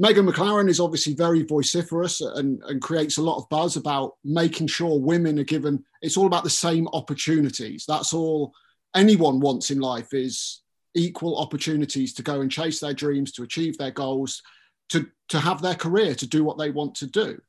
Meghan 0.00 0.30
MacLaren 0.30 0.68
is 0.68 0.80
obviously 0.80 1.14
very 1.14 1.42
vociferous 1.42 2.20
and, 2.20 2.62
and 2.64 2.80
creates 2.80 3.18
a 3.18 3.22
lot 3.22 3.38
of 3.38 3.48
buzz 3.48 3.76
about 3.76 4.14
making 4.24 4.68
sure 4.68 5.00
women 5.00 5.38
are 5.40 5.44
given, 5.44 5.84
it's 6.02 6.16
all 6.16 6.26
about 6.26 6.44
the 6.44 6.50
same 6.50 6.86
opportunities. 6.88 7.84
That's 7.86 8.14
all 8.14 8.54
anyone 8.94 9.40
wants 9.40 9.70
in 9.70 9.80
life 9.80 10.14
is 10.14 10.62
equal 10.94 11.36
opportunities 11.38 12.14
to 12.14 12.22
go 12.22 12.40
and 12.40 12.50
chase 12.50 12.78
their 12.78 12.94
dreams, 12.94 13.32
to 13.32 13.42
achieve 13.42 13.76
their 13.76 13.90
goals, 13.90 14.42
to, 14.90 15.06
to 15.30 15.40
have 15.40 15.60
their 15.60 15.74
career, 15.74 16.14
to 16.14 16.26
do 16.26 16.44
what 16.44 16.58
they 16.58 16.70
want 16.70 16.94
to 16.96 17.06
do. 17.06 17.40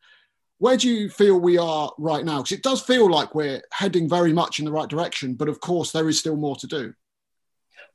Where 0.59 0.77
do 0.77 0.89
you 0.89 1.09
feel 1.09 1.39
we 1.39 1.57
are 1.57 1.91
right 1.97 2.23
now? 2.23 2.37
Because 2.37 2.57
it 2.57 2.63
does 2.63 2.81
feel 2.81 3.09
like 3.09 3.33
we're 3.33 3.61
heading 3.71 4.07
very 4.07 4.33
much 4.33 4.59
in 4.59 4.65
the 4.65 4.71
right 4.71 4.89
direction, 4.89 5.33
but 5.33 5.49
of 5.49 5.59
course, 5.59 5.91
there 5.91 6.07
is 6.07 6.19
still 6.19 6.35
more 6.35 6.55
to 6.57 6.67
do. 6.67 6.93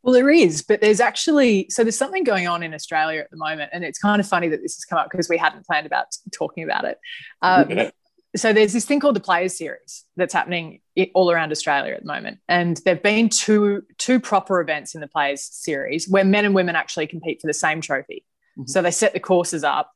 Well, 0.02 0.12
there 0.12 0.28
is, 0.28 0.60
but 0.60 0.82
there's 0.82 1.00
actually 1.00 1.66
so 1.70 1.82
there's 1.82 1.96
something 1.96 2.24
going 2.24 2.46
on 2.46 2.62
in 2.62 2.74
Australia 2.74 3.20
at 3.20 3.30
the 3.30 3.38
moment, 3.38 3.70
and 3.72 3.82
it's 3.82 3.98
kind 3.98 4.20
of 4.20 4.28
funny 4.28 4.48
that 4.48 4.60
this 4.60 4.76
has 4.76 4.84
come 4.84 4.98
up 4.98 5.08
because 5.10 5.30
we 5.30 5.38
hadn't 5.38 5.64
planned 5.66 5.86
about 5.86 6.06
talking 6.30 6.62
about 6.62 6.84
it. 6.84 6.98
Um, 7.40 7.90
so 8.36 8.52
there's 8.52 8.74
this 8.74 8.84
thing 8.84 9.00
called 9.00 9.16
the 9.16 9.20
Players 9.20 9.56
Series 9.56 10.04
that's 10.16 10.34
happening 10.34 10.80
all 11.14 11.30
around 11.30 11.52
Australia 11.52 11.94
at 11.94 12.00
the 12.00 12.06
moment, 12.06 12.38
and 12.48 12.78
there've 12.84 13.02
been 13.02 13.30
two 13.30 13.82
two 13.96 14.20
proper 14.20 14.60
events 14.60 14.94
in 14.94 15.00
the 15.00 15.08
Players 15.08 15.42
Series 15.42 16.06
where 16.06 16.24
men 16.24 16.44
and 16.44 16.54
women 16.54 16.76
actually 16.76 17.06
compete 17.06 17.40
for 17.40 17.46
the 17.46 17.54
same 17.54 17.80
trophy. 17.80 18.26
Mm-hmm. 18.58 18.68
So 18.68 18.82
they 18.82 18.90
set 18.90 19.14
the 19.14 19.20
courses 19.20 19.64
up, 19.64 19.90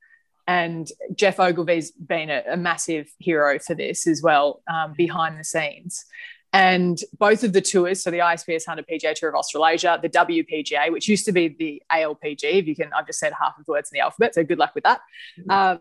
and 0.49 0.91
Geoff 1.15 1.39
Ogilvy's 1.39 1.91
been 1.93 2.31
a, 2.31 2.43
a 2.51 2.57
massive 2.57 3.13
hero 3.19 3.59
for 3.59 3.75
this 3.75 4.07
as 4.07 4.23
well 4.23 4.63
um, 4.67 4.95
behind 4.95 5.39
the 5.39 5.45
scenes. 5.45 6.07
And 6.55 6.99
both 7.19 7.45
of 7.45 7.53
the 7.53 7.61
tours, 7.61 8.03
so 8.03 8.11
the 8.11 8.21
ISPS 8.21 8.65
Handa 8.67 8.83
PGA 8.91 9.15
Tour 9.15 9.29
of 9.29 9.35
Australasia, 9.35 9.99
the 10.01 10.09
WPGA, 10.09 10.91
which 10.91 11.07
used 11.07 11.27
to 11.27 11.33
be 11.33 11.49
the 11.49 11.83
ALPG, 11.93 12.43
if 12.45 12.67
you 12.67 12.75
can, 12.75 12.91
I've 12.95 13.07
just 13.07 13.19
said 13.19 13.35
half 13.39 13.59
of 13.59 13.67
the 13.67 13.73
words 13.73 13.91
in 13.93 13.97
the 13.97 14.01
alphabet, 14.01 14.35
so 14.35 14.43
good 14.43 14.59
luck 14.59 14.75
with 14.75 14.85
that. 14.85 15.01
Um, 15.51 15.81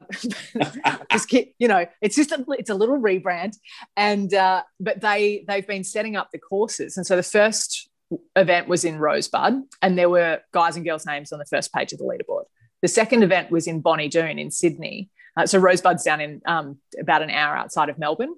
just 1.12 1.30
keep, 1.30 1.56
you 1.58 1.69
know, 1.69 1.86
it's 2.01 2.17
just 2.17 2.34
a, 2.34 2.45
it's 2.60 2.69
a 2.69 2.75
little 2.75 2.97
rebrand, 2.97 3.56
and 3.95 4.34
uh, 4.34 4.63
but 4.82 4.99
they 4.99 5.45
they've 5.47 5.65
been 5.65 5.86
setting 5.86 6.17
up 6.17 6.32
the 6.34 6.39
courses, 6.39 6.97
and 6.97 7.08
so 7.08 7.15
the 7.15 7.23
first 7.23 7.89
event 8.36 8.67
was 8.67 8.84
in 8.84 8.99
Rosebud, 8.99 9.63
and 9.82 9.97
there 9.97 10.10
were 10.10 10.41
guys 10.51 10.75
and 10.75 10.86
girls' 10.86 11.06
names 11.06 11.32
on 11.32 11.39
the 11.39 11.45
first 11.45 11.71
page 11.71 11.93
of 11.93 11.99
the 11.99 12.03
leaderboard. 12.03 12.43
The 12.81 12.87
second 12.87 13.23
event 13.23 13.51
was 13.51 13.67
in 13.67 13.81
Bonnie 13.81 14.09
Doon 14.09 14.37
in 14.37 14.51
Sydney, 14.51 15.09
uh, 15.37 15.45
so 15.45 15.59
Rosebud's 15.59 16.03
down 16.03 16.19
in 16.19 16.41
um, 16.47 16.77
about 16.99 17.21
an 17.21 17.29
hour 17.29 17.55
outside 17.55 17.89
of 17.89 17.99
Melbourne, 17.99 18.33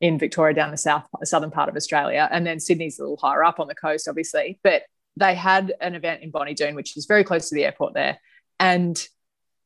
in 0.00 0.16
Victoria, 0.16 0.54
down 0.54 0.70
the 0.70 0.76
south 0.76 1.04
southern 1.24 1.50
part 1.50 1.68
of 1.68 1.74
Australia, 1.76 2.28
and 2.30 2.46
then 2.46 2.60
Sydney's 2.60 2.98
a 2.98 3.02
little 3.02 3.16
higher 3.16 3.42
up 3.42 3.58
on 3.58 3.66
the 3.66 3.74
coast, 3.74 4.06
obviously. 4.08 4.60
But 4.62 4.82
they 5.16 5.34
had 5.34 5.74
an 5.80 5.96
event 5.96 6.22
in 6.22 6.30
Bonnie 6.30 6.54
Doon, 6.54 6.76
which 6.76 6.96
is 6.96 7.06
very 7.06 7.24
close 7.24 7.48
to 7.48 7.56
the 7.56 7.64
airport 7.64 7.94
there, 7.94 8.18
and 8.60 8.96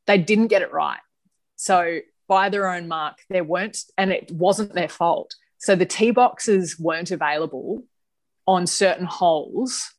they 0.07 0.17
didn't 0.17 0.47
get 0.47 0.63
it 0.63 0.73
right. 0.73 1.01
So 1.57 2.01
by 2.29 2.49
their 2.49 2.67
own 2.67 2.89
mark, 2.89 3.19
there 3.29 3.45
weren't, 3.45 3.77
and 3.99 4.11
it 4.11 4.31
wasn't 4.31 4.73
their 4.73 4.89
fault. 4.89 5.35
So 5.59 5.77
the 5.77 5.85
tee 5.85 6.13
boxes 6.13 6.79
weren't 6.79 7.11
available 7.11 7.85
on 8.47 8.67
certain 8.67 9.05
holes 9.05 9.91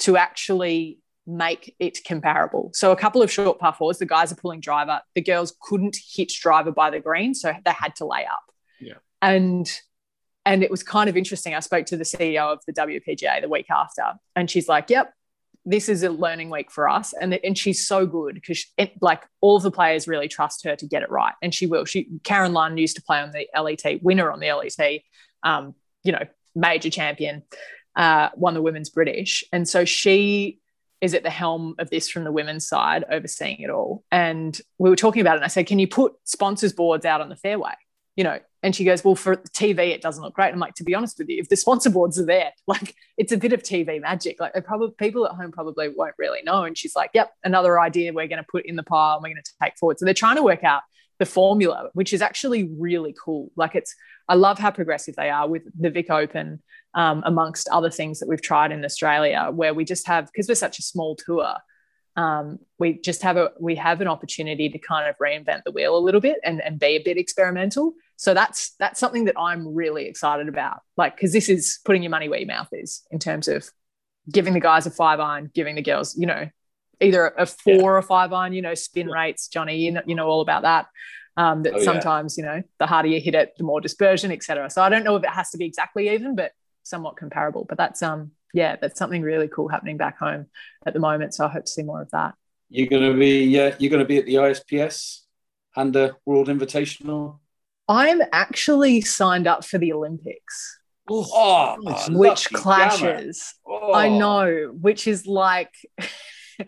to 0.00 0.18
actually 0.18 0.98
make 1.26 1.74
it 1.78 1.98
comparable. 2.04 2.70
So 2.72 2.92
a 2.92 2.96
couple 2.96 3.22
of 3.22 3.30
short 3.30 3.58
par 3.58 3.74
fours, 3.74 3.98
the 3.98 4.06
guys 4.06 4.30
are 4.30 4.36
pulling 4.36 4.60
driver. 4.60 5.00
The 5.14 5.22
girls 5.22 5.54
couldn't 5.60 5.96
hit 6.14 6.28
driver 6.28 6.70
by 6.70 6.90
the 6.90 7.00
green, 7.00 7.34
so 7.34 7.52
they 7.64 7.72
had 7.72 7.96
to 7.96 8.06
lay 8.06 8.24
up. 8.24 8.44
Yeah. 8.80 8.94
And 9.20 9.68
and 10.44 10.62
it 10.62 10.70
was 10.70 10.84
kind 10.84 11.10
of 11.10 11.16
interesting. 11.16 11.54
I 11.54 11.60
spoke 11.60 11.86
to 11.86 11.96
the 11.96 12.04
CEO 12.04 12.52
of 12.52 12.60
the 12.66 12.72
WPGA 12.72 13.40
the 13.40 13.48
week 13.48 13.66
after, 13.68 14.14
and 14.36 14.48
she's 14.48 14.68
like, 14.68 14.88
"Yep, 14.88 15.12
this 15.64 15.88
is 15.88 16.04
a 16.04 16.10
learning 16.10 16.50
week 16.50 16.70
for 16.70 16.88
us." 16.88 17.12
And 17.20 17.34
and 17.34 17.58
she's 17.58 17.86
so 17.86 18.06
good 18.06 18.34
because 18.34 18.64
like 19.00 19.24
all 19.40 19.56
of 19.56 19.64
the 19.64 19.72
players 19.72 20.06
really 20.06 20.28
trust 20.28 20.64
her 20.64 20.76
to 20.76 20.86
get 20.86 21.02
it 21.02 21.10
right, 21.10 21.34
and 21.42 21.52
she 21.52 21.66
will. 21.66 21.84
She 21.84 22.08
Karen 22.22 22.52
Lunn 22.52 22.78
used 22.78 22.96
to 22.96 23.02
play 23.02 23.18
on 23.18 23.32
the 23.32 23.48
LET, 23.60 24.02
winner 24.02 24.30
on 24.30 24.38
the 24.38 24.52
LET, 24.52 25.02
um, 25.42 25.74
you 26.04 26.12
know, 26.12 26.24
major 26.54 26.90
champion, 26.90 27.42
uh, 27.96 28.28
won 28.36 28.54
the 28.54 28.62
women's 28.62 28.90
British, 28.90 29.42
and 29.52 29.68
so 29.68 29.84
she 29.84 30.60
is 31.00 31.14
at 31.14 31.22
the 31.22 31.30
helm 31.30 31.74
of 31.78 31.90
this 31.90 32.08
from 32.08 32.24
the 32.24 32.32
women's 32.32 32.66
side, 32.66 33.04
overseeing 33.10 33.60
it 33.60 33.70
all. 33.70 34.04
And 34.10 34.58
we 34.78 34.90
were 34.90 34.96
talking 34.96 35.20
about 35.20 35.34
it, 35.34 35.36
and 35.36 35.44
I 35.44 35.48
said, 35.48 35.66
"Can 35.66 35.78
you 35.78 35.88
put 35.88 36.14
sponsors 36.24 36.72
boards 36.72 37.04
out 37.04 37.20
on 37.20 37.28
the 37.28 37.36
fairway?" 37.36 37.74
You 38.16 38.24
know, 38.24 38.38
and 38.62 38.74
she 38.74 38.84
goes, 38.84 39.04
"Well, 39.04 39.14
for 39.14 39.36
TV, 39.36 39.90
it 39.90 40.00
doesn't 40.00 40.22
look 40.22 40.34
great." 40.34 40.52
I'm 40.52 40.58
like, 40.58 40.74
"To 40.74 40.84
be 40.84 40.94
honest 40.94 41.18
with 41.18 41.28
you, 41.28 41.38
if 41.38 41.48
the 41.48 41.56
sponsor 41.56 41.90
boards 41.90 42.18
are 42.18 42.24
there, 42.24 42.52
like 42.66 42.94
it's 43.16 43.32
a 43.32 43.36
bit 43.36 43.52
of 43.52 43.62
TV 43.62 44.00
magic. 44.00 44.40
Like, 44.40 44.52
probably 44.64 44.90
people 44.98 45.26
at 45.26 45.32
home 45.32 45.52
probably 45.52 45.88
won't 45.88 46.14
really 46.18 46.42
know." 46.42 46.64
And 46.64 46.76
she's 46.76 46.96
like, 46.96 47.10
"Yep, 47.14 47.30
another 47.44 47.78
idea 47.80 48.12
we're 48.12 48.28
going 48.28 48.42
to 48.42 48.48
put 48.50 48.66
in 48.66 48.76
the 48.76 48.82
pile 48.82 49.16
and 49.16 49.22
we're 49.22 49.34
going 49.34 49.42
to 49.42 49.52
take 49.62 49.76
forward." 49.78 49.98
So 49.98 50.04
they're 50.04 50.14
trying 50.14 50.36
to 50.36 50.42
work 50.42 50.64
out 50.64 50.82
the 51.18 51.26
formula, 51.26 51.90
which 51.94 52.12
is 52.12 52.22
actually 52.22 52.70
really 52.78 53.14
cool. 53.22 53.50
Like, 53.56 53.74
it's 53.74 53.94
I 54.28 54.34
love 54.34 54.58
how 54.58 54.70
progressive 54.70 55.16
they 55.16 55.30
are 55.30 55.48
with 55.48 55.62
the 55.78 55.90
Vic 55.90 56.10
Open 56.10 56.62
um, 56.94 57.22
amongst 57.24 57.68
other 57.68 57.90
things 57.90 58.20
that 58.20 58.28
we've 58.28 58.42
tried 58.42 58.72
in 58.72 58.84
Australia, 58.84 59.50
where 59.52 59.74
we 59.74 59.84
just 59.84 60.06
have 60.06 60.26
because 60.26 60.48
we're 60.48 60.54
such 60.54 60.78
a 60.78 60.82
small 60.82 61.16
tour, 61.16 61.54
um, 62.16 62.58
we 62.78 62.98
just 62.98 63.22
have 63.22 63.36
a 63.36 63.50
we 63.60 63.74
have 63.76 64.00
an 64.00 64.08
opportunity 64.08 64.68
to 64.68 64.78
kind 64.78 65.08
of 65.08 65.16
reinvent 65.18 65.62
the 65.64 65.70
wheel 65.70 65.96
a 65.96 66.00
little 66.00 66.20
bit 66.20 66.38
and, 66.42 66.62
and 66.62 66.78
be 66.78 66.96
a 66.96 67.02
bit 67.02 67.18
experimental. 67.18 67.92
So 68.16 68.32
that's 68.32 68.74
that's 68.78 68.98
something 68.98 69.26
that 69.26 69.38
I'm 69.38 69.74
really 69.74 70.06
excited 70.06 70.48
about, 70.48 70.80
like 70.96 71.14
because 71.14 71.32
this 71.32 71.48
is 71.48 71.78
putting 71.84 72.02
your 72.02 72.10
money 72.10 72.28
where 72.28 72.38
your 72.38 72.48
mouth 72.48 72.68
is 72.72 73.02
in 73.10 73.18
terms 73.18 73.48
of 73.48 73.68
giving 74.32 74.54
the 74.54 74.60
guys 74.60 74.86
a 74.86 74.90
five 74.90 75.20
iron, 75.20 75.50
giving 75.54 75.76
the 75.76 75.82
girls, 75.82 76.16
you 76.16 76.26
know, 76.26 76.48
either 77.00 77.34
a 77.36 77.46
four 77.46 77.74
yeah. 77.74 77.82
or 77.82 78.02
five 78.02 78.32
iron, 78.32 78.52
you 78.52 78.62
know, 78.62 78.74
spin 78.74 79.08
rates, 79.08 79.48
Johnny, 79.48 79.78
you 79.78 79.92
know, 79.92 80.02
you 80.06 80.14
know 80.14 80.26
all 80.26 80.40
about 80.40 80.62
that. 80.62 80.86
Um, 81.38 81.62
that 81.64 81.74
oh, 81.74 81.82
sometimes, 81.82 82.38
yeah. 82.38 82.44
you 82.44 82.50
know, 82.50 82.62
the 82.78 82.86
harder 82.86 83.08
you 83.08 83.20
hit 83.20 83.34
it, 83.34 83.52
the 83.58 83.64
more 83.64 83.80
dispersion, 83.80 84.32
etc. 84.32 84.70
So 84.70 84.82
I 84.82 84.88
don't 84.88 85.04
know 85.04 85.16
if 85.16 85.22
it 85.22 85.30
has 85.30 85.50
to 85.50 85.58
be 85.58 85.66
exactly 85.66 86.08
even, 86.08 86.34
but 86.34 86.52
somewhat 86.82 87.16
comparable. 87.16 87.66
But 87.68 87.78
that's 87.78 88.02
um 88.02 88.30
yeah, 88.54 88.76
that's 88.80 88.98
something 88.98 89.20
really 89.20 89.48
cool 89.48 89.68
happening 89.68 89.98
back 89.98 90.18
home 90.18 90.46
at 90.86 90.94
the 90.94 91.00
moment. 91.00 91.34
So 91.34 91.44
I 91.44 91.48
hope 91.48 91.66
to 91.66 91.70
see 91.70 91.82
more 91.82 92.00
of 92.00 92.10
that. 92.12 92.34
You're 92.70 92.88
gonna 92.88 93.14
be 93.14 93.44
yeah, 93.44 93.74
you're 93.78 93.90
gonna 93.90 94.06
be 94.06 94.18
at 94.18 94.26
the 94.26 94.36
ISPS 94.36 95.20
Handa 95.76 96.14
World 96.24 96.48
Invitational. 96.48 97.38
I'm 97.88 98.22
actually 98.32 99.02
signed 99.02 99.46
up 99.46 99.64
for 99.64 99.78
the 99.78 99.92
Olympics. 99.92 100.80
Oh, 101.08 101.76
which 102.08 102.50
clashes. 102.50 103.54
Oh. 103.64 103.92
I 103.92 104.08
know, 104.08 104.74
which 104.80 105.06
is 105.06 105.26
like 105.26 105.72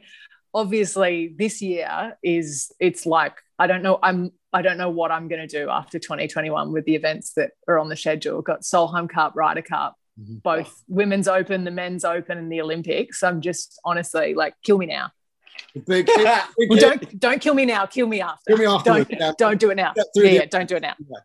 obviously 0.55 1.35
this 1.37 1.61
year 1.61 2.17
is 2.23 2.73
it's 2.81 3.07
like 3.07 3.37
I 3.59 3.67
don't 3.67 3.83
know 3.83 3.99
I'm 4.03 4.33
I 4.53 4.63
don't 4.63 4.79
know 4.79 4.91
what 4.91 5.11
I'm 5.11 5.29
going 5.29 5.47
to 5.47 5.47
do 5.47 5.69
after 5.69 5.99
2021 5.99 6.73
with 6.73 6.85
the 6.87 6.95
events 6.95 7.35
that 7.35 7.51
are 7.69 7.79
on 7.79 7.89
the 7.89 7.97
schedule. 7.97 8.41
Got 8.41 8.63
Solheim 8.63 9.09
Cup, 9.09 9.35
Ryder 9.37 9.63
Cup, 9.63 9.95
mm-hmm. 10.19 10.37
both 10.37 10.83
women's 10.89 11.29
open, 11.29 11.65
the 11.65 11.71
men's 11.71 12.05
open, 12.05 12.39
and 12.39 12.51
the 12.51 12.63
Olympics. 12.63 13.23
I'm 13.23 13.41
just 13.43 13.79
honestly 13.85 14.35
like, 14.35 14.55
kill 14.65 14.79
me 14.79 14.87
now. 14.87 15.11
Big, 15.87 16.07
big, 16.07 16.27
well, 16.71 16.79
don't 16.79 17.21
don't 17.21 17.41
kill 17.41 17.55
me 17.55 17.67
now. 17.67 17.85
Kill 17.87 18.07
me 18.07 18.21
after. 18.21 18.39
Kill 18.49 18.59
me 18.59 18.67
after. 18.67 18.91
Don't, 18.91 19.11
yeah. 19.11 19.33
don't 19.37 19.61
do 19.61 19.71
it 19.71 19.75
now. 19.75 19.93
Yeah, 20.15 20.25
yeah, 20.25 20.45
don't 20.47 20.69
do 20.69 20.77
it 20.77 20.83
now. 20.83 20.95
Yeah. 20.99 21.19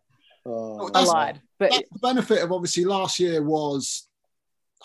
Oh, 0.46 0.90
I 0.94 1.04
lied. 1.04 1.40
But 1.58 1.70
the 1.70 1.98
benefit 2.00 2.42
of 2.42 2.52
obviously 2.52 2.84
last 2.84 3.18
year 3.18 3.42
was 3.42 4.06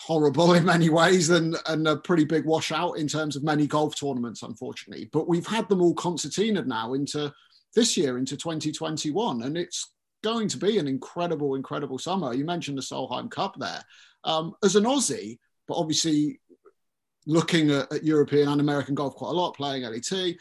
horrible 0.00 0.54
in 0.54 0.64
many 0.64 0.88
ways 0.88 1.30
and, 1.30 1.56
and 1.66 1.86
a 1.86 1.96
pretty 1.96 2.24
big 2.24 2.44
washout 2.44 2.98
in 2.98 3.06
terms 3.06 3.36
of 3.36 3.44
many 3.44 3.66
golf 3.66 3.98
tournaments, 3.98 4.42
unfortunately. 4.42 5.08
But 5.12 5.28
we've 5.28 5.46
had 5.46 5.68
them 5.68 5.82
all 5.82 5.94
concertinaed 5.94 6.66
now 6.66 6.94
into 6.94 7.32
this 7.74 7.96
year, 7.96 8.18
into 8.18 8.36
2021. 8.36 9.42
And 9.42 9.56
it's 9.56 9.92
going 10.22 10.48
to 10.48 10.56
be 10.56 10.78
an 10.78 10.88
incredible, 10.88 11.54
incredible 11.54 11.98
summer. 11.98 12.34
You 12.34 12.44
mentioned 12.44 12.78
the 12.78 12.82
Solheim 12.82 13.30
Cup 13.30 13.56
there. 13.58 13.82
Um, 14.24 14.54
as 14.62 14.76
an 14.76 14.84
Aussie, 14.84 15.38
but 15.66 15.76
obviously 15.76 16.40
looking 17.26 17.70
at, 17.70 17.90
at, 17.92 18.04
European 18.04 18.48
and 18.48 18.60
American 18.60 18.94
golf 18.94 19.14
quite 19.14 19.30
a 19.30 19.32
lot, 19.32 19.56
playing 19.56 19.84
LET. 19.84 20.34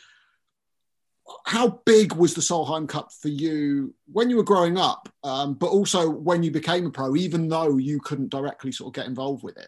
How 1.46 1.82
big 1.86 2.14
was 2.14 2.34
the 2.34 2.42
Solheim 2.42 2.88
Cup 2.88 3.12
for 3.12 3.28
you 3.28 3.94
when 4.12 4.30
you 4.30 4.38
were 4.38 4.44
growing 4.44 4.78
up, 4.78 5.10
um, 5.24 5.54
but 5.54 5.68
also 5.68 6.10
when 6.10 6.44
you 6.44 6.52
became 6.52 6.86
a 6.86 6.90
pro, 6.90 7.16
even 7.16 7.48
though 7.48 7.78
you 7.78 8.00
couldn't 8.00 8.30
directly 8.30 8.72
sort 8.72 8.90
of 8.90 8.94
get 8.94 9.08
involved 9.08 9.44
with 9.44 9.58
it? 9.58 9.68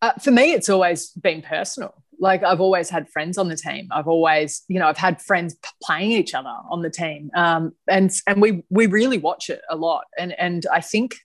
Uh, 0.00 0.12
for 0.14 0.30
me, 0.30 0.52
it's 0.52 0.68
always 0.68 1.10
been 1.10 1.42
personal. 1.42 1.94
Like 2.20 2.42
I've 2.42 2.60
always 2.60 2.90
had 2.90 3.08
friends 3.08 3.38
on 3.38 3.48
the 3.48 3.56
team. 3.56 3.88
I've 3.90 4.08
always, 4.08 4.62
you 4.68 4.78
know, 4.78 4.86
I've 4.86 4.98
had 4.98 5.20
friends 5.22 5.56
playing 5.82 6.12
each 6.12 6.34
other 6.34 6.54
on 6.70 6.82
the 6.82 6.90
team, 6.90 7.30
um, 7.36 7.72
and 7.88 8.10
and 8.26 8.42
we 8.42 8.64
we 8.70 8.86
really 8.86 9.18
watch 9.18 9.50
it 9.50 9.60
a 9.70 9.76
lot. 9.76 10.04
And 10.18 10.32
and 10.38 10.66
I 10.72 10.80
think 10.80 11.16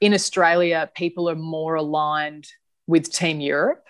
in 0.00 0.14
Australia, 0.14 0.90
people 0.96 1.30
are 1.30 1.36
more 1.36 1.76
aligned 1.76 2.48
with 2.86 3.12
Team 3.12 3.40
Europe 3.40 3.83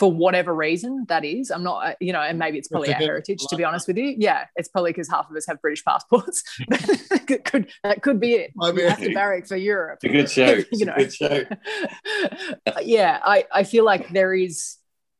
for 0.00 0.10
whatever 0.10 0.54
reason 0.54 1.04
that 1.08 1.26
is. 1.26 1.50
I'm 1.50 1.62
not, 1.62 1.86
uh, 1.86 1.94
you 2.00 2.14
know, 2.14 2.22
and 2.22 2.38
maybe 2.38 2.56
it's 2.56 2.68
probably 2.68 2.88
our 2.92 2.98
heritage, 2.98 3.40
to 3.50 3.54
be 3.54 3.64
honest 3.64 3.86
with 3.86 3.98
you. 3.98 4.14
Yeah, 4.16 4.46
it's 4.56 4.66
probably 4.66 4.92
because 4.92 5.10
half 5.10 5.30
of 5.30 5.36
us 5.36 5.46
have 5.46 5.60
British 5.60 5.84
passports. 5.84 6.42
that 6.68 7.42
could 7.44 7.68
that 7.84 8.00
could 8.00 8.18
be 8.18 8.32
it. 8.32 8.52
I 8.58 8.72
mean, 8.72 8.88
have 8.88 8.98
to 9.00 9.12
barrack 9.12 9.46
for 9.46 9.56
Europe. 9.56 10.00
It's 10.02 10.10
a 10.10 10.16
good 10.16 10.30
show. 10.64 10.64
you 10.72 10.86
know. 10.86 10.94
good 10.96 11.12
show. 11.12 11.44
yeah, 12.80 13.20
I, 13.22 13.44
I 13.52 13.64
feel 13.64 13.84
like 13.84 14.08
there 14.08 14.32
is 14.32 14.78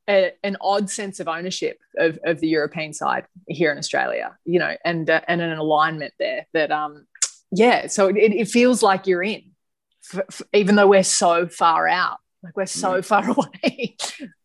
a, 0.08 0.32
an 0.42 0.56
odd 0.62 0.88
sense 0.88 1.20
of 1.20 1.28
ownership 1.28 1.78
of, 1.98 2.18
of 2.24 2.40
the 2.40 2.48
European 2.48 2.94
side 2.94 3.26
here 3.48 3.70
in 3.70 3.76
Australia, 3.76 4.38
you 4.46 4.58
know, 4.58 4.74
and 4.82 5.10
uh, 5.10 5.20
and 5.28 5.42
an 5.42 5.58
alignment 5.58 6.14
there 6.18 6.46
that 6.54 6.72
um 6.72 7.06
yeah, 7.52 7.86
so 7.88 8.08
it, 8.08 8.16
it 8.16 8.48
feels 8.48 8.82
like 8.82 9.06
you're 9.06 9.22
in, 9.22 9.42
f- 10.14 10.24
f- 10.30 10.42
even 10.54 10.76
though 10.76 10.86
we're 10.86 11.02
so 11.02 11.48
far 11.48 11.86
out 11.86 12.19
like 12.42 12.56
we're 12.56 12.66
so 12.66 12.94
mm. 12.94 13.04
far 13.04 13.28
away 13.36 13.96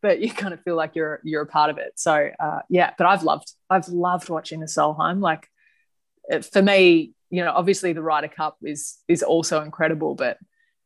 but 0.01 0.19
you 0.19 0.29
kind 0.29 0.53
of 0.53 0.61
feel 0.61 0.75
like 0.75 0.95
you're 0.95 1.19
you're 1.23 1.43
a 1.43 1.47
part 1.47 1.69
of 1.69 1.77
it 1.77 1.93
so 1.95 2.29
uh, 2.39 2.59
yeah 2.69 2.91
but 2.97 3.07
i've 3.07 3.23
loved 3.23 3.51
i've 3.69 3.87
loved 3.89 4.29
watching 4.29 4.59
the 4.59 4.65
solheim 4.65 5.21
like 5.21 5.47
for 6.51 6.61
me 6.61 7.13
you 7.29 7.43
know 7.43 7.51
obviously 7.51 7.93
the 7.93 8.01
Ryder 8.01 8.27
Cup 8.27 8.57
is 8.63 8.97
is 9.07 9.23
also 9.23 9.61
incredible 9.61 10.15
but 10.15 10.37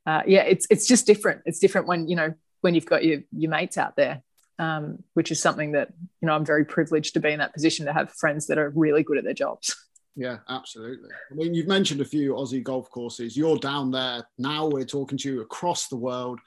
uh, 0.05 0.21
yeah 0.25 0.41
it's 0.41 0.67
it's 0.69 0.87
just 0.87 1.05
different 1.05 1.41
it's 1.45 1.59
different 1.59 1.87
when 1.87 2.07
you 2.07 2.15
know 2.15 2.33
when 2.61 2.75
you've 2.75 2.85
got 2.85 3.03
your 3.03 3.21
your 3.31 3.51
mates 3.51 3.77
out 3.77 3.95
there 3.95 4.21
um, 4.57 5.03
which 5.13 5.31
is 5.31 5.39
something 5.39 5.73
that 5.73 5.89
you 6.21 6.25
know 6.25 6.33
i'm 6.33 6.45
very 6.45 6.65
privileged 6.65 7.13
to 7.13 7.19
be 7.19 7.31
in 7.31 7.39
that 7.39 7.53
position 7.53 7.85
to 7.85 7.93
have 7.93 8.11
friends 8.11 8.47
that 8.47 8.57
are 8.57 8.71
really 8.75 9.03
good 9.03 9.17
at 9.17 9.23
their 9.23 9.33
jobs 9.33 9.75
yeah, 10.15 10.39
absolutely. 10.49 11.09
I 11.31 11.33
mean, 11.33 11.53
you've 11.53 11.67
mentioned 11.67 12.01
a 12.01 12.05
few 12.05 12.33
Aussie 12.33 12.61
golf 12.61 12.89
courses. 12.89 13.37
You're 13.37 13.57
down 13.57 13.89
there 13.89 14.27
now. 14.37 14.67
We're 14.67 14.83
talking 14.83 15.17
to 15.19 15.33
you 15.33 15.41
across 15.41 15.87
the 15.87 15.95
world 15.95 16.41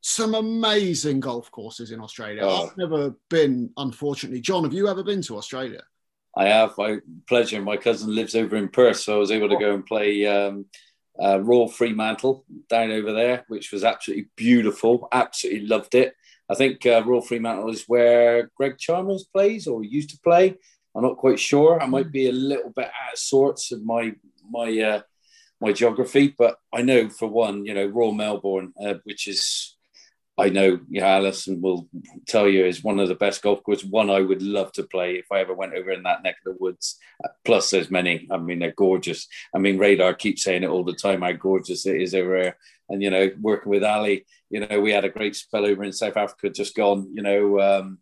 some 0.00 0.34
amazing 0.34 1.20
golf 1.20 1.50
courses 1.50 1.90
in 1.90 2.00
Australia. 2.00 2.42
Oh. 2.44 2.66
I've 2.66 2.76
never 2.76 3.14
been, 3.28 3.70
unfortunately. 3.76 4.40
John, 4.40 4.64
have 4.64 4.72
you 4.74 4.88
ever 4.88 5.02
been 5.02 5.22
to 5.22 5.36
Australia? 5.36 5.82
I 6.36 6.46
have. 6.48 6.76
My 6.76 6.98
pleasure. 7.26 7.60
My 7.62 7.76
cousin 7.76 8.14
lives 8.14 8.34
over 8.34 8.56
in 8.56 8.68
Perth, 8.68 8.98
so 8.98 9.16
I 9.16 9.18
was 9.18 9.30
able 9.30 9.48
to 9.48 9.58
go 9.58 9.74
and 9.74 9.86
play 9.86 10.26
um, 10.26 10.66
uh, 11.20 11.40
Royal 11.40 11.68
Fremantle 11.68 12.44
down 12.68 12.90
over 12.90 13.12
there, 13.12 13.44
which 13.48 13.72
was 13.72 13.84
absolutely 13.84 14.28
beautiful. 14.36 15.08
Absolutely 15.12 15.66
loved 15.66 15.94
it. 15.94 16.14
I 16.48 16.54
think 16.54 16.84
uh, 16.86 17.02
Royal 17.04 17.22
Fremantle 17.22 17.70
is 17.70 17.84
where 17.86 18.50
Greg 18.56 18.78
Chalmers 18.78 19.24
plays 19.24 19.66
or 19.66 19.82
used 19.82 20.10
to 20.10 20.18
play. 20.20 20.54
I'm 20.94 21.02
not 21.02 21.16
quite 21.16 21.40
sure. 21.40 21.82
I 21.82 21.86
might 21.86 22.12
be 22.12 22.28
a 22.28 22.32
little 22.32 22.70
bit 22.70 22.86
out 22.86 23.12
of 23.14 23.18
sorts 23.18 23.72
of 23.72 23.84
my 23.84 24.14
my 24.48 24.78
uh, 24.78 25.00
my 25.60 25.72
geography, 25.72 26.34
but 26.36 26.58
I 26.72 26.82
know 26.82 27.08
for 27.08 27.28
one, 27.28 27.64
you 27.64 27.74
know, 27.74 27.86
Royal 27.86 28.12
Melbourne, 28.12 28.72
uh, 28.80 28.94
which 29.04 29.26
is 29.26 29.75
I 30.38 30.50
know 30.50 30.80
Alison 30.98 31.62
will 31.62 31.88
tell 32.26 32.46
you 32.46 32.66
is 32.66 32.84
one 32.84 33.00
of 33.00 33.08
the 33.08 33.14
best 33.14 33.40
golf 33.42 33.62
courses. 33.62 33.88
One 33.88 34.10
I 34.10 34.20
would 34.20 34.42
love 34.42 34.70
to 34.72 34.82
play 34.82 35.14
if 35.14 35.26
I 35.32 35.40
ever 35.40 35.54
went 35.54 35.74
over 35.74 35.90
in 35.90 36.02
that 36.02 36.22
neck 36.22 36.36
of 36.44 36.52
the 36.52 36.62
woods. 36.62 36.98
Plus, 37.44 37.70
there's 37.70 37.90
many. 37.90 38.28
I 38.30 38.36
mean, 38.36 38.58
they're 38.58 38.72
gorgeous. 38.76 39.28
I 39.54 39.58
mean, 39.58 39.78
Radar 39.78 40.12
keeps 40.12 40.44
saying 40.44 40.62
it 40.62 40.68
all 40.68 40.84
the 40.84 40.92
time 40.92 41.22
how 41.22 41.32
gorgeous 41.32 41.86
it 41.86 42.00
is 42.00 42.14
over 42.14 42.38
there. 42.38 42.56
And 42.90 43.02
you 43.02 43.08
know, 43.08 43.30
working 43.40 43.70
with 43.70 43.82
Ali, 43.82 44.26
you 44.50 44.60
know, 44.60 44.80
we 44.80 44.92
had 44.92 45.06
a 45.06 45.10
great 45.10 45.36
spell 45.36 45.64
over 45.64 45.82
in 45.82 45.92
South 45.92 46.18
Africa 46.18 46.50
just 46.50 46.76
gone. 46.76 47.08
You 47.14 47.22
know, 47.22 47.60
um, 47.60 47.98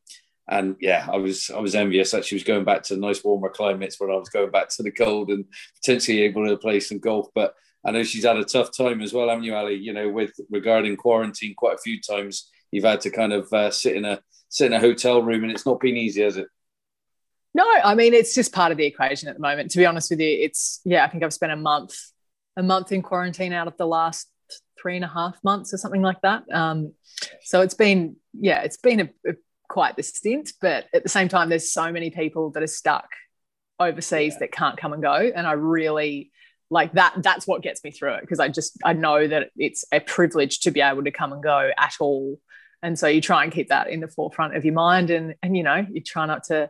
and 0.49 0.75
yeah, 0.81 1.07
I 1.11 1.17
was 1.17 1.51
I 1.51 1.61
was 1.61 1.77
envious 1.77 2.11
that 2.11 2.25
she 2.25 2.35
was 2.35 2.45
going 2.45 2.65
back 2.65 2.83
to 2.85 2.97
nice 2.97 3.23
warmer 3.23 3.49
climates 3.49 4.01
when 4.01 4.11
I 4.11 4.17
was 4.17 4.29
going 4.29 4.51
back 4.51 4.71
to 4.71 4.83
the 4.83 4.91
cold 4.91 5.31
and 5.31 5.45
potentially 5.81 6.23
able 6.23 6.49
to 6.49 6.57
play 6.57 6.81
some 6.81 6.99
golf. 6.99 7.29
But 7.33 7.55
I 7.85 7.91
know 7.91 8.03
she's 8.03 8.25
had 8.25 8.37
a 8.37 8.45
tough 8.45 8.77
time 8.77 9.01
as 9.03 9.13
well, 9.13 9.29
haven't 9.29 9.45
you, 9.45 9.55
Ali? 9.55 9.75
You 9.75 9.93
know, 9.93 10.09
with 10.09 10.33
regarding 10.51 10.97
quarantine, 10.97 11.55
quite 11.57 11.75
a 11.75 11.83
few 11.83 12.01
times 12.01 12.51
you've 12.71 12.85
had 12.85 13.01
to 13.03 13.11
kind 13.11 13.33
of 13.33 13.53
uh, 13.53 13.71
sit 13.71 13.97
in 13.97 14.05
a 14.05 14.21
sit 14.49 14.67
in 14.67 14.73
a 14.73 14.81
hotel 14.81 15.23
room, 15.23 15.43
and 15.43 15.53
it's 15.53 15.67
not 15.67 15.81
been 15.81 15.97
easy, 15.97 16.23
has 16.23 16.37
it? 16.37 16.49
No, 17.55 17.65
I 17.85 17.95
mean 17.95 18.15
it's 18.15 18.35
just 18.35 18.53
part 18.53 18.73
of 18.73 18.79
the 18.79 18.87
equation 18.87 19.29
at 19.29 19.37
the 19.37 19.41
moment. 19.41 19.71
To 19.73 19.79
be 19.79 19.87
honest 19.87 20.11
with 20.11 20.21
you, 20.21 20.29
it's 20.29 20.81
yeah. 20.85 21.05
I 21.05 21.09
think 21.09 21.23
I've 21.23 21.33
spent 21.33 21.53
a 21.53 21.57
month 21.57 21.97
a 22.57 22.63
month 22.63 22.93
in 22.93 23.03
quarantine 23.03 23.53
out 23.53 23.69
of 23.69 23.77
the 23.77 23.87
last 23.87 24.29
three 24.81 24.97
and 24.97 25.05
a 25.05 25.09
half 25.09 25.43
months 25.43 25.73
or 25.73 25.77
something 25.77 26.03
like 26.03 26.21
that. 26.23 26.45
Um, 26.53 26.93
so 27.43 27.61
it's 27.61 27.75
been 27.75 28.17
yeah, 28.33 28.63
it's 28.63 28.77
been 28.77 29.01
a, 29.01 29.31
a, 29.31 29.35
quite 29.69 29.97
the 29.97 30.03
stint, 30.03 30.53
but 30.61 30.87
at 30.93 31.03
the 31.03 31.09
same 31.09 31.29
time, 31.29 31.49
there's 31.49 31.73
so 31.73 31.93
many 31.93 32.11
people 32.11 32.51
that 32.51 32.63
are 32.63 32.69
stuck 32.69 33.09
overseas 33.79 34.35
yeah. 34.35 34.39
that 34.41 34.53
can't 34.53 34.77
come 34.77 34.93
and 34.93 35.03
go, 35.03 35.15
and 35.15 35.47
I 35.47 35.53
really 35.53 36.33
like 36.75 36.93
that 36.93 37.15
that's 37.23 37.47
what 37.47 37.63
gets 37.63 37.83
me 37.85 37.91
through 37.93 38.13
it 38.15 38.21
because 38.21 38.41
i 38.41 38.49
just 38.49 38.77
i 38.85 38.93
know 38.93 39.27
that 39.27 39.51
it's 39.57 39.85
a 39.93 40.01
privilege 40.01 40.59
to 40.59 40.71
be 40.73 40.81
able 40.81 41.05
to 41.05 41.13
come 41.13 41.33
and 41.33 41.43
go 41.43 41.71
at 41.79 41.95
all 42.01 42.39
and 42.83 42.99
so 42.99 43.07
you 43.07 43.21
try 43.21 43.45
and 43.45 43.53
keep 43.53 43.69
that 43.69 43.89
in 43.89 44.01
the 44.01 44.09
forefront 44.09 44.57
of 44.57 44.65
your 44.65 44.75
mind 44.75 45.09
and 45.09 45.37
and 45.43 45.57
you 45.57 45.63
know 45.63 45.87
you 45.91 46.01
try 46.01 46.27
not 46.27 46.43
to 46.43 46.69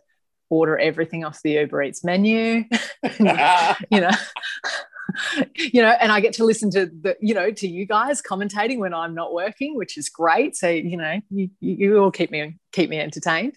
order 0.51 0.79
everything 0.79 1.25
off 1.25 1.41
the 1.43 1.53
uber 1.53 1.83
eats 1.83 2.05
menu 2.05 2.65
you 3.19 4.01
know 4.01 4.11
you 5.57 5.81
know 5.81 5.95
and 6.01 6.13
i 6.13 6.21
get 6.21 6.35
to 6.35 6.45
listen 6.45 6.71
to 6.71 6.85
the 6.87 7.17
you 7.21 7.35
know 7.35 7.51
to 7.51 7.67
you 7.67 7.87
guys 7.87 8.21
commentating 8.21 8.79
when 8.79 8.93
i'm 8.93 9.15
not 9.15 9.33
working 9.33 9.75
which 9.75 9.97
is 9.97 10.11
great 10.11 10.55
so 10.55 10.69
you 10.69 10.99
know 10.99 11.19
you, 11.31 11.49
you 11.61 11.99
all 11.99 12.11
keep 12.11 12.31
me 12.31 12.57
keep 12.73 12.91
me 12.91 13.01
entertained 13.01 13.57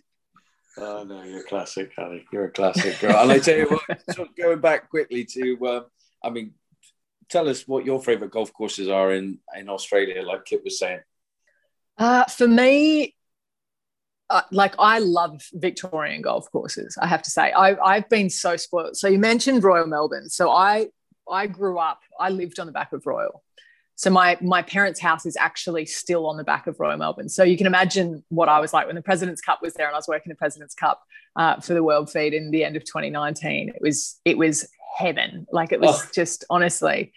Oh 0.79 1.03
no, 1.03 1.23
you're 1.23 1.39
a 1.39 1.43
classic, 1.43 1.91
Ali. 1.97 2.23
You're 2.31 2.45
a 2.45 2.51
classic 2.51 2.99
girl. 2.99 3.17
and 3.17 3.31
I 3.31 3.39
tell 3.39 3.57
you 3.57 3.65
what, 3.65 4.35
going 4.37 4.59
back 4.59 4.89
quickly 4.91 5.25
to 5.25 5.57
um, 5.67 5.85
I 6.23 6.29
mean, 6.29 6.53
tell 7.29 7.49
us 7.49 7.67
what 7.67 7.85
your 7.85 8.01
favorite 8.01 8.31
golf 8.31 8.53
courses 8.53 8.89
are 8.89 9.13
in 9.13 9.39
in 9.57 9.69
Australia, 9.69 10.21
like 10.21 10.45
Kit 10.45 10.63
was 10.63 10.79
saying. 10.79 10.99
Uh, 11.97 12.25
for 12.25 12.47
me, 12.47 13.15
uh, 14.29 14.41
like 14.51 14.75
I 14.77 14.99
love 14.99 15.41
Victorian 15.53 16.21
golf 16.21 16.51
courses. 16.51 16.97
I 17.01 17.07
have 17.07 17.23
to 17.23 17.29
say, 17.29 17.51
I, 17.51 17.75
I've 17.77 18.09
been 18.09 18.29
so 18.29 18.57
spoiled. 18.57 18.97
So 18.97 19.07
you 19.07 19.19
mentioned 19.19 19.63
Royal 19.63 19.87
Melbourne. 19.87 20.29
So 20.29 20.51
I 20.51 20.87
I 21.29 21.47
grew 21.47 21.79
up. 21.79 22.01
I 22.19 22.29
lived 22.29 22.59
on 22.59 22.67
the 22.67 22.73
back 22.73 22.93
of 22.93 23.05
Royal. 23.05 23.43
So 23.95 24.11
my 24.11 24.37
my 24.41 24.61
parents' 24.61 24.99
house 24.99 25.25
is 25.25 25.35
actually 25.37 25.85
still 25.85 26.27
on 26.27 26.37
the 26.37 26.43
back 26.43 26.67
of 26.67 26.79
Royal 26.79 26.97
Melbourne. 26.97 27.29
So 27.29 27.43
you 27.43 27.57
can 27.57 27.67
imagine 27.67 28.23
what 28.29 28.47
I 28.47 28.59
was 28.59 28.73
like 28.73 28.85
when 28.85 28.95
the 28.95 29.01
President's 29.01 29.41
Cup 29.41 29.59
was 29.61 29.73
there, 29.73 29.87
and 29.87 29.95
I 29.95 29.97
was 29.97 30.07
working 30.07 30.29
the 30.29 30.35
President's 30.35 30.75
Cup 30.75 31.01
uh, 31.35 31.59
for 31.61 31.73
the 31.73 31.83
World 31.83 32.11
Feed 32.11 32.33
in 32.33 32.51
the 32.51 32.63
end 32.63 32.75
of 32.75 32.83
2019. 32.83 33.69
It 33.69 33.81
was 33.81 34.19
it 34.23 34.37
was 34.37 34.67
heaven. 34.97 35.47
Like 35.51 35.71
it 35.71 35.79
was 35.79 36.03
oh. 36.03 36.09
just 36.13 36.43
honestly, 36.49 37.13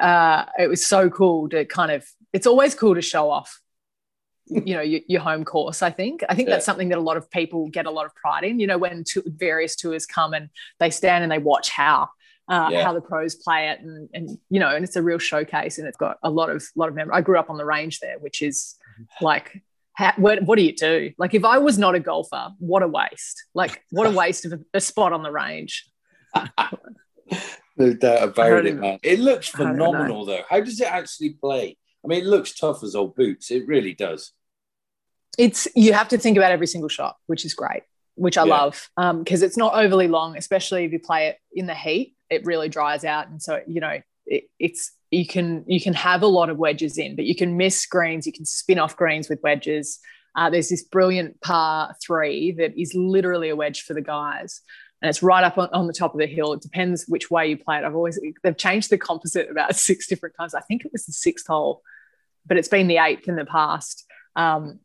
uh, 0.00 0.44
it 0.58 0.68
was 0.68 0.84
so 0.84 1.10
cool 1.10 1.48
to 1.50 1.64
kind 1.64 1.90
of. 1.90 2.06
It's 2.32 2.46
always 2.46 2.74
cool 2.74 2.94
to 2.94 3.02
show 3.02 3.30
off, 3.30 3.60
you 4.46 4.74
know, 4.74 4.80
your, 4.80 5.00
your 5.08 5.20
home 5.20 5.44
course. 5.44 5.82
I 5.82 5.90
think. 5.90 6.22
I 6.28 6.34
think 6.34 6.48
yeah. 6.48 6.56
that's 6.56 6.66
something 6.66 6.90
that 6.90 6.98
a 6.98 7.02
lot 7.02 7.16
of 7.16 7.30
people 7.30 7.68
get 7.68 7.86
a 7.86 7.90
lot 7.90 8.06
of 8.06 8.14
pride 8.14 8.44
in. 8.44 8.60
You 8.60 8.66
know, 8.66 8.78
when 8.78 9.04
to, 9.04 9.22
various 9.26 9.76
tours 9.76 10.06
come 10.06 10.34
and 10.34 10.50
they 10.78 10.90
stand 10.90 11.24
and 11.24 11.32
they 11.32 11.38
watch 11.38 11.70
how. 11.70 12.08
Uh, 12.48 12.68
yeah. 12.72 12.84
how 12.84 12.92
the 12.92 13.00
pros 13.00 13.36
play 13.36 13.68
it 13.68 13.78
and, 13.80 14.10
and 14.12 14.36
you 14.50 14.58
know 14.58 14.74
and 14.74 14.84
it's 14.84 14.96
a 14.96 15.02
real 15.02 15.16
showcase 15.16 15.78
and 15.78 15.86
it's 15.86 15.96
got 15.96 16.18
a 16.24 16.28
lot 16.28 16.50
of 16.50 16.66
lot 16.74 16.88
of 16.88 16.94
memory. 16.94 17.14
I 17.14 17.20
grew 17.20 17.38
up 17.38 17.48
on 17.48 17.56
the 17.56 17.64
range 17.64 18.00
there 18.00 18.18
which 18.18 18.42
is 18.42 18.74
like 19.20 19.62
how, 19.94 20.12
what, 20.16 20.42
what 20.42 20.56
do 20.56 20.62
you 20.62 20.74
do? 20.74 21.12
Like, 21.18 21.34
if 21.34 21.44
I 21.44 21.58
was 21.58 21.78
not 21.78 21.94
a 21.94 22.00
golfer, 22.00 22.50
what 22.58 22.82
a 22.82 22.88
waste! 22.88 23.44
Like, 23.54 23.84
what 23.90 24.06
a 24.06 24.10
waste 24.16 24.44
of 24.44 24.52
a, 24.52 24.60
a 24.74 24.80
spot 24.80 25.12
on 25.12 25.22
the 25.22 25.30
range. 25.30 25.88
no 27.76 27.92
doubt 27.94 28.28
about 28.28 28.66
it, 28.66 28.76
man. 28.76 28.98
It 29.02 29.20
looks 29.20 29.48
phenomenal, 29.48 30.24
though. 30.24 30.42
How 30.48 30.60
does 30.60 30.80
it 30.80 30.90
actually 30.90 31.30
play? 31.30 31.76
I 32.04 32.08
mean, 32.08 32.22
it 32.22 32.26
looks 32.26 32.54
tough 32.54 32.82
as 32.82 32.94
old 32.94 33.14
boots. 33.14 33.50
It 33.50 33.66
really 33.66 33.94
does. 33.94 34.32
It's 35.38 35.68
you 35.74 35.92
have 35.92 36.08
to 36.08 36.18
think 36.18 36.36
about 36.36 36.52
every 36.52 36.66
single 36.66 36.88
shot, 36.88 37.16
which 37.26 37.44
is 37.44 37.54
great, 37.54 37.82
which 38.16 38.36
I 38.36 38.44
yeah. 38.44 38.54
love 38.54 38.90
because 38.96 39.42
um, 39.42 39.46
it's 39.46 39.56
not 39.56 39.74
overly 39.74 40.08
long, 40.08 40.36
especially 40.36 40.84
if 40.84 40.92
you 40.92 40.98
play 40.98 41.28
it 41.28 41.38
in 41.54 41.66
the 41.66 41.74
heat. 41.74 42.14
It 42.28 42.44
really 42.44 42.68
dries 42.68 43.04
out, 43.04 43.28
and 43.28 43.40
so 43.40 43.60
you 43.66 43.80
know 43.80 44.00
it, 44.26 44.44
it's 44.58 44.92
you 45.10 45.26
can 45.26 45.64
you 45.66 45.80
can 45.80 45.94
have 45.94 46.22
a 46.22 46.26
lot 46.26 46.50
of 46.50 46.58
wedges 46.58 46.98
in, 46.98 47.16
but 47.16 47.24
you 47.24 47.34
can 47.34 47.56
miss 47.56 47.86
greens. 47.86 48.26
You 48.26 48.32
can 48.32 48.44
spin 48.44 48.78
off 48.78 48.96
greens 48.96 49.28
with 49.28 49.40
wedges. 49.42 49.98
Uh, 50.34 50.50
there's 50.50 50.70
this 50.70 50.82
brilliant 50.82 51.40
par 51.42 51.94
three 52.04 52.52
that 52.52 52.78
is 52.78 52.94
literally 52.94 53.50
a 53.50 53.56
wedge 53.56 53.82
for 53.82 53.94
the 53.94 54.00
guys 54.00 54.62
and 55.02 55.10
it's 55.10 55.22
right 55.22 55.42
up 55.42 55.58
on, 55.58 55.68
on, 55.72 55.88
the 55.88 55.92
top 55.92 56.14
of 56.14 56.20
the 56.20 56.26
hill. 56.26 56.52
It 56.52 56.62
depends 56.62 57.06
which 57.08 57.30
way 57.30 57.48
you 57.48 57.56
play 57.56 57.78
it. 57.78 57.84
I've 57.84 57.96
always 57.96 58.20
they've 58.42 58.56
changed 58.56 58.88
the 58.88 58.96
composite 58.96 59.50
about 59.50 59.74
six 59.88 60.06
different 60.06 60.36
times. 60.36 60.54
I 60.54 60.60
think 60.60 60.84
it 60.84 60.92
was 60.92 61.06
the 61.06 61.12
sixth 61.12 61.46
hole, 61.46 61.82
but 62.46 62.56
it's 62.56 62.68
been 62.68 62.86
the 62.86 62.98
eighth 62.98 63.26
in 63.26 63.36
the 63.36 63.44
past. 63.44 64.06
Um, 64.36 64.78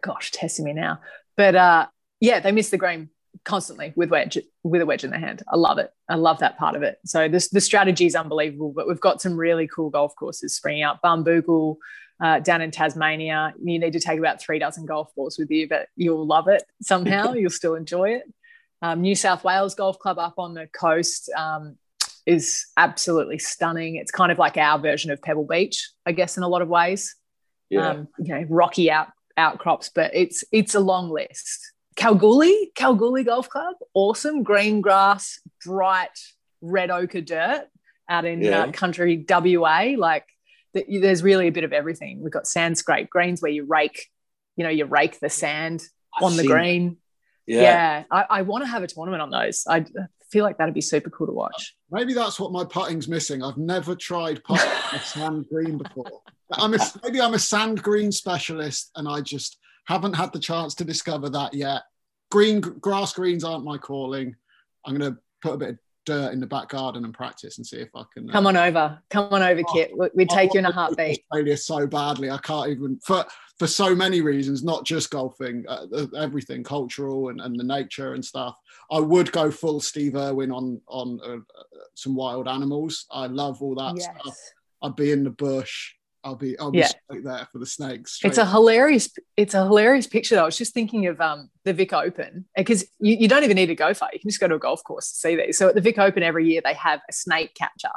gosh, 0.00 0.32
testing 0.32 0.64
me 0.64 0.72
now. 0.72 1.00
But 1.36 1.54
uh, 1.54 1.86
yeah, 2.20 2.40
they 2.40 2.50
miss 2.50 2.70
the 2.70 2.76
green 2.76 3.10
constantly 3.44 3.92
with 3.96 4.10
wedge 4.10 4.38
with 4.62 4.82
a 4.82 4.86
wedge 4.86 5.04
in 5.04 5.10
their 5.10 5.20
hand. 5.20 5.42
I 5.48 5.56
love 5.56 5.78
it. 5.78 5.90
I 6.08 6.16
love 6.16 6.40
that 6.40 6.58
part 6.58 6.74
of 6.74 6.82
it. 6.82 6.98
So 7.06 7.28
this 7.28 7.48
the 7.48 7.60
strategy 7.60 8.06
is 8.06 8.16
unbelievable. 8.16 8.72
But 8.74 8.88
we've 8.88 9.00
got 9.00 9.22
some 9.22 9.36
really 9.36 9.68
cool 9.68 9.90
golf 9.90 10.14
courses 10.16 10.56
springing 10.56 10.82
up. 10.82 11.00
Barnbougle. 11.02 11.76
Uh, 12.22 12.38
down 12.38 12.60
in 12.60 12.70
Tasmania, 12.70 13.52
you 13.60 13.80
need 13.80 13.94
to 13.94 13.98
take 13.98 14.16
about 14.16 14.40
three 14.40 14.60
dozen 14.60 14.86
golf 14.86 15.12
balls 15.16 15.36
with 15.40 15.50
you, 15.50 15.68
but 15.68 15.88
you'll 15.96 16.24
love 16.24 16.46
it 16.46 16.62
somehow. 16.80 17.32
you'll 17.32 17.50
still 17.50 17.74
enjoy 17.74 18.10
it. 18.10 18.22
Um, 18.82 19.00
New 19.00 19.14
South 19.14 19.44
Wales 19.44 19.74
Golf 19.74 19.98
Club 19.98 20.18
up 20.18 20.34
on 20.38 20.54
the 20.54 20.66
coast 20.66 21.30
um, 21.36 21.78
is 22.26 22.66
absolutely 22.76 23.38
stunning. 23.38 23.96
It's 23.96 24.10
kind 24.10 24.32
of 24.32 24.38
like 24.38 24.56
our 24.56 24.78
version 24.78 25.10
of 25.12 25.22
Pebble 25.22 25.46
Beach, 25.46 25.90
I 26.04 26.12
guess, 26.12 26.36
in 26.36 26.42
a 26.42 26.48
lot 26.48 26.62
of 26.62 26.68
ways. 26.68 27.14
Yeah. 27.70 27.88
Um, 27.88 28.08
you 28.18 28.34
know, 28.34 28.44
rocky 28.50 28.90
out 28.90 29.08
outcrops, 29.36 29.90
but 29.94 30.10
it's 30.14 30.44
it's 30.52 30.74
a 30.74 30.80
long 30.80 31.10
list. 31.10 31.72
Kalgoorlie, 31.96 32.72
Kalgoorlie 32.74 33.24
Golf 33.24 33.48
Club, 33.48 33.76
awesome 33.94 34.42
green 34.42 34.80
grass, 34.80 35.38
bright 35.64 36.18
red 36.60 36.90
ochre 36.90 37.20
dirt 37.20 37.68
out 38.08 38.24
in 38.24 38.42
yeah. 38.42 38.64
uh, 38.64 38.72
country 38.72 39.24
WA. 39.28 39.94
Like 39.96 40.26
the, 40.74 40.84
there's 40.98 41.22
really 41.22 41.48
a 41.48 41.52
bit 41.52 41.64
of 41.64 41.72
everything. 41.72 42.22
We've 42.22 42.32
got 42.32 42.46
sand 42.46 42.78
scrape 42.78 43.10
greens 43.10 43.40
where 43.40 43.52
you 43.52 43.64
rake, 43.64 44.08
you 44.56 44.64
know, 44.64 44.70
you 44.70 44.86
rake 44.86 45.20
the 45.20 45.30
sand 45.30 45.82
I've 46.16 46.24
on 46.24 46.36
the 46.36 46.46
green. 46.46 46.98
Yeah, 47.46 47.62
yeah 47.62 48.04
I, 48.10 48.24
I 48.30 48.42
want 48.42 48.64
to 48.64 48.68
have 48.68 48.82
a 48.82 48.86
tournament 48.86 49.22
on 49.22 49.30
those. 49.30 49.64
I 49.68 49.84
feel 50.30 50.44
like 50.44 50.58
that'd 50.58 50.74
be 50.74 50.80
super 50.80 51.10
cool 51.10 51.26
to 51.26 51.32
watch. 51.32 51.76
Maybe 51.90 52.14
that's 52.14 52.40
what 52.40 52.52
my 52.52 52.64
putting's 52.64 53.08
missing. 53.08 53.42
I've 53.42 53.58
never 53.58 53.94
tried 53.94 54.42
putting 54.44 54.70
a 54.92 54.98
sand 55.04 55.46
green 55.48 55.78
before. 55.78 56.10
I'm 56.52 56.74
a, 56.74 56.78
maybe 57.02 57.20
I'm 57.20 57.34
a 57.34 57.38
sand 57.38 57.82
green 57.82 58.12
specialist, 58.12 58.90
and 58.96 59.08
I 59.08 59.20
just 59.20 59.58
haven't 59.86 60.14
had 60.14 60.32
the 60.32 60.38
chance 60.38 60.74
to 60.76 60.84
discover 60.84 61.28
that 61.30 61.54
yet. 61.54 61.82
Green 62.30 62.60
grass 62.60 63.12
greens 63.12 63.44
aren't 63.44 63.64
my 63.64 63.76
calling. 63.76 64.34
I'm 64.84 64.96
going 64.96 65.12
to 65.12 65.18
put 65.42 65.54
a 65.54 65.58
bit 65.58 65.68
of 65.70 65.78
dirt 66.04 66.32
in 66.32 66.40
the 66.40 66.46
back 66.46 66.68
garden 66.68 67.04
and 67.04 67.14
practice 67.14 67.58
and 67.58 67.66
see 67.66 67.78
if 67.78 67.88
I 67.94 68.02
can. 68.12 68.28
Uh, 68.28 68.32
Come 68.32 68.46
on 68.46 68.56
over. 68.56 68.98
Come 69.10 69.28
on 69.32 69.42
over, 69.42 69.62
oh, 69.66 69.72
Kit. 69.72 69.92
We'd 70.14 70.28
take 70.28 70.54
you 70.54 70.58
in 70.58 70.66
a 70.66 70.72
heartbeat. 70.72 71.22
Australia 71.30 71.56
so 71.56 71.86
badly. 71.86 72.30
I 72.30 72.38
can't 72.38 72.70
even 72.70 72.98
for 73.04 73.24
for 73.58 73.66
so 73.66 73.94
many 73.94 74.20
reasons, 74.20 74.62
not 74.62 74.84
just 74.84 75.10
golfing, 75.10 75.64
uh, 75.68 75.86
everything 76.18 76.64
cultural 76.64 77.28
and, 77.28 77.40
and 77.40 77.58
the 77.58 77.64
nature 77.64 78.14
and 78.14 78.24
stuff. 78.24 78.56
I 78.90 79.00
would 79.00 79.30
go 79.32 79.50
full 79.50 79.80
Steve 79.80 80.16
Irwin 80.16 80.50
on 80.50 80.80
on 80.88 81.20
uh, 81.24 81.36
uh 81.36 81.84
some 81.94 82.14
wild 82.14 82.48
animals. 82.48 83.06
I 83.10 83.26
love 83.26 83.62
all 83.62 83.74
that 83.76 83.94
yes. 83.96 84.08
stuff. 84.20 84.36
I'd 84.82 84.96
be 84.96 85.12
in 85.12 85.24
the 85.24 85.30
bush. 85.30 85.92
I'll 86.24 86.36
be 86.36 86.58
I'll 86.58 86.70
be 86.70 86.78
yeah. 86.78 86.86
straight 86.86 87.24
there 87.24 87.48
for 87.50 87.58
the 87.58 87.66
snakes. 87.66 88.20
It's 88.22 88.38
a 88.38 88.46
hilarious 88.46 89.10
it's 89.36 89.54
a 89.54 89.64
hilarious 89.64 90.06
picture. 90.06 90.36
Though. 90.36 90.42
I 90.42 90.46
was 90.46 90.58
just 90.58 90.72
thinking 90.72 91.06
of 91.06 91.20
um, 91.20 91.50
the 91.64 91.72
Vic 91.72 91.92
Open 91.92 92.46
because 92.56 92.84
you, 93.00 93.16
you 93.16 93.28
don't 93.28 93.44
even 93.44 93.56
need 93.56 93.66
to 93.66 93.74
go 93.74 93.92
far. 93.92 94.10
You 94.12 94.20
can 94.20 94.30
just 94.30 94.40
go 94.40 94.48
to 94.48 94.54
a 94.54 94.58
golf 94.58 94.84
course 94.84 95.10
to 95.10 95.16
see 95.16 95.36
these. 95.36 95.58
So 95.58 95.68
at 95.68 95.74
the 95.74 95.80
Vic 95.80 95.98
Open 95.98 96.22
every 96.22 96.46
year 96.46 96.60
they 96.64 96.74
have 96.74 97.00
a 97.08 97.12
snake 97.12 97.54
catcher. 97.54 97.92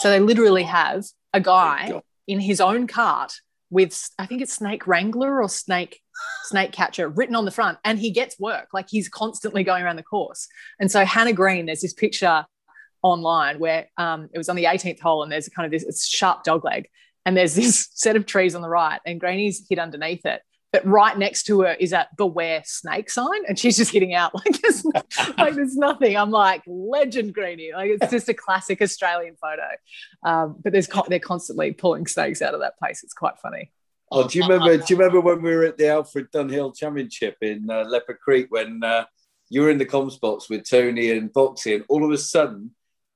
So 0.00 0.10
they 0.10 0.20
literally 0.20 0.62
have 0.62 1.04
a 1.32 1.40
guy 1.40 1.90
oh 1.94 2.02
in 2.30 2.38
his 2.38 2.60
own 2.60 2.86
cart 2.86 3.32
with 3.70 4.08
I 4.16 4.26
think 4.26 4.40
it's 4.40 4.52
snake 4.52 4.86
wrangler 4.86 5.42
or 5.42 5.48
snake 5.48 6.00
snake 6.44 6.70
catcher 6.70 7.08
written 7.08 7.34
on 7.34 7.44
the 7.44 7.50
front, 7.50 7.78
and 7.84 7.98
he 7.98 8.10
gets 8.10 8.38
work. 8.38 8.68
Like 8.72 8.88
he's 8.88 9.08
constantly 9.08 9.64
going 9.64 9.82
around 9.82 9.96
the 9.96 10.02
course. 10.04 10.46
And 10.78 10.90
so 10.90 11.04
Hannah 11.04 11.32
Green, 11.32 11.66
there's 11.66 11.80
this 11.80 11.92
picture 11.92 12.46
online 13.02 13.58
where 13.58 13.88
um, 13.96 14.28
it 14.32 14.38
was 14.38 14.48
on 14.48 14.56
the 14.56 14.64
18th 14.64 15.00
hole, 15.00 15.22
and 15.22 15.32
there's 15.32 15.48
a 15.48 15.50
kind 15.50 15.66
of 15.66 15.72
this 15.72 15.82
it's 15.82 16.06
sharp 16.06 16.44
dog 16.44 16.64
leg 16.64 16.88
and 17.26 17.36
there's 17.36 17.54
this 17.54 17.88
set 17.94 18.16
of 18.16 18.26
trees 18.26 18.54
on 18.54 18.62
the 18.62 18.68
right, 18.68 19.00
and 19.04 19.20
Greeny's 19.20 19.66
hid 19.68 19.78
underneath 19.78 20.24
it. 20.26 20.42
But 20.72 20.86
right 20.86 21.18
next 21.18 21.44
to 21.44 21.62
her 21.62 21.72
is 21.72 21.90
that 21.90 22.16
beware 22.16 22.62
snake 22.64 23.10
sign, 23.10 23.44
and 23.48 23.58
she's 23.58 23.76
just 23.76 23.92
hitting 23.92 24.14
out 24.14 24.34
like 24.46 24.60
there's, 24.60 24.84
like 25.36 25.54
there's 25.54 25.76
nothing. 25.76 26.16
I'm 26.16 26.30
like 26.30 26.62
legend 26.66 27.34
Greeny, 27.34 27.72
like 27.74 27.90
it's 27.90 28.10
just 28.10 28.28
a 28.28 28.34
classic 28.34 28.80
Australian 28.80 29.36
photo. 29.36 29.68
Um, 30.22 30.56
but 30.62 30.72
there's 30.72 30.88
they're 31.08 31.18
constantly 31.18 31.72
pulling 31.72 32.06
snakes 32.06 32.40
out 32.40 32.54
of 32.54 32.60
that 32.60 32.78
place. 32.78 33.02
It's 33.02 33.14
quite 33.14 33.38
funny. 33.38 33.72
Oh, 34.12 34.26
do 34.26 34.38
you 34.38 34.44
remember? 34.44 34.76
Do 34.76 34.84
you 34.88 34.96
remember 34.96 35.20
when 35.20 35.42
we 35.42 35.54
were 35.54 35.64
at 35.64 35.76
the 35.76 35.88
Alfred 35.88 36.30
Dunhill 36.32 36.76
Championship 36.76 37.36
in 37.42 37.68
uh, 37.68 37.84
Leopard 37.84 38.18
Creek 38.20 38.46
when 38.50 38.82
uh, 38.82 39.04
you 39.48 39.62
were 39.62 39.70
in 39.70 39.78
the 39.78 39.86
comms 39.86 40.20
box 40.20 40.48
with 40.48 40.68
Tony 40.68 41.10
and 41.10 41.32
Boxy, 41.32 41.76
and 41.76 41.84
all 41.88 42.04
of 42.04 42.10
a 42.10 42.18
sudden 42.18 42.72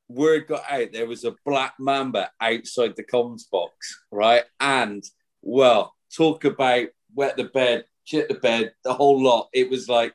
word 0.08 0.46
got 0.46 0.64
out 0.70 0.92
there 0.92 1.06
was 1.06 1.24
a 1.24 1.34
black 1.44 1.74
mamba 1.78 2.30
outside 2.40 2.94
the 2.96 3.04
comms 3.04 3.50
box, 3.50 4.02
right? 4.10 4.44
And 4.60 5.04
well, 5.42 5.94
talk 6.14 6.44
about 6.44 6.88
wet 7.14 7.36
the 7.36 7.44
bed, 7.44 7.84
shit 8.04 8.28
the 8.28 8.34
bed, 8.34 8.72
the 8.84 8.94
whole 8.94 9.22
lot. 9.22 9.48
It 9.52 9.70
was 9.70 9.88
like, 9.88 10.14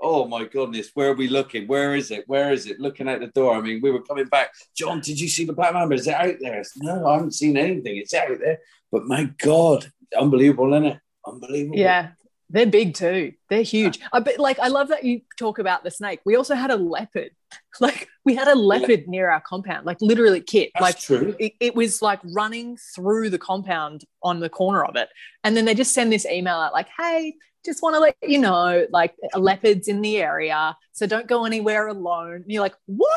oh 0.00 0.26
my 0.26 0.44
goodness, 0.44 0.90
where 0.94 1.10
are 1.10 1.14
we 1.14 1.28
looking? 1.28 1.66
Where 1.66 1.94
is 1.94 2.10
it? 2.10 2.24
Where 2.26 2.52
is 2.52 2.66
it? 2.66 2.80
Looking 2.80 3.08
out 3.08 3.20
the 3.20 3.28
door. 3.28 3.54
I 3.54 3.60
mean, 3.60 3.80
we 3.82 3.90
were 3.90 4.02
coming 4.02 4.26
back. 4.26 4.52
John, 4.76 5.00
did 5.00 5.20
you 5.20 5.28
see 5.28 5.44
the 5.44 5.52
black 5.52 5.72
mamba? 5.72 5.94
Is 5.94 6.08
it 6.08 6.14
out 6.14 6.34
there? 6.40 6.62
no, 6.78 7.06
I 7.06 7.14
haven't 7.14 7.34
seen 7.34 7.56
anything. 7.56 7.96
It's 7.96 8.14
out 8.14 8.38
there. 8.40 8.58
But 8.90 9.04
my 9.04 9.30
God, 9.38 9.90
unbelievable, 10.18 10.74
isn't 10.74 10.86
it? 10.86 10.98
Unbelievable. 11.26 11.78
Yeah. 11.78 12.10
They're 12.50 12.66
big 12.66 12.94
too. 12.94 13.32
They're 13.48 13.62
huge. 13.62 13.98
I 14.12 14.20
bet 14.20 14.38
like 14.38 14.58
I 14.58 14.68
love 14.68 14.88
that 14.88 15.04
you 15.04 15.22
talk 15.38 15.58
about 15.58 15.84
the 15.84 15.90
snake. 15.90 16.20
We 16.26 16.36
also 16.36 16.54
had 16.54 16.70
a 16.70 16.76
leopard. 16.76 17.30
Like 17.80 18.08
we 18.24 18.34
had 18.34 18.48
a 18.48 18.54
leopard 18.54 19.08
near 19.08 19.30
our 19.30 19.40
compound, 19.40 19.86
like 19.86 19.96
literally 20.02 20.42
kit. 20.42 20.70
That's 20.74 20.82
like 20.82 20.98
true. 20.98 21.34
It, 21.40 21.54
it, 21.58 21.74
was 21.74 22.02
like 22.02 22.20
running 22.22 22.76
through 22.94 23.30
the 23.30 23.38
compound 23.38 24.04
on 24.22 24.40
the 24.40 24.50
corner 24.50 24.84
of 24.84 24.94
it. 24.94 25.08
And 25.42 25.56
then 25.56 25.64
they 25.64 25.74
just 25.74 25.94
send 25.94 26.12
this 26.12 26.26
email 26.26 26.56
out 26.56 26.74
like, 26.74 26.88
hey, 26.98 27.34
just 27.64 27.82
want 27.82 27.94
to 27.94 28.00
let 28.00 28.14
you 28.22 28.38
know, 28.38 28.86
like 28.90 29.14
a 29.32 29.40
leopard's 29.40 29.88
in 29.88 30.02
the 30.02 30.18
area. 30.18 30.76
So 30.92 31.06
don't 31.06 31.26
go 31.26 31.46
anywhere 31.46 31.88
alone. 31.88 32.36
And 32.36 32.44
you're 32.46 32.62
like, 32.62 32.76
what? 32.86 33.10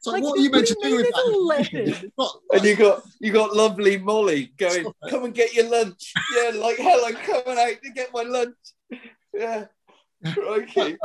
So 0.00 0.10
like, 0.10 0.24
what 0.24 0.36
are 0.36 0.42
you 0.42 0.50
meant 0.50 0.66
to 0.66 0.76
do 0.82 0.96
with 0.96 1.06
that? 1.06 2.10
and 2.52 2.64
you 2.64 2.74
got 2.74 3.02
you 3.20 3.32
got 3.32 3.54
lovely 3.54 3.98
Molly 3.98 4.52
going, 4.56 4.84
come 5.08 5.24
and 5.24 5.34
get 5.34 5.54
your 5.54 5.70
lunch. 5.70 6.12
Yeah, 6.36 6.50
like 6.56 6.76
hell, 6.76 7.02
I'm 7.06 7.14
coming 7.14 7.58
out 7.58 7.82
to 7.82 7.90
get 7.94 8.12
my 8.12 8.22
lunch. 8.22 8.56
Yeah. 9.32 9.66
Okay. 10.24 10.96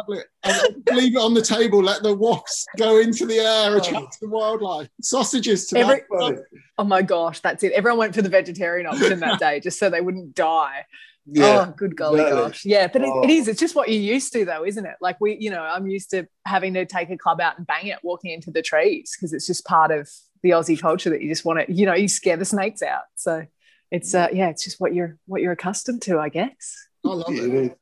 Leave 0.91 1.15
it 1.15 1.19
on 1.19 1.33
the 1.33 1.41
table. 1.41 1.81
Let 1.81 2.03
the 2.03 2.13
wasps 2.13 2.65
go 2.77 2.99
into 2.99 3.25
the 3.25 3.39
air, 3.39 3.73
oh. 3.73 3.77
attract 3.77 4.19
the 4.19 4.29
wildlife. 4.29 4.89
Sausages 5.01 5.65
to 5.67 5.79
Every, 5.79 6.01
oh, 6.13 6.37
oh 6.77 6.83
my 6.83 7.01
gosh, 7.01 7.39
that's 7.39 7.63
it. 7.63 7.71
Everyone 7.73 7.99
went 7.99 8.15
for 8.15 8.21
the 8.21 8.29
vegetarian 8.29 8.85
option 8.87 9.19
that 9.19 9.39
day 9.39 9.59
just 9.59 9.79
so 9.79 9.89
they 9.89 10.01
wouldn't 10.01 10.35
die. 10.35 10.85
Yeah, 11.29 11.65
oh, 11.67 11.73
good 11.75 11.95
golly 11.95 12.21
exactly. 12.21 12.41
gosh. 12.41 12.65
Yeah, 12.65 12.87
but 12.87 13.01
oh. 13.03 13.21
it, 13.21 13.29
it 13.29 13.33
is. 13.33 13.47
It's 13.47 13.59
just 13.59 13.75
what 13.75 13.89
you're 13.89 14.01
used 14.01 14.31
to, 14.33 14.45
though, 14.45 14.63
isn't 14.65 14.85
it? 14.85 14.95
Like 15.01 15.19
we, 15.19 15.35
you 15.37 15.49
know, 15.49 15.61
I'm 15.61 15.87
used 15.87 16.11
to 16.11 16.27
having 16.45 16.73
to 16.75 16.85
take 16.85 17.09
a 17.09 17.17
club 17.17 17.41
out 17.41 17.57
and 17.57 17.67
bang 17.67 17.87
it 17.87 17.99
walking 18.01 18.31
into 18.31 18.51
the 18.51 18.61
trees 18.61 19.13
because 19.15 19.33
it's 19.33 19.45
just 19.45 19.65
part 19.65 19.91
of 19.91 20.09
the 20.41 20.51
Aussie 20.51 20.79
culture 20.79 21.09
that 21.09 21.21
you 21.21 21.27
just 21.27 21.43
want 21.43 21.59
to, 21.59 21.73
you 21.73 21.85
know, 21.85 21.93
you 21.93 22.07
scare 22.07 22.37
the 22.37 22.45
snakes 22.45 22.81
out. 22.81 23.03
So 23.15 23.45
it's, 23.91 24.15
uh, 24.15 24.27
yeah, 24.31 24.49
it's 24.49 24.63
just 24.63 24.79
what 24.79 24.93
you're 24.93 25.17
what 25.25 25.41
you're 25.41 25.51
accustomed 25.51 26.01
to, 26.03 26.19
I 26.19 26.29
guess. 26.29 26.87
I 27.05 27.09
love 27.09 27.25
it. 27.29 27.77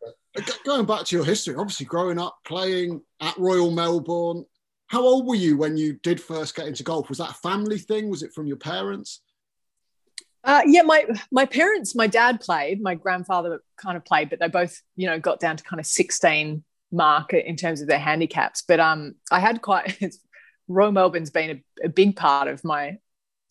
Going 0.65 0.86
back 0.86 1.05
to 1.05 1.15
your 1.15 1.25
history, 1.25 1.55
obviously 1.55 1.86
growing 1.86 2.19
up 2.19 2.38
playing 2.45 3.01
at 3.21 3.38
Royal 3.38 3.71
Melbourne. 3.71 4.45
How 4.88 5.01
old 5.01 5.27
were 5.27 5.36
you 5.36 5.57
when 5.57 5.77
you 5.77 5.93
did 6.03 6.21
first 6.21 6.55
get 6.55 6.67
into 6.67 6.83
golf? 6.83 7.09
Was 7.09 7.17
that 7.17 7.31
a 7.31 7.36
family 7.36 7.77
thing? 7.77 8.09
Was 8.09 8.23
it 8.23 8.33
from 8.33 8.45
your 8.45 8.57
parents? 8.57 9.21
Uh, 10.43 10.61
yeah, 10.67 10.83
my 10.83 11.05
my 11.31 11.45
parents, 11.45 11.95
my 11.95 12.05
dad 12.05 12.39
played, 12.39 12.79
my 12.81 12.93
grandfather 12.93 13.61
kind 13.77 13.97
of 13.97 14.05
played, 14.05 14.29
but 14.29 14.39
they 14.39 14.47
both, 14.47 14.79
you 14.95 15.07
know, 15.07 15.19
got 15.19 15.39
down 15.39 15.57
to 15.57 15.63
kind 15.63 15.79
of 15.79 15.88
16 15.88 16.63
mark 16.91 17.33
in 17.33 17.55
terms 17.55 17.81
of 17.81 17.88
their 17.88 17.99
handicaps. 17.99 18.61
But 18.61 18.79
um, 18.79 19.15
I 19.31 19.39
had 19.39 19.63
quite 19.63 19.99
Royal 20.67 20.91
Melbourne's 20.91 21.31
been 21.31 21.63
a, 21.81 21.86
a, 21.86 21.89
big 21.89 22.15
part 22.15 22.47
of 22.47 22.63
my 22.63 22.97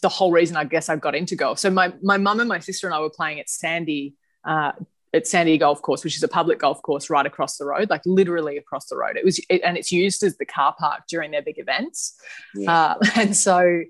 the 0.03 0.09
whole 0.09 0.30
reason 0.30 0.57
I 0.57 0.64
guess 0.64 0.89
I 0.89 0.97
got 0.97 1.16
into 1.16 1.35
golf. 1.35 1.59
So 1.59 1.68
my 1.68 1.93
my 2.01 2.16
mum 2.16 2.39
and 2.39 2.49
my 2.49 2.61
sister 2.61 2.87
and 2.87 2.95
I 2.95 3.01
were 3.01 3.11
playing 3.11 3.41
at 3.41 3.51
Sandy 3.51 4.14
uh, 4.45 4.72
at 5.15 5.29
Sandy 5.29 5.57
Golf 5.57 5.81
Course, 5.81 6.03
which 6.03 6.17
is 6.17 6.23
a 6.23 6.29
public 6.29 6.59
golf 6.59 6.83
course 6.83 7.09
right 7.09 7.25
across 7.25 7.57
the 7.57 7.65
road, 7.65 7.89
like 7.89 8.03
literally 8.05 8.59
across 8.59 8.87
the 8.87 8.97
road. 8.97 9.17
It 9.17 9.25
was, 9.25 9.39
it, 9.49 9.62
and 9.65 9.79
it's 9.79 9.93
used 9.93 10.25
as 10.25 10.37
the 10.37 10.45
car 10.45 10.75
park 10.77 11.05
during 11.09 11.31
their 11.31 11.41
big 11.41 11.59
events. 11.59 12.17
Yeah. 12.55 12.73
Uh, 12.73 12.95
and 13.17 13.37
so 13.37 13.83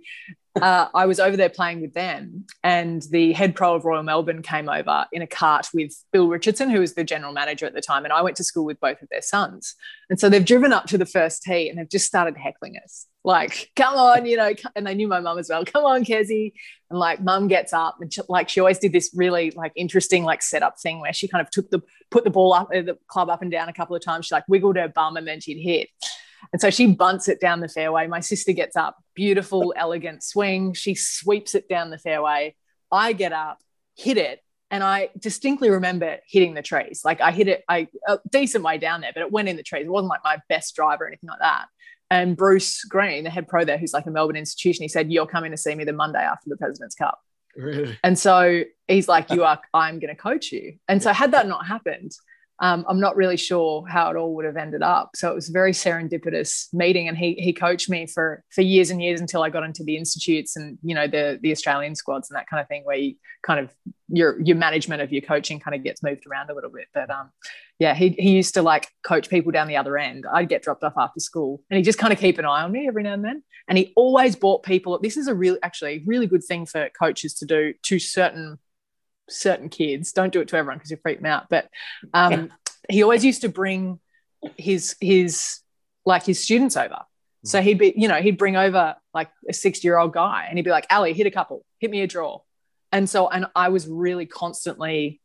uh, 0.61 0.87
I 0.95 1.07
was 1.07 1.19
over 1.19 1.37
there 1.37 1.49
playing 1.49 1.81
with 1.81 1.95
them, 1.95 2.45
and 2.63 3.03
the 3.11 3.33
head 3.33 3.57
pro 3.57 3.75
of 3.75 3.85
Royal 3.85 4.03
Melbourne 4.03 4.43
came 4.43 4.69
over 4.69 5.07
in 5.13 5.21
a 5.21 5.27
cart 5.27 5.69
with 5.75 5.93
Bill 6.13 6.29
Richardson, 6.29 6.71
who 6.71 6.81
was 6.81 6.95
the 6.95 7.03
general 7.03 7.33
manager 7.33 7.67
at 7.67 7.75
the 7.75 7.81
time. 7.81 8.05
And 8.05 8.13
I 8.13 8.23
went 8.23 8.37
to 8.37 8.45
school 8.45 8.65
with 8.65 8.79
both 8.79 9.03
of 9.03 9.09
their 9.11 9.23
sons. 9.23 9.75
And 10.11 10.21
so 10.21 10.29
they've 10.29 10.45
driven 10.45 10.73
up 10.73 10.87
to 10.87 10.99
the 10.99 11.07
first 11.07 11.43
tee 11.43 11.69
and 11.69 11.79
they've 11.79 11.89
just 11.89 12.07
started 12.07 12.37
heckling 12.37 12.77
us. 12.83 13.07
Like, 13.25 13.71
come 13.75 13.95
on, 13.95 14.27
you 14.27 14.37
know, 14.37 14.53
and 14.77 14.87
they 14.87 14.95
knew 14.95 15.09
my 15.09 15.19
mum 15.19 15.39
as 15.39 15.49
well. 15.49 15.65
Come 15.65 15.85
on, 15.85 16.05
Kezzy. 16.05 16.53
And 16.91 16.99
like, 16.99 17.21
mum 17.21 17.49
gets 17.49 17.73
up 17.73 17.97
and 18.01 18.13
she, 18.13 18.21
like, 18.29 18.49
she 18.49 18.61
always 18.61 18.79
did 18.79 18.93
this 18.93 19.11
really 19.15 19.51
like 19.53 19.73
interesting 19.75 20.25
like 20.25 20.43
setup 20.43 20.79
thing 20.79 21.01
where 21.01 21.13
she 21.13 21.27
kind 21.27 21.41
of 21.41 21.51
took 21.51 21.71
the, 21.71 21.81
put 22.11 22.25
the 22.25 22.31
ball 22.31 22.53
up, 22.53 22.69
uh, 22.73 22.83
the 22.83 22.99
club 23.09 23.31
up 23.31 23.43
and 23.43 23.51
down 23.51 23.69
a 23.69 23.73
couple 23.73 23.97
of 23.97 24.05
times. 24.05 24.27
She 24.27 24.35
like 24.35 24.45
wiggled 24.47 24.77
her 24.77 24.89
bum 24.89 25.17
and 25.17 25.27
then 25.27 25.41
she'd 25.41 25.61
hit. 25.61 25.89
And 26.53 26.61
so 26.61 26.71
she 26.71 26.87
bunts 26.87 27.29
it 27.29 27.41
down 27.41 27.61
the 27.61 27.69
fairway. 27.69 28.07
My 28.07 28.21
sister 28.21 28.53
gets 28.53 28.77
up, 28.77 28.97
beautiful, 29.15 29.75
elegant 29.77 30.23
swing. 30.23 30.75
She 30.75 30.95
sweeps 30.95 31.55
it 31.55 31.69
down 31.69 31.91
the 31.91 31.99
fairway. 31.99 32.55
I 32.91 33.13
get 33.13 33.33
up, 33.33 33.59
hit 33.97 34.17
it, 34.17 34.41
and 34.71 34.83
I 34.83 35.11
distinctly 35.19 35.71
remember 35.71 36.19
hitting 36.27 36.55
the 36.55 36.63
trees. 36.63 37.03
Like 37.05 37.21
I 37.21 37.31
hit 37.31 37.49
it 37.49 37.65
I, 37.69 37.89
a 38.09 38.19
decent 38.31 38.65
way 38.65 38.79
down 38.79 39.01
there, 39.01 39.13
but 39.15 39.23
it 39.23 39.31
went 39.31 39.49
in 39.49 39.57
the 39.57 39.63
trees. 39.63 39.87
It 39.87 39.91
wasn't 39.91 40.11
like 40.11 40.25
my 40.25 40.39
best 40.49 40.75
drive 40.75 41.01
or 41.01 41.07
anything 41.07 41.29
like 41.29 41.41
that. 41.41 41.67
And 42.11 42.37
Bruce 42.37 42.85
Green, 42.85 43.25
the 43.25 43.31
head 43.31 43.49
pro 43.49 43.65
there, 43.65 43.79
who's 43.79 43.93
like 43.93 44.07
a 44.07 44.11
Melbourne 44.11 44.37
institution, 44.37 44.83
he 44.83 44.89
said, 44.89 45.11
You're 45.11 45.27
coming 45.27 45.51
to 45.51 45.57
see 45.57 45.75
me 45.75 45.85
the 45.85 45.93
Monday 45.93 46.21
after 46.21 46.49
the 46.49 46.57
President's 46.57 46.95
Cup. 46.95 47.21
Really? 47.57 47.99
And 48.05 48.19
so 48.19 48.63
he's 48.89 49.09
like, 49.09 49.31
You 49.31 49.45
are, 49.45 49.61
I'm 49.73 49.99
going 49.99 50.15
to 50.15 50.21
coach 50.21 50.53
you. 50.53 50.75
And 50.89 51.03
so, 51.03 51.13
had 51.13 51.33
that 51.33 51.47
not 51.47 51.67
happened, 51.67 52.13
um, 52.61 52.85
I'm 52.89 53.01
not 53.01 53.17
really 53.17 53.37
sure 53.37 53.85
how 53.89 54.11
it 54.11 54.17
all 54.17 54.35
would 54.37 54.45
have 54.45 54.57
ended 54.57 54.83
up. 54.83 55.11
So 55.17 55.31
it 55.31 55.35
was 55.35 55.49
a 55.49 55.53
very 55.53 55.73
serendipitous 55.73 56.73
meeting, 56.73 57.09
and 57.09 57.19
he 57.19 57.35
he 57.35 57.53
coached 57.53 57.91
me 57.91 58.07
for 58.07 58.45
for 58.51 58.63
years 58.63 58.91
and 58.91 59.03
years 59.03 59.21
until 59.21 59.43
I 59.43 59.51
got 59.51 59.65
into 59.65 59.83
the 59.83 59.97
institutes 59.97 60.55
and 60.55 60.79
you 60.83 60.95
know 60.95 61.09
the 61.09 61.39
the 61.43 61.51
Australian 61.51 61.97
squads 61.97 62.31
and 62.31 62.37
that 62.37 62.47
kind 62.49 62.61
of 62.61 62.69
thing, 62.69 62.85
where 62.85 62.97
you 62.97 63.17
kind 63.43 63.59
of 63.59 63.75
your 64.09 64.41
your 64.41 64.57
management 64.57 65.03
of 65.03 65.13
your 65.13 65.23
coaching 65.23 65.59
kind 65.59 65.75
of 65.75 65.83
gets 65.83 66.03
moved 66.03 66.27
around 66.27 66.49
a 66.49 66.55
little 66.55 66.71
bit. 66.71 66.87
But 66.95 67.11
um, 67.11 67.31
yeah, 67.81 67.95
he 67.95 68.11
he 68.11 68.31
used 68.31 68.55
to 68.55 68.63
like 68.63 68.89
coach 69.05 69.29
people 69.29 69.51
down 69.51 69.67
the 69.67 69.77
other 69.77 69.99
end. 69.99 70.25
I'd 70.33 70.49
get 70.49 70.63
dropped 70.63 70.85
off 70.85 70.95
after 70.97 71.19
school, 71.19 71.61
and 71.71 71.77
he 71.77 71.83
just 71.83 71.99
kind 71.99 72.13
of 72.13 72.21
keep 72.21 72.39
an 72.39 72.45
eye 72.45 72.63
on 72.63 72.71
me 72.71 72.87
every 72.87 73.03
now 73.03 73.15
and 73.15 73.25
then. 73.25 73.43
And 73.67 73.79
he 73.79 73.93
always 73.97 74.37
bought 74.37 74.63
people. 74.63 74.97
This 75.03 75.17
is 75.17 75.27
a 75.27 75.35
real 75.35 75.59
actually 75.65 76.05
really 76.07 76.29
good 76.29 76.45
thing 76.45 76.67
for 76.67 76.89
coaches 76.97 77.35
to 77.35 77.47
do 77.47 77.75
to 77.83 77.99
certain 77.99 78.59
certain 79.29 79.69
kids. 79.69 80.13
Don't 80.13 80.33
do 80.33 80.41
it 80.41 80.49
to 80.49 80.57
everyone 80.57 80.79
because 80.79 80.91
you 80.91 80.99
freak 80.99 81.19
them 81.19 81.27
out. 81.27 81.49
But 81.49 81.69
um, 82.13 82.51
he 82.89 83.03
always 83.03 83.25
used 83.25 83.43
to 83.43 83.49
bring 83.49 84.01
his 84.57 84.97
his 85.01 85.61
like 86.05 86.25
his 86.25 86.43
students 86.43 86.77
over. 86.77 86.99
So 87.45 87.61
he'd 87.61 87.79
be, 87.79 87.93
you 87.95 88.09
know, 88.09 88.23
he'd 88.23 88.39
bring 88.39 88.57
over 88.57 88.97
like 89.13 89.31
a 89.49 89.53
60 89.53 89.87
year 89.87 89.99
old 89.99 90.15
guy 90.15 90.47
and 90.49 90.59
he'd 90.59 90.65
be 90.65 90.71
like, 90.71 90.87
Ali, 90.91 91.13
hit 91.13 91.27
a 91.27 91.31
couple, 91.31 91.65
hit 91.79 91.91
me 91.91 92.01
a 92.01 92.07
draw. 92.07 92.41
And 92.91 93.09
so, 93.09 93.29
and 93.29 93.47
I 93.55 93.69
was 93.69 93.87
really 93.87 94.25
constantly 94.25 95.21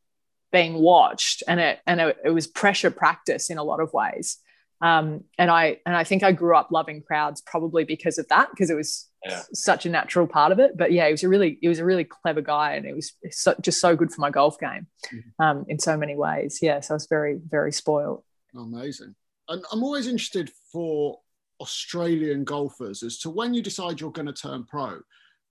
being 0.51 0.73
watched 0.73 1.43
and 1.47 1.59
it, 1.59 1.79
and 1.87 2.01
it, 2.01 2.17
it 2.25 2.29
was 2.31 2.45
pressure 2.45 2.91
practice 2.91 3.49
in 3.49 3.57
a 3.57 3.63
lot 3.63 3.79
of 3.79 3.93
ways. 3.93 4.37
Um, 4.81 5.25
and 5.37 5.51
I, 5.51 5.77
and 5.85 5.95
I 5.95 6.03
think 6.03 6.23
I 6.23 6.31
grew 6.31 6.55
up 6.55 6.71
loving 6.71 7.01
crowds 7.01 7.41
probably 7.41 7.83
because 7.83 8.17
of 8.17 8.27
that, 8.29 8.49
because 8.51 8.69
it 8.69 8.75
was 8.75 9.09
yeah. 9.25 9.41
such 9.53 9.85
a 9.85 9.89
natural 9.89 10.27
part 10.27 10.51
of 10.51 10.59
it. 10.59 10.77
But 10.77 10.91
yeah, 10.91 11.07
he 11.07 11.11
was 11.11 11.23
a 11.23 11.29
really 11.29 11.57
he 11.61 11.67
was 11.67 11.79
a 11.79 11.85
really 11.85 12.05
clever 12.05 12.41
guy, 12.41 12.73
and 12.73 12.85
it 12.85 12.95
was 12.95 13.13
so, 13.31 13.55
just 13.61 13.79
so 13.79 13.95
good 13.95 14.11
for 14.11 14.21
my 14.21 14.29
golf 14.29 14.59
game 14.59 14.87
mm-hmm. 15.13 15.43
um, 15.43 15.65
in 15.67 15.79
so 15.79 15.97
many 15.97 16.15
ways. 16.15 16.59
Yeah, 16.61 16.79
so 16.79 16.93
I 16.93 16.95
was 16.95 17.07
very 17.09 17.39
very 17.49 17.71
spoiled. 17.71 18.23
Amazing, 18.55 19.15
and 19.49 19.63
I'm 19.71 19.83
always 19.83 20.07
interested 20.07 20.51
for 20.71 21.19
Australian 21.61 22.43
golfers 22.43 23.03
as 23.03 23.19
to 23.19 23.29
when 23.29 23.53
you 23.53 23.61
decide 23.61 23.99
you're 23.99 24.11
going 24.11 24.25
to 24.27 24.33
turn 24.33 24.63
pro. 24.63 24.99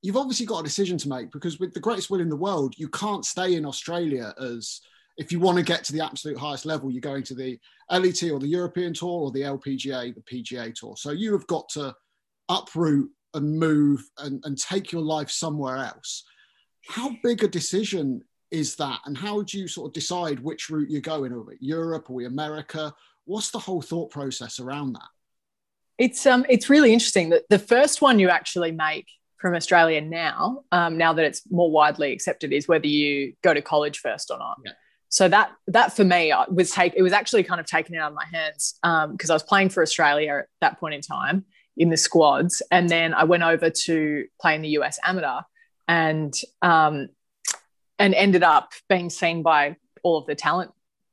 You've 0.00 0.16
obviously 0.16 0.46
got 0.46 0.60
a 0.60 0.64
decision 0.64 0.96
to 0.98 1.08
make 1.08 1.32
because 1.32 1.58
with 1.58 1.74
the 1.74 1.80
greatest 1.80 2.08
will 2.08 2.20
in 2.20 2.28
the 2.28 2.36
world, 2.36 2.74
you 2.78 2.88
can't 2.88 3.24
stay 3.24 3.56
in 3.56 3.66
Australia 3.66 4.32
as 4.40 4.80
if 5.18 5.32
you 5.32 5.40
want 5.40 5.58
to 5.58 5.64
get 5.64 5.82
to 5.84 5.92
the 5.92 6.00
absolute 6.00 6.38
highest 6.38 6.64
level, 6.64 6.90
you're 6.90 7.00
going 7.00 7.24
to 7.24 7.34
the 7.34 7.58
LET 7.90 8.22
or 8.22 8.38
the 8.38 8.46
European 8.46 8.94
Tour 8.94 9.24
or 9.24 9.30
the 9.32 9.42
LPGA, 9.42 10.14
the 10.14 10.22
PGA 10.22 10.72
Tour. 10.72 10.96
So 10.96 11.10
you 11.10 11.32
have 11.32 11.46
got 11.48 11.68
to 11.70 11.94
uproot 12.48 13.10
and 13.34 13.58
move 13.58 14.08
and, 14.18 14.40
and 14.44 14.56
take 14.56 14.92
your 14.92 15.02
life 15.02 15.28
somewhere 15.28 15.76
else. 15.76 16.24
How 16.86 17.16
big 17.22 17.42
a 17.42 17.48
decision 17.48 18.22
is 18.52 18.76
that? 18.76 19.00
And 19.04 19.18
how 19.18 19.42
do 19.42 19.58
you 19.58 19.66
sort 19.66 19.88
of 19.88 19.92
decide 19.92 20.38
which 20.38 20.70
route 20.70 20.88
you're 20.88 21.00
going? 21.00 21.32
Are 21.32 21.42
we 21.42 21.56
Europe? 21.60 22.08
Are 22.08 22.14
we 22.14 22.26
America? 22.26 22.94
What's 23.24 23.50
the 23.50 23.58
whole 23.58 23.82
thought 23.82 24.10
process 24.10 24.60
around 24.60 24.94
that? 24.94 25.08
It's 25.98 26.26
um 26.26 26.46
it's 26.48 26.70
really 26.70 26.92
interesting 26.92 27.30
that 27.30 27.42
the 27.50 27.58
first 27.58 28.00
one 28.00 28.20
you 28.20 28.28
actually 28.28 28.70
make 28.70 29.08
from 29.38 29.54
Australia 29.54 30.00
now, 30.00 30.62
um, 30.72 30.96
now 30.96 31.12
that 31.12 31.24
it's 31.24 31.42
more 31.50 31.70
widely 31.70 32.12
accepted, 32.12 32.52
is 32.52 32.66
whether 32.68 32.86
you 32.86 33.34
go 33.42 33.52
to 33.52 33.60
college 33.60 33.98
first 33.98 34.30
or 34.30 34.38
not. 34.38 34.58
Yeah. 34.64 34.72
So 35.08 35.28
that 35.28 35.52
that 35.68 35.94
for 35.96 36.04
me 36.04 36.32
uh, 36.32 36.44
was 36.50 36.70
take 36.70 36.94
it 36.94 37.02
was 37.02 37.12
actually 37.12 37.42
kind 37.42 37.60
of 37.60 37.66
taken 37.66 37.94
out 37.96 38.12
of 38.12 38.14
my 38.14 38.26
hands 38.32 38.78
because 38.82 39.30
um, 39.30 39.32
I 39.32 39.32
was 39.32 39.42
playing 39.42 39.70
for 39.70 39.82
Australia 39.82 40.40
at 40.40 40.46
that 40.60 40.78
point 40.78 40.94
in 40.94 41.00
time, 41.00 41.44
in 41.76 41.88
the 41.88 41.96
squads. 41.96 42.62
And 42.70 42.88
then 42.88 43.14
I 43.14 43.24
went 43.24 43.42
over 43.42 43.70
to 43.70 44.24
play 44.40 44.54
in 44.54 44.62
the 44.62 44.68
US 44.70 44.98
amateur 45.04 45.40
and 45.86 46.34
um, 46.62 47.08
and 47.98 48.14
ended 48.14 48.42
up 48.42 48.72
being 48.88 49.10
seen 49.10 49.42
by 49.42 49.76
all 50.02 50.18
of 50.18 50.26
the 50.26 50.34
talent, 50.34 50.72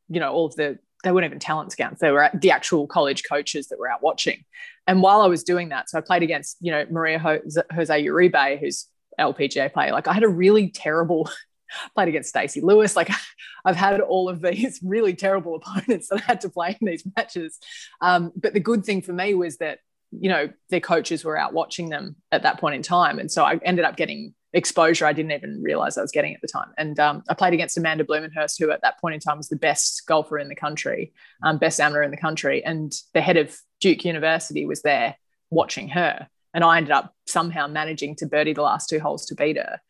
you 0.10 0.20
know, 0.20 0.32
all 0.32 0.46
of 0.46 0.56
the 0.56 0.78
they 1.04 1.12
weren't 1.12 1.26
even 1.26 1.40
talent 1.40 1.72
scouts. 1.72 2.02
They 2.02 2.12
were 2.12 2.30
the 2.34 2.52
actual 2.52 2.88
college 2.88 3.24
coaches 3.30 3.68
that 3.68 3.80
were 3.80 3.90
out 3.90 4.02
watching. 4.02 4.44
And 4.88 5.02
while 5.02 5.22
I 5.22 5.28
was 5.28 5.44
doing 5.44 5.70
that, 5.70 5.90
so 5.90 6.00
I 6.00 6.02
played 6.02 6.24
against, 6.24 6.58
you 6.60 6.72
know, 6.72 6.86
Maria 6.90 7.20
Jose, 7.20 8.04
Uribe, 8.04 8.60
who's 8.60 8.88
LPGA 9.20 9.72
player. 9.72 9.92
Like 9.92 10.08
I 10.08 10.14
had 10.14 10.24
a 10.24 10.28
really 10.28 10.70
terrible 10.70 11.30
played 11.94 12.08
against 12.08 12.30
Stacy 12.30 12.62
Lewis. 12.62 12.96
Like 12.96 13.10
I've 13.66 13.76
had 13.76 14.02
all 14.02 14.30
of 14.30 14.42
these 14.42 14.80
really 14.84 15.14
terrible 15.14 15.56
opponents 15.64 16.10
that 16.10 16.22
I 16.22 16.24
had 16.26 16.42
to 16.42 16.50
play 16.50 16.78
in 16.80 16.88
these 16.88 17.04
matches. 17.16 17.60
Um, 18.02 18.32
but 18.36 18.54
the 18.54 18.60
good 18.60 18.86
thing 18.86 19.02
for 19.02 19.14
me 19.14 19.34
was 19.34 19.58
that 19.58 19.80
you 20.12 20.30
know, 20.30 20.50
their 20.70 20.80
coaches 20.80 21.26
were 21.26 21.38
out 21.38 21.52
watching 21.52 21.90
them 21.90 22.16
at 22.32 22.44
that 22.44 22.58
point 22.58 22.76
in 22.76 22.82
time. 22.82 23.20
And 23.20 23.30
so 23.30 23.44
I 23.44 23.60
ended 23.64 23.84
up 23.84 23.98
getting 23.98 24.34
exposure 24.56 25.06
I 25.06 25.14
didn't 25.14 25.34
even 25.34 25.62
realize 25.62 25.98
I 25.98 26.02
was 26.02 26.12
getting 26.12 26.34
at 26.34 26.42
the 26.42 26.48
time. 26.48 26.72
And 26.78 26.98
um, 27.00 27.24
I 27.30 27.34
played 27.34 27.54
against 27.54 27.78
Amanda 27.78 28.06
Blumenhurst, 28.06 28.58
who 28.58 28.72
at 28.72 28.82
that 28.82 29.00
point 29.00 29.14
in 29.14 29.20
time 29.20 29.38
was 29.38 29.50
the 29.50 29.58
best 29.58 30.04
golfer 30.08 30.40
in 30.40 30.48
the 30.48 30.56
country, 30.56 31.14
um, 31.44 31.58
best 31.58 31.80
amateur 31.80 32.04
in 32.04 32.12
the 32.12 32.18
country. 32.18 32.64
And 32.64 32.94
the 33.14 33.22
head 33.22 33.38
of 33.38 33.56
Duke 33.82 34.06
University 34.06 34.66
was 34.66 34.82
there 34.82 35.16
watching 35.50 35.90
her. 35.90 36.28
And 36.54 36.64
I 36.64 36.78
ended 36.78 36.92
up 36.92 37.14
somehow 37.28 37.68
managing 37.68 38.16
to 38.18 38.26
birdie 38.26 38.54
the 38.54 38.62
last 38.62 38.88
two 38.88 39.00
holes 39.00 39.26
to 39.26 39.36
beat 39.36 39.58
her. 39.58 39.82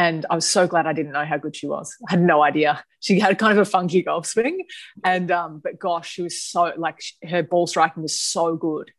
And 0.00 0.24
I 0.30 0.34
was 0.34 0.48
so 0.48 0.66
glad 0.66 0.86
I 0.86 0.94
didn't 0.94 1.12
know 1.12 1.24
how 1.24 1.36
good 1.36 1.54
she 1.54 1.66
was. 1.66 1.94
I 2.08 2.12
had 2.12 2.22
no 2.22 2.42
idea. 2.42 2.82
She 3.00 3.18
had 3.18 3.38
kind 3.38 3.52
of 3.52 3.66
a 3.66 3.70
funky 3.70 4.02
golf 4.02 4.26
swing. 4.26 4.64
And, 5.04 5.30
um, 5.30 5.60
but 5.62 5.78
gosh, 5.78 6.08
she 6.10 6.22
was 6.22 6.40
so 6.40 6.72
like 6.76 7.00
her 7.28 7.42
ball 7.42 7.66
striking 7.66 8.02
was 8.02 8.18
so 8.18 8.56
good 8.56 8.90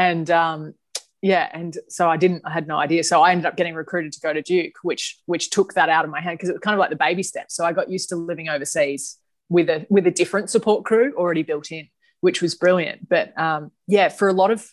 and 0.00 0.30
um, 0.30 0.74
yeah, 1.20 1.50
and 1.52 1.76
so 1.88 2.08
I 2.08 2.16
didn't, 2.16 2.42
I 2.46 2.50
had 2.50 2.66
no 2.66 2.78
idea. 2.78 3.04
So 3.04 3.20
I 3.20 3.32
ended 3.32 3.44
up 3.44 3.56
getting 3.56 3.74
recruited 3.74 4.12
to 4.12 4.20
go 4.20 4.32
to 4.32 4.40
Duke, 4.40 4.76
which 4.82 5.20
which 5.26 5.50
took 5.50 5.74
that 5.74 5.90
out 5.90 6.06
of 6.06 6.10
my 6.10 6.22
hand 6.22 6.38
because 6.38 6.48
it 6.48 6.52
was 6.52 6.60
kind 6.60 6.74
of 6.74 6.78
like 6.78 6.88
the 6.88 6.96
baby 6.96 7.22
steps. 7.22 7.54
So 7.54 7.66
I 7.66 7.74
got 7.74 7.90
used 7.90 8.08
to 8.08 8.16
living 8.16 8.48
overseas 8.48 9.18
with 9.50 9.68
a 9.68 9.86
with 9.90 10.06
a 10.06 10.10
different 10.10 10.48
support 10.48 10.86
crew 10.86 11.12
already 11.18 11.42
built 11.42 11.70
in, 11.70 11.88
which 12.22 12.40
was 12.40 12.54
brilliant. 12.54 13.08
But 13.10 13.38
um, 13.38 13.72
yeah, 13.86 14.08
for 14.08 14.28
a 14.28 14.32
lot 14.32 14.50
of 14.50 14.66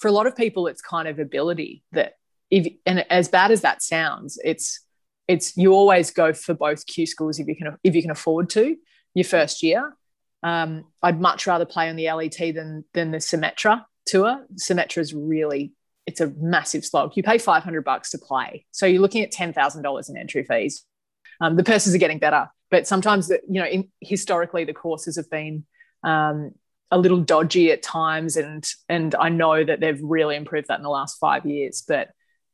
for 0.00 0.08
a 0.08 0.12
lot 0.12 0.26
of 0.26 0.34
people, 0.34 0.66
it's 0.66 0.82
kind 0.82 1.06
of 1.06 1.20
ability 1.20 1.84
that 1.92 2.14
if 2.50 2.66
and 2.84 3.06
as 3.08 3.28
bad 3.28 3.52
as 3.52 3.60
that 3.60 3.82
sounds, 3.82 4.36
it's 4.42 4.80
it's 5.28 5.56
you 5.56 5.72
always 5.72 6.10
go 6.10 6.32
for 6.32 6.54
both 6.54 6.86
Q 6.86 7.06
schools 7.06 7.38
if 7.38 7.46
you 7.46 7.56
can 7.56 7.76
if 7.84 7.94
you 7.94 8.02
can 8.02 8.10
afford 8.10 8.50
to 8.50 8.76
your 9.14 9.24
first 9.24 9.62
year. 9.62 9.94
Um, 10.42 10.86
I'd 11.02 11.20
much 11.20 11.46
rather 11.46 11.64
play 11.64 11.88
on 11.88 11.96
the 11.96 12.10
LET 12.12 12.38
than 12.38 12.84
than 12.92 13.12
the 13.12 13.18
Symetra 13.18 13.84
tour, 14.06 14.46
Symetra 14.54 14.98
is 14.98 15.14
really 15.14 15.72
it's 16.06 16.20
a 16.20 16.32
massive 16.38 16.84
slog. 16.84 17.12
You 17.14 17.22
pay 17.22 17.38
500 17.38 17.84
bucks 17.84 18.10
to 18.10 18.18
play. 18.18 18.66
So 18.72 18.86
you're 18.86 19.00
looking 19.00 19.22
at 19.22 19.32
$10,000 19.32 20.10
in 20.10 20.16
entry 20.16 20.42
fees. 20.42 20.84
Um, 21.40 21.54
the 21.54 21.62
purses 21.62 21.94
are 21.94 21.98
getting 21.98 22.18
better, 22.18 22.48
but 22.72 22.88
sometimes, 22.88 23.30
you 23.30 23.60
know, 23.60 23.66
in, 23.66 23.88
historically 24.00 24.64
the 24.64 24.74
courses 24.74 25.14
have 25.16 25.30
been 25.30 25.64
um, 26.02 26.50
a 26.90 26.98
little 26.98 27.20
dodgy 27.20 27.70
at 27.70 27.84
times. 27.84 28.36
And, 28.36 28.64
and 28.88 29.14
I 29.14 29.28
know 29.28 29.62
that 29.62 29.78
they've 29.78 30.00
really 30.02 30.34
improved 30.34 30.68
that 30.68 30.78
in 30.78 30.82
the 30.82 30.90
last 30.90 31.18
five 31.18 31.46
years. 31.46 31.84
But 31.86 32.08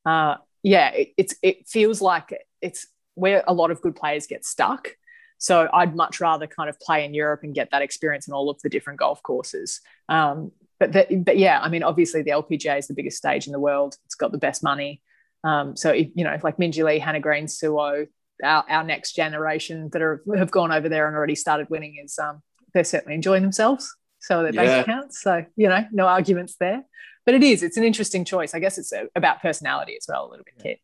uh, 0.05 0.37
yeah, 0.63 0.91
it, 0.91 1.09
it's, 1.17 1.35
it 1.43 1.69
feels 1.69 2.03
like 2.03 2.39
it's 2.61 2.87
where 3.15 3.43
a 3.47 3.55
lot 3.55 3.71
of 3.71 3.81
good 3.81 3.97
players 3.97 4.27
get 4.27 4.45
stuck. 4.45 4.91
So 5.39 5.69
I'd 5.73 5.95
much 5.95 6.21
rather 6.21 6.47
kind 6.47 6.69
of 6.69 6.79
play 6.81 7.05
in 7.05 7.15
Europe 7.15 7.41
and 7.45 7.55
get 7.55 7.71
that 7.71 7.83
experience 7.83 8.27
in 8.27 8.35
all 8.35 8.51
of 8.51 8.61
the 8.63 8.69
different 8.69 8.99
golf 8.99 9.23
courses. 9.23 9.81
Um, 10.09 10.53
but 10.81 10.93
the, 10.93 11.23
but 11.25 11.39
yeah, 11.39 11.61
I 11.61 11.69
mean, 11.69 11.83
obviously 11.83 12.23
the 12.23 12.31
LPGA 12.31 12.79
is 12.79 12.89
the 12.89 12.95
biggest 12.95 13.17
stage 13.17 13.47
in 13.47 13.53
the 13.53 13.61
world. 13.61 13.97
It's 14.07 14.15
got 14.15 14.33
the 14.33 14.39
best 14.39 14.63
money. 14.63 15.03
Um, 15.45 15.77
so 15.77 15.91
if, 15.91 16.09
you 16.15 16.25
know, 16.25 16.37
like 16.43 16.57
Minjee 16.57 16.85
Lee, 16.85 16.99
Hannah 16.99 17.21
Green, 17.21 17.49
Suo, 17.49 18.07
our, 18.43 18.65
our 18.69 18.85
next 18.85 19.15
generation 19.15 19.89
that 19.93 20.03
are 20.03 20.23
have 20.37 20.51
gone 20.51 20.73
over 20.73 20.89
there 20.89 21.07
and 21.07 21.17
already 21.17 21.35
started 21.35 21.69
winning 21.71 22.01
is 22.03 22.19
um, 22.19 22.43
they're 22.75 22.85
certainly 22.85 23.15
enjoying 23.15 23.43
themselves. 23.43 23.95
So 24.21 24.43
their 24.43 24.53
base 24.53 24.83
accounts. 24.83 25.23
So 25.23 25.45
you 25.57 25.69
know, 25.69 25.85
no 25.93 26.07
arguments 26.07 26.57
there. 26.59 26.85
But 27.25 27.35
it 27.35 27.43
is. 27.43 27.63
It's 27.63 27.77
an 27.77 27.85
interesting 27.85 28.25
choice. 28.25 28.55
I 28.55 28.59
guess 28.59 28.79
it's 28.79 28.93
a, 28.93 29.09
about 29.15 29.43
personality 29.43 29.97
as 29.97 30.07
well, 30.09 30.27
a 30.27 30.31
little 30.31 30.45
bit, 30.45 30.63
Kit. 30.63 30.81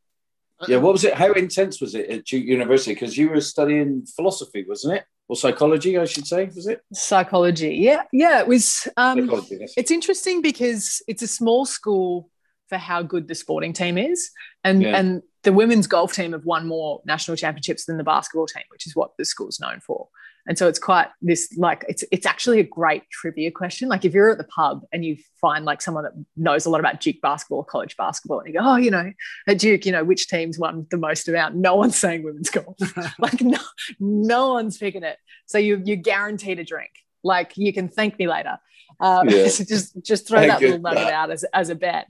Yeah. 0.68 0.78
What 0.78 0.92
was 0.92 1.05
it? 1.05 1.14
How 1.14 1.32
intense 1.32 1.80
was 1.80 1.94
it 1.94 2.09
at 2.09 2.24
Duke 2.24 2.44
University? 2.44 2.94
Because 2.94 3.16
you 3.16 3.28
were 3.30 3.40
studying 3.40 4.07
philosophy, 4.07 4.64
wasn't 4.66 4.98
it? 4.98 5.05
or 5.28 5.36
psychology, 5.36 5.98
I 5.98 6.05
should 6.05 6.26
say, 6.26 6.46
was 6.55 6.66
it? 6.66 6.82
Psychology, 6.92 7.76
yeah, 7.76 8.02
yeah. 8.12 8.40
It 8.40 8.46
was. 8.46 8.88
Um, 8.96 9.30
it's 9.76 9.90
interesting 9.90 10.42
because 10.42 11.02
it's 11.09 11.22
a 11.22 11.26
small 11.26 11.64
school 11.64 12.28
for 12.68 12.76
how 12.76 13.02
good 13.02 13.28
the 13.28 13.34
sporting 13.34 13.72
team 13.72 13.96
is, 13.96 14.30
and 14.62 14.82
yeah. 14.82 14.96
and 14.96 15.22
the 15.42 15.52
women's 15.52 15.86
golf 15.86 16.12
team 16.12 16.32
have 16.32 16.44
won 16.44 16.66
more 16.66 17.00
national 17.07 17.36
championships 17.36 17.86
than 17.86 17.96
the 17.96 18.05
basketball 18.05 18.46
team, 18.46 18.64
which 18.70 18.86
is 18.86 18.94
what 18.94 19.12
the 19.18 19.24
school's 19.24 19.61
known 19.61 19.80
for 19.80 20.09
and 20.47 20.59
so 20.59 20.68
it's 20.68 20.78
quite 20.78 21.09
this 21.22 21.55
like 21.57 21.84
it's 21.88 22.05
it's 22.12 22.26
actually 22.26 22.61
a 22.61 22.64
great 22.64 23.09
trivia 23.11 23.51
question. 23.51 23.88
Like 23.88 24.05
if 24.05 24.12
you're 24.12 24.30
at 24.30 24.38
the 24.38 24.45
pub 24.45 24.82
and 24.92 25.05
you 25.05 25.16
find 25.40 25.64
like 25.64 25.80
someone 25.80 26.05
that 26.05 26.12
knows 26.36 26.66
a 26.66 26.70
lot 26.70 26.80
about 26.80 27.01
duke 27.01 27.20
basketball 27.22 27.59
or 27.59 27.64
college 27.64 27.97
basketball 27.97 28.40
and 28.40 28.49
you 28.49 28.61
go 28.61 28.61
oh 28.62 28.76
you 28.76 28.90
know 28.90 29.12
at 29.47 29.59
duke 29.59 29.86
you 29.86 29.92
know 29.92 30.05
which 30.05 30.28
teams 30.28 30.59
won 30.59 30.86
the 30.90 30.99
most 30.99 31.28
amount? 31.28 31.55
No 31.55 31.76
one's 31.76 31.97
saying 31.97 32.22
women's 32.22 32.51
golf. 32.51 32.76
Like 33.18 33.40
no 33.40 33.59
no 33.99 34.53
one's 34.53 34.76
picking 34.76 35.03
it. 35.03 35.18
So 35.47 35.59
you 35.59 35.80
you're 35.84 35.97
guaranteed 35.97 36.59
a 36.59 36.64
drink. 36.64 36.90
Like 37.22 37.57
you 37.57 37.72
can 37.72 37.88
thank 37.88 38.18
me 38.18 38.28
later. 38.28 38.59
Um, 39.01 39.28
yeah. 39.28 39.49
so 39.49 39.64
just 39.68 40.03
just 40.03 40.28
throw 40.28 40.47
that 40.47 40.61
little 40.61 40.78
nugget 40.78 41.09
out 41.09 41.30
as, 41.30 41.45
as 41.55 41.70
a 41.70 41.74
bet. 41.74 42.09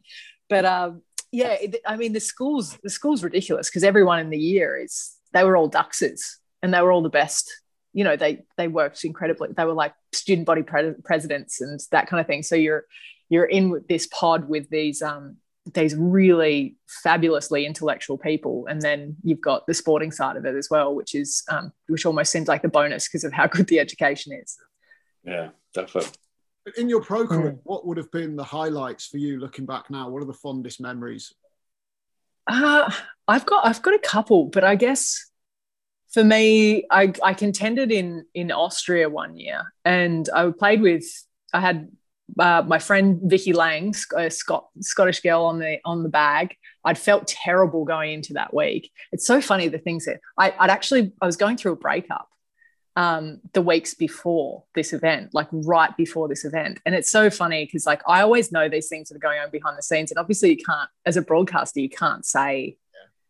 But 0.49 0.65
um 0.65 1.03
yeah 1.31 1.57
it, 1.61 1.77
i 1.85 1.97
mean 1.97 2.13
the 2.13 2.21
school's 2.21 2.79
the 2.85 2.91
school's 2.91 3.25
ridiculous 3.25 3.69
because 3.69 3.83
everyone 3.83 4.21
in 4.21 4.31
the 4.31 4.39
year 4.39 4.77
is 4.77 5.17
they 5.33 5.43
were 5.43 5.57
all 5.57 5.67
duxes 5.69 6.39
and 6.63 6.73
they 6.73 6.81
were 6.81 6.93
all 6.93 7.03
the 7.03 7.11
best 7.11 7.51
you 7.95 8.05
know 8.05 8.17
they 8.17 8.45
they 8.59 8.69
worked 8.69 9.03
incredibly 9.05 9.49
they 9.57 9.65
were 9.65 9.73
like 9.73 9.95
student 10.13 10.47
body 10.47 10.63
pre- 10.63 10.95
presidents 11.05 11.61
and 11.61 11.81
that 11.93 12.09
kind 12.09 12.21
of 12.21 12.27
thing. 12.27 12.43
So 12.43 12.57
you're 12.57 12.85
you're 13.31 13.45
in 13.45 13.71
with 13.71 13.89
this 13.89 14.07
pod 14.09 14.49
with 14.49 14.69
these 14.69 15.01
um 15.01 15.37
these 15.73 15.97
really 15.97 16.77
fabulously 17.03 17.65
intellectual 17.65 18.19
people. 18.19 18.67
And 18.69 18.83
then 18.83 19.17
you've 19.23 19.41
got 19.41 19.67
the 19.67 19.73
sporting 19.73 20.13
side 20.13 20.37
of 20.37 20.45
it 20.45 20.55
as 20.55 20.69
well 20.71 20.95
which 20.95 21.15
is 21.15 21.43
um, 21.49 21.73
which 21.87 22.05
almost 22.05 22.31
seems 22.31 22.49
like 22.49 22.61
the 22.61 22.69
bonus 22.69 23.09
because 23.09 23.25
of 23.25 23.33
how 23.33 23.47
good 23.47 23.69
the 23.69 23.79
education 23.79 24.33
is. 24.33 24.57
Yeah 25.23 25.51
definitely. 25.73 26.11
In 26.77 26.89
your 26.89 27.01
pro 27.01 27.27
career 27.27 27.53
mm. 27.53 27.61
what 27.63 27.87
would 27.87 27.97
have 27.97 28.11
been 28.11 28.37
the 28.37 28.45
highlights 28.45 29.07
for 29.07 29.19
you 29.19 29.39
looking 29.39 29.67
back 29.67 29.89
now? 29.89 30.09
What 30.11 30.23
are 30.23 30.27
the 30.27 30.35
fondest 30.35 30.81
memories? 30.81 31.33
Uh, 32.47 32.91
i've 33.27 33.47
got 33.47 33.65
i've 33.65 33.81
got 33.81 33.95
a 33.95 33.99
couple 33.99 34.45
but 34.45 34.65
i 34.65 34.75
guess 34.75 35.31
for 36.15 36.25
me 36.25 36.87
i 36.91 37.13
i 37.23 37.35
contended 37.35 37.93
in 37.93 38.25
in 38.35 38.51
austria 38.51 39.09
one 39.11 39.37
year 39.37 39.75
and 39.85 40.31
i 40.35 40.49
played 40.57 40.81
with 40.81 41.05
i 41.53 41.61
had 41.61 41.89
uh, 42.39 42.63
my 42.67 42.79
friend 42.79 43.21
Vikki 43.23 43.53
Laing, 43.53 43.95
a 44.17 44.31
Scot- 44.31 44.69
Scottish 44.81 45.21
girl 45.21 45.45
on 45.45 45.59
the 45.59 45.79
on 45.85 46.03
the 46.03 46.09
bag. 46.09 46.57
I'd 46.85 46.99
felt 46.99 47.27
terrible 47.27 47.85
going 47.85 48.13
into 48.13 48.35
that 48.35 48.55
week. 48.55 48.91
It's 49.13 49.27
so 49.27 49.41
funny 49.41 49.69
the 49.69 49.79
things 49.79 50.07
that 50.07 50.21
I, 50.39 50.53
would 50.61 50.71
actually 50.71 51.13
I 51.21 51.27
was 51.27 51.37
going 51.37 51.57
through 51.57 51.73
a 51.73 51.77
breakup 51.77 52.29
um, 52.97 53.41
the 53.53 53.63
weeks 53.63 53.95
before 53.95 54.65
this 54.75 54.93
event, 54.93 55.35
like 55.35 55.49
right 55.53 55.95
before 55.97 56.29
this 56.29 56.45
event, 56.45 56.81
and 56.87 56.95
it's 56.95 57.11
so 57.11 57.31
funny 57.31 57.65
because 57.65 57.87
like 57.87 58.03
I 58.09 58.23
always 58.23 58.53
know 58.53 58.69
these 58.69 58.89
things 58.89 59.09
that 59.09 59.17
are 59.17 59.21
going 59.21 59.41
on 59.41 59.51
behind 59.51 59.77
the 59.77 59.83
scenes, 59.83 60.11
and 60.11 60.19
obviously 60.19 60.51
you 60.51 60.65
can't, 60.65 60.89
as 61.05 61.17
a 61.17 61.23
broadcaster, 61.23 61.81
you 61.81 61.91
can't 61.91 62.25
say 62.25 62.77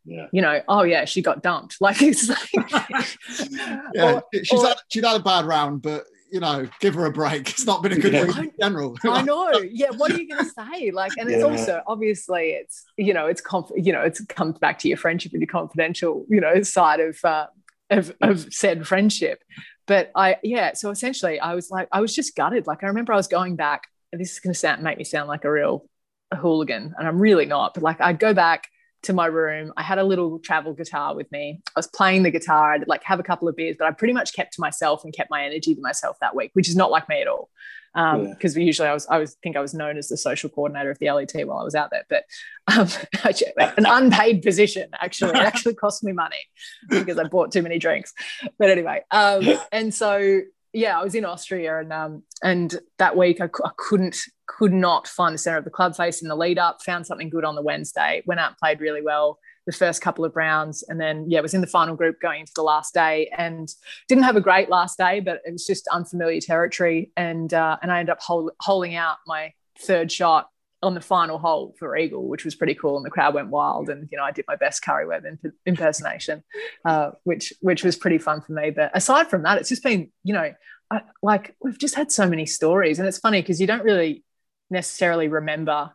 yeah. 0.05 0.27
you 0.33 0.43
know, 0.43 0.61
oh 0.69 0.83
yeah, 0.83 1.05
she 1.05 1.23
got 1.23 1.43
dumped. 1.43 1.77
Like 1.81 2.01
it's 2.01 2.29
like, 2.29 2.51
yeah, 3.95 4.15
or, 4.15 4.25
she's 4.33 4.53
or, 4.53 4.69
had 4.69 4.77
she's 4.89 5.05
had 5.05 5.21
a 5.21 5.23
bad 5.23 5.45
round, 5.45 5.83
but 5.83 6.05
you 6.31 6.41
know, 6.41 6.67
give 6.81 6.95
her 6.95 7.07
a 7.07 7.13
break. 7.13 7.49
It's 7.51 7.67
not 7.67 7.83
been 7.83 7.93
a 7.93 7.99
good 7.99 8.13
yeah. 8.13 8.25
week 8.25 8.37
in 8.37 8.53
general. 8.59 8.97
I 9.05 9.23
know. 9.23 9.53
Yeah. 9.71 9.91
What 9.97 10.11
are 10.13 10.21
you 10.21 10.29
going 10.29 10.45
to 10.45 10.51
say? 10.51 10.91
Like, 10.91 11.13
and 11.19 11.29
it's 11.29 11.41
yeah. 11.41 11.45
also 11.45 11.83
obviously 11.87 12.51
it's 12.51 12.85
you 12.97 13.15
know 13.15 13.27
it's 13.27 13.41
conf- 13.41 13.71
you 13.77 13.93
know 13.93 14.03
it's 14.03 14.25
comes 14.25 14.59
back 14.59 14.79
to 14.81 14.89
your 14.89 14.97
friendship 14.97 15.33
and 15.33 15.41
your 15.41 15.49
confidential 15.49 16.27
you 16.29 16.41
know 16.41 16.63
side 16.63 17.01
of 17.01 17.19
uh, 17.25 17.47
of, 17.91 18.13
of 18.21 18.53
said 18.53 18.87
friendship. 18.87 19.43
But 19.87 20.11
I 20.15 20.39
yeah. 20.43 20.73
So 20.75 20.91
essentially, 20.91 21.39
I 21.39 21.55
was 21.55 21.71
like 21.71 21.89
I 21.93 22.01
was 22.01 22.15
just 22.15 22.35
gutted. 22.35 22.67
Like 22.67 22.83
I 22.83 22.87
remember 22.89 23.13
I 23.13 23.17
was 23.17 23.29
going 23.29 23.57
back. 23.57 23.89
This 24.13 24.33
is 24.33 24.41
going 24.41 24.55
to 24.55 24.59
sound 24.59 24.83
make 24.83 24.99
me 24.99 25.05
sound 25.05 25.29
like 25.29 25.45
a 25.45 25.51
real 25.51 25.87
a 26.31 26.37
hooligan, 26.37 26.95
and 26.97 27.07
I'm 27.07 27.21
really 27.21 27.47
not. 27.47 27.75
But 27.75 27.83
like 27.83 28.01
I'd 28.01 28.19
go 28.19 28.35
back 28.35 28.69
to 29.05 29.13
my 29.13 29.27
room. 29.27 29.73
I 29.77 29.83
had 29.83 29.99
a 29.99 30.05
little 30.05 30.39
travel 30.39 30.73
guitar 30.73 31.15
with 31.15 31.31
me. 31.33 31.61
I 31.69 31.79
was 31.79 31.87
playing 31.87 32.23
the 32.23 32.31
guitar. 32.31 32.75
I'd 32.75 32.89
like 32.89 33.03
have 33.05 33.21
a 33.21 33.23
couple 33.23 33.49
of 33.49 33.57
beers, 33.57 33.77
but 33.79 33.87
I 33.87 33.91
pretty 33.93 34.15
much 34.15 34.35
kept 34.35 34.55
to 34.55 34.61
myself 34.61 35.05
and 35.05 35.15
kept 35.15 35.31
my 35.31 35.45
energy 35.45 35.75
to 35.75 35.81
myself 35.81 36.17
that 36.21 36.35
week, 36.35 36.51
which 36.55 36.69
is 36.69 36.77
not 36.77 36.91
like 36.91 37.09
me 37.09 37.21
at 37.21 37.29
all. 37.29 37.51
Because 37.95 38.57
um, 38.57 38.61
yeah. 38.61 38.67
usually 38.67 38.89
I 38.89 38.95
was, 38.95 39.07
I 39.07 39.19
was 39.19 39.35
think 39.43 39.57
I 39.57 39.61
was 39.61 39.73
known 39.73 39.97
as 39.97 40.09
the 40.09 40.17
social 40.17 40.51
coordinator 40.51 40.91
of 40.91 40.99
the 40.99 41.13
LET 41.13 41.33
while 41.47 41.59
I 41.59 41.65
was 41.65 41.77
out 41.77 41.91
there, 41.91 42.05
but 42.11 42.25
um, 42.67 42.89
an 43.77 43.87
unpaid 43.87 44.43
position 44.43 44.89
actually. 45.01 45.31
It 45.31 45.37
actually 45.45 45.75
cost 45.75 46.03
me 46.03 46.13
money 46.13 46.41
because 46.89 47.19
I 47.19 47.25
bought 47.25 47.53
too 47.53 47.63
many 47.63 47.79
drinks. 47.79 48.13
But 48.59 48.71
anyway, 48.71 49.03
um, 49.13 49.45
and 49.71 49.95
so 49.95 50.41
yeah, 50.75 50.99
I 50.99 51.05
was 51.05 51.15
in 51.15 51.25
Austria, 51.25 51.79
and 51.79 51.93
um, 51.93 52.23
and 52.43 52.79
that 52.99 53.17
week 53.17 53.41
I, 53.41 53.45
I, 53.45 53.71
couldn't 53.77 54.19
could 54.47 54.73
not 54.73 55.07
find 55.07 55.33
the 55.33 55.39
center 55.39 55.59
of 55.59 55.65
the 55.65 55.71
club 55.71 55.95
face 55.97 56.21
in 56.21 56.29
the 56.29 56.35
lead 56.37 56.59
up. 56.59 56.83
Found 56.83 57.07
something 57.07 57.31
good 57.31 57.45
on 57.45 57.55
the 57.55 57.63
Wednesday. 57.63 58.23
Went 58.27 58.41
out 58.41 58.51
and 58.51 58.59
played 58.59 58.81
really 58.81 59.01
well 59.01 59.39
the 59.67 59.73
first 59.73 60.03
couple 60.03 60.25
of 60.25 60.35
rounds, 60.35 60.85
and 60.89 61.01
then 61.01 61.27
yeah, 61.31 61.41
was 61.41 61.55
in 61.55 61.61
the 61.61 61.67
final 61.69 61.95
group 61.95 62.21
going 62.21 62.41
into 62.41 62.53
the 62.57 62.63
last 62.63 62.93
day, 62.93 63.31
and 63.39 63.69
didn't 64.09 64.25
have 64.25 64.37
a 64.37 64.41
great 64.41 64.69
last 64.69 64.99
day, 64.99 65.21
but 65.21 65.41
it 65.45 65.53
was 65.53 65.65
just 65.65 65.87
unfamiliar 65.93 66.41
territory, 66.41 67.13
and 67.17 67.55
uh, 67.55 67.77
and 67.81 67.93
I 67.93 68.01
ended 68.01 68.13
up 68.13 68.21
hold, 68.21 68.51
holding 68.61 68.97
out 68.97 69.19
my 69.27 69.53
third 69.79 70.11
shot 70.11 70.49
on 70.85 70.95
the 70.95 71.01
final 71.01 71.39
hole 71.39 71.75
for 71.79 71.97
Eagle, 71.97 72.29
which 72.29 72.45
was 72.45 72.55
pretty 72.55 72.75
cool, 72.75 72.97
and 72.97 73.05
the 73.05 73.11
crowd 73.11 73.35
went 73.35 73.49
wild. 73.49 73.89
And 73.89 74.09
you 74.11 74.19
know, 74.19 74.25
I 74.25 74.31
did 74.31 74.45
my 74.47 74.57
best 74.57 74.85
Karrie 74.85 75.09
Webb 75.09 75.25
imp- 75.27 75.55
impersonation, 75.67 76.43
uh, 76.85 77.13
which 77.25 77.53
which 77.61 77.83
was 77.83 77.97
pretty 77.97 78.19
fun 78.19 78.41
for 78.41 78.53
me. 78.53 78.71
But 78.71 78.91
aside 78.95 79.29
from 79.29 79.43
that, 79.43 79.59
it's 79.59 79.69
just 79.69 79.83
been 79.83 80.11
you 80.23 80.35
know, 80.35 80.53
I, 80.91 81.03
like 81.23 81.57
we've 81.63 81.79
just 81.79 81.95
had 81.95 82.13
so 82.13 82.29
many 82.29 82.47
stories, 82.47 82.99
and 82.99 83.09
it's 83.09 83.19
funny 83.19 83.41
because 83.41 83.61
you 83.61 83.67
don't 83.67 83.85
really 83.85 84.25
necessarily 84.71 85.29
remember, 85.29 85.91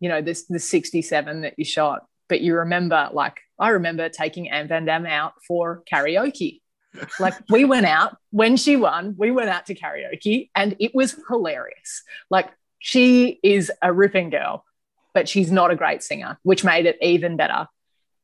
you 0.00 0.08
know, 0.08 0.22
this 0.22 0.44
the 0.44 0.58
sixty 0.58 1.02
seven 1.02 1.42
that 1.42 1.54
you 1.58 1.64
shot, 1.64 2.06
but 2.28 2.40
you 2.40 2.56
remember 2.56 3.10
like 3.12 3.38
I 3.58 3.70
remember 3.70 4.08
taking 4.08 4.50
Anne 4.50 4.68
Van 4.68 4.84
Dam 4.84 5.06
out 5.06 5.34
for 5.46 5.82
karaoke. 5.90 6.60
like 7.20 7.34
we 7.50 7.64
went 7.64 7.86
out 7.86 8.16
when 8.30 8.56
she 8.56 8.76
won, 8.76 9.14
we 9.18 9.30
went 9.30 9.50
out 9.50 9.66
to 9.66 9.74
karaoke 9.74 10.50
and 10.54 10.76
it 10.80 10.94
was 10.94 11.16
hilarious. 11.28 12.02
Like 12.30 12.50
she 12.86 13.40
is 13.42 13.72
a 13.82 13.92
ripping 13.92 14.30
girl, 14.30 14.64
but 15.12 15.28
she's 15.28 15.50
not 15.50 15.72
a 15.72 15.74
great 15.74 16.04
singer, 16.04 16.38
which 16.44 16.62
made 16.62 16.86
it 16.86 16.96
even 17.02 17.36
better. 17.36 17.66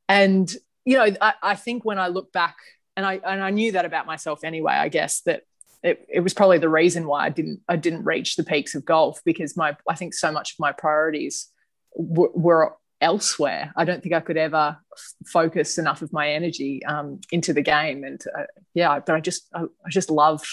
And, 0.07 0.49
you 0.85 0.95
know, 0.95 1.13
I, 1.19 1.33
I 1.43 1.55
think 1.55 1.83
when 1.83 1.99
I 1.99 2.07
look 2.07 2.31
back, 2.31 2.55
and 2.95 3.05
I 3.05 3.19
and 3.25 3.43
I 3.43 3.49
knew 3.49 3.73
that 3.73 3.83
about 3.83 4.05
myself 4.05 4.45
anyway, 4.45 4.71
I 4.71 4.87
guess 4.87 5.19
that 5.25 5.41
it, 5.83 6.07
it 6.07 6.21
was 6.21 6.33
probably 6.33 6.59
the 6.59 6.69
reason 6.69 7.07
why 7.07 7.25
I 7.25 7.29
didn't 7.29 7.59
I 7.67 7.75
didn't 7.75 8.05
reach 8.05 8.37
the 8.37 8.45
peaks 8.45 8.73
of 8.73 8.85
golf 8.85 9.19
because 9.25 9.57
my 9.57 9.75
I 9.89 9.95
think 9.95 10.13
so 10.13 10.31
much 10.31 10.53
of 10.53 10.59
my 10.59 10.71
priorities 10.71 11.49
w- 11.97 12.31
were 12.33 12.77
elsewhere. 13.01 13.73
I 13.75 13.83
don't 13.83 14.01
think 14.01 14.15
I 14.15 14.21
could 14.21 14.37
ever 14.37 14.77
f- 14.95 15.13
focus 15.25 15.77
enough 15.77 16.01
of 16.01 16.13
my 16.13 16.29
energy 16.29 16.85
um, 16.85 17.19
into 17.31 17.51
the 17.51 17.63
game, 17.63 18.05
and 18.05 18.23
uh, 18.39 18.43
yeah, 18.73 18.99
but 19.05 19.13
I 19.13 19.19
just 19.19 19.49
I, 19.53 19.63
I 19.63 19.89
just 19.89 20.09
loved 20.09 20.47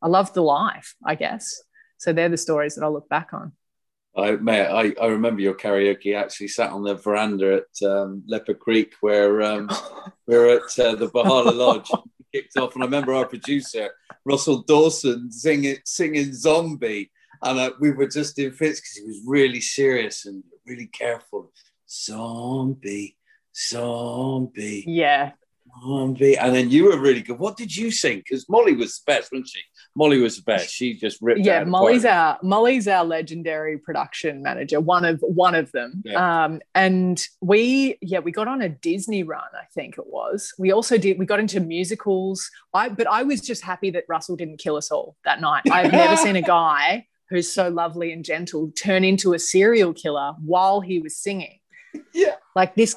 I 0.00 0.06
loved 0.06 0.34
the 0.34 0.42
life, 0.42 0.94
I 1.04 1.16
guess. 1.16 1.60
So 2.00 2.14
they're 2.14 2.30
the 2.30 2.38
stories 2.38 2.74
that 2.74 2.82
I'll 2.82 2.94
look 2.94 3.10
back 3.10 3.34
on. 3.34 3.52
I, 4.16 4.32
mate, 4.32 4.66
I, 4.66 4.94
I 5.00 5.08
remember 5.08 5.42
your 5.42 5.54
karaoke 5.54 6.16
actually 6.16 6.48
sat 6.48 6.70
on 6.70 6.82
the 6.82 6.94
veranda 6.94 7.62
at 7.62 7.86
um, 7.86 8.24
Leopard 8.26 8.58
Creek 8.58 8.94
where 9.02 9.42
um, 9.42 9.68
we 10.26 10.36
were 10.36 10.48
at 10.48 10.78
uh, 10.78 10.94
the 10.94 11.08
Buhala 11.08 11.54
Lodge. 11.54 11.90
kicked 12.32 12.56
off, 12.56 12.74
and 12.74 12.82
I 12.82 12.86
remember 12.86 13.12
our 13.12 13.26
producer 13.26 13.90
Russell 14.24 14.62
Dawson 14.62 15.30
singing 15.30 15.76
singing 15.84 16.32
"Zombie," 16.32 17.10
and 17.42 17.58
uh, 17.58 17.72
we 17.80 17.90
were 17.90 18.06
just 18.06 18.38
in 18.38 18.52
fits 18.52 18.80
because 18.80 18.96
he 18.96 19.04
was 19.04 19.20
really 19.26 19.60
serious 19.60 20.26
and 20.26 20.42
really 20.64 20.86
careful. 20.86 21.52
Zombie, 21.88 23.16
zombie. 23.54 24.84
Yeah, 24.86 25.32
zombie. 25.82 26.38
and 26.38 26.54
then 26.54 26.70
you 26.70 26.84
were 26.84 26.98
really 26.98 27.22
good. 27.22 27.38
What 27.38 27.56
did 27.56 27.76
you 27.76 27.90
sing? 27.90 28.18
Because 28.18 28.48
Molly 28.48 28.74
was 28.74 28.98
the 28.98 29.12
best, 29.12 29.32
wasn't 29.32 29.48
she? 29.48 29.60
Molly 29.96 30.20
was 30.20 30.36
the 30.36 30.42
best. 30.42 30.72
She 30.72 30.94
just 30.94 31.18
ripped. 31.20 31.40
Yeah, 31.40 31.64
Molly's 31.64 32.04
our 32.04 32.38
Molly's 32.42 32.86
our 32.86 33.04
legendary 33.04 33.78
production 33.78 34.42
manager. 34.42 34.80
One 34.80 35.04
of 35.04 35.20
one 35.20 35.54
of 35.54 35.70
them. 35.72 36.02
Yeah. 36.04 36.44
Um, 36.44 36.60
and 36.74 37.22
we 37.40 37.98
yeah 38.00 38.20
we 38.20 38.32
got 38.32 38.48
on 38.48 38.62
a 38.62 38.68
Disney 38.68 39.22
run. 39.22 39.48
I 39.54 39.64
think 39.74 39.98
it 39.98 40.06
was. 40.06 40.52
We 40.58 40.72
also 40.72 40.96
did. 40.96 41.18
We 41.18 41.26
got 41.26 41.40
into 41.40 41.60
musicals. 41.60 42.48
I 42.72 42.88
but 42.88 43.08
I 43.08 43.24
was 43.24 43.40
just 43.40 43.62
happy 43.62 43.90
that 43.90 44.04
Russell 44.08 44.36
didn't 44.36 44.58
kill 44.58 44.76
us 44.76 44.90
all 44.90 45.16
that 45.24 45.40
night. 45.40 45.64
I've 45.70 45.92
never 45.92 46.16
seen 46.16 46.36
a 46.36 46.42
guy 46.58 47.06
who's 47.28 47.52
so 47.52 47.68
lovely 47.68 48.12
and 48.12 48.24
gentle 48.24 48.72
turn 48.72 49.04
into 49.04 49.34
a 49.34 49.38
serial 49.38 49.92
killer 49.92 50.34
while 50.44 50.80
he 50.80 51.00
was 51.00 51.16
singing. 51.16 51.58
Yeah, 52.14 52.36
like 52.54 52.76
this 52.76 52.94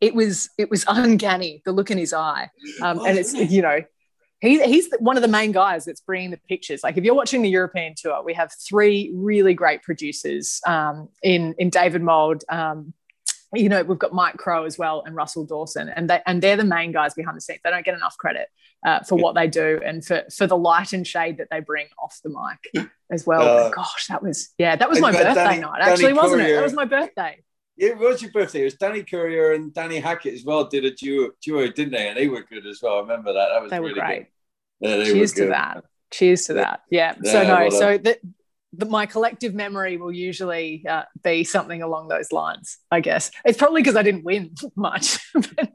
it 0.00 0.14
was 0.14 0.48
it 0.58 0.70
was 0.70 0.84
uncanny 0.88 1.62
the 1.64 1.72
look 1.72 1.90
in 1.90 1.98
his 1.98 2.12
eye 2.12 2.48
um, 2.82 3.04
and 3.04 3.18
it's 3.18 3.34
you 3.34 3.62
know 3.62 3.80
he, 4.40 4.62
he's 4.64 4.88
one 4.98 5.16
of 5.16 5.22
the 5.22 5.28
main 5.28 5.52
guys 5.52 5.84
that's 5.84 6.00
bringing 6.00 6.30
the 6.30 6.40
pictures. 6.48 6.82
Like 6.82 6.96
if 6.96 7.04
you're 7.04 7.14
watching 7.14 7.42
the 7.42 7.48
european 7.48 7.94
tour 7.96 8.22
we 8.24 8.34
have 8.34 8.52
three 8.68 9.12
really 9.14 9.54
great 9.54 9.82
producers 9.82 10.60
um, 10.66 11.08
in 11.22 11.54
in 11.58 11.70
david 11.70 12.02
mould 12.02 12.44
um, 12.48 12.92
you 13.54 13.68
know 13.68 13.82
we've 13.82 13.98
got 13.98 14.12
mike 14.12 14.36
crow 14.36 14.64
as 14.64 14.78
well 14.78 15.02
and 15.04 15.16
russell 15.16 15.44
dawson 15.44 15.88
and 15.88 16.08
they 16.08 16.20
and 16.26 16.42
they're 16.42 16.56
the 16.56 16.64
main 16.64 16.92
guys 16.92 17.14
behind 17.14 17.36
the 17.36 17.40
scenes. 17.40 17.60
They 17.64 17.70
don't 17.70 17.84
get 17.84 17.94
enough 17.94 18.16
credit 18.16 18.48
uh, 18.86 19.00
for 19.00 19.16
what 19.16 19.34
they 19.34 19.46
do 19.46 19.80
and 19.84 20.04
for 20.04 20.24
for 20.34 20.46
the 20.46 20.56
light 20.56 20.92
and 20.92 21.06
shade 21.06 21.38
that 21.38 21.48
they 21.50 21.60
bring 21.60 21.86
off 22.02 22.18
the 22.22 22.30
mic 22.30 22.88
as 23.10 23.26
well. 23.26 23.42
Uh, 23.42 23.70
gosh 23.70 24.06
that 24.08 24.22
was 24.22 24.50
yeah 24.58 24.76
that 24.76 24.88
was 24.88 25.00
my 25.00 25.12
birthday 25.12 25.34
Danny, 25.34 25.60
night 25.60 25.80
actually 25.80 26.04
Danny 26.04 26.14
wasn't 26.14 26.40
Courier. 26.40 26.54
it 26.54 26.56
that 26.56 26.62
was 26.62 26.72
my 26.74 26.84
birthday 26.84 27.42
it 27.80 27.98
was 27.98 28.20
your 28.20 28.30
birthday. 28.30 28.60
It 28.60 28.64
was 28.64 28.74
Danny 28.74 29.02
Courier 29.02 29.52
and 29.54 29.72
Danny 29.72 29.98
Hackett 29.98 30.34
as 30.34 30.44
well. 30.44 30.64
Did 30.64 30.84
a 30.84 30.90
duo, 30.90 31.30
duo, 31.42 31.66
didn't 31.68 31.92
they? 31.92 32.08
And 32.08 32.16
they 32.16 32.28
were 32.28 32.42
good 32.42 32.66
as 32.66 32.80
well. 32.82 32.98
I 32.98 33.00
remember 33.00 33.32
that. 33.32 33.48
That 33.48 33.62
was 33.62 33.70
they 33.70 33.80
really 33.80 33.94
were 33.94 34.00
great. 34.00 34.26
Good. 34.82 35.06
Yeah, 35.06 35.12
Cheers 35.12 35.32
to 35.34 35.46
that. 35.46 35.84
Cheers 36.10 36.44
to 36.46 36.52
that. 36.54 36.82
Yeah. 36.90 37.14
yeah 37.22 37.32
so 37.32 37.42
no. 37.42 37.54
Well 37.54 37.70
so 37.70 37.98
that 37.98 38.18
the, 38.72 38.86
my 38.86 39.06
collective 39.06 39.54
memory 39.54 39.96
will 39.96 40.12
usually 40.12 40.84
uh, 40.86 41.04
be 41.24 41.42
something 41.42 41.82
along 41.82 42.08
those 42.08 42.32
lines. 42.32 42.78
I 42.90 43.00
guess 43.00 43.30
it's 43.46 43.56
probably 43.56 43.80
because 43.80 43.96
I 43.96 44.02
didn't 44.02 44.24
win 44.24 44.54
much. 44.76 45.18
but, 45.34 45.70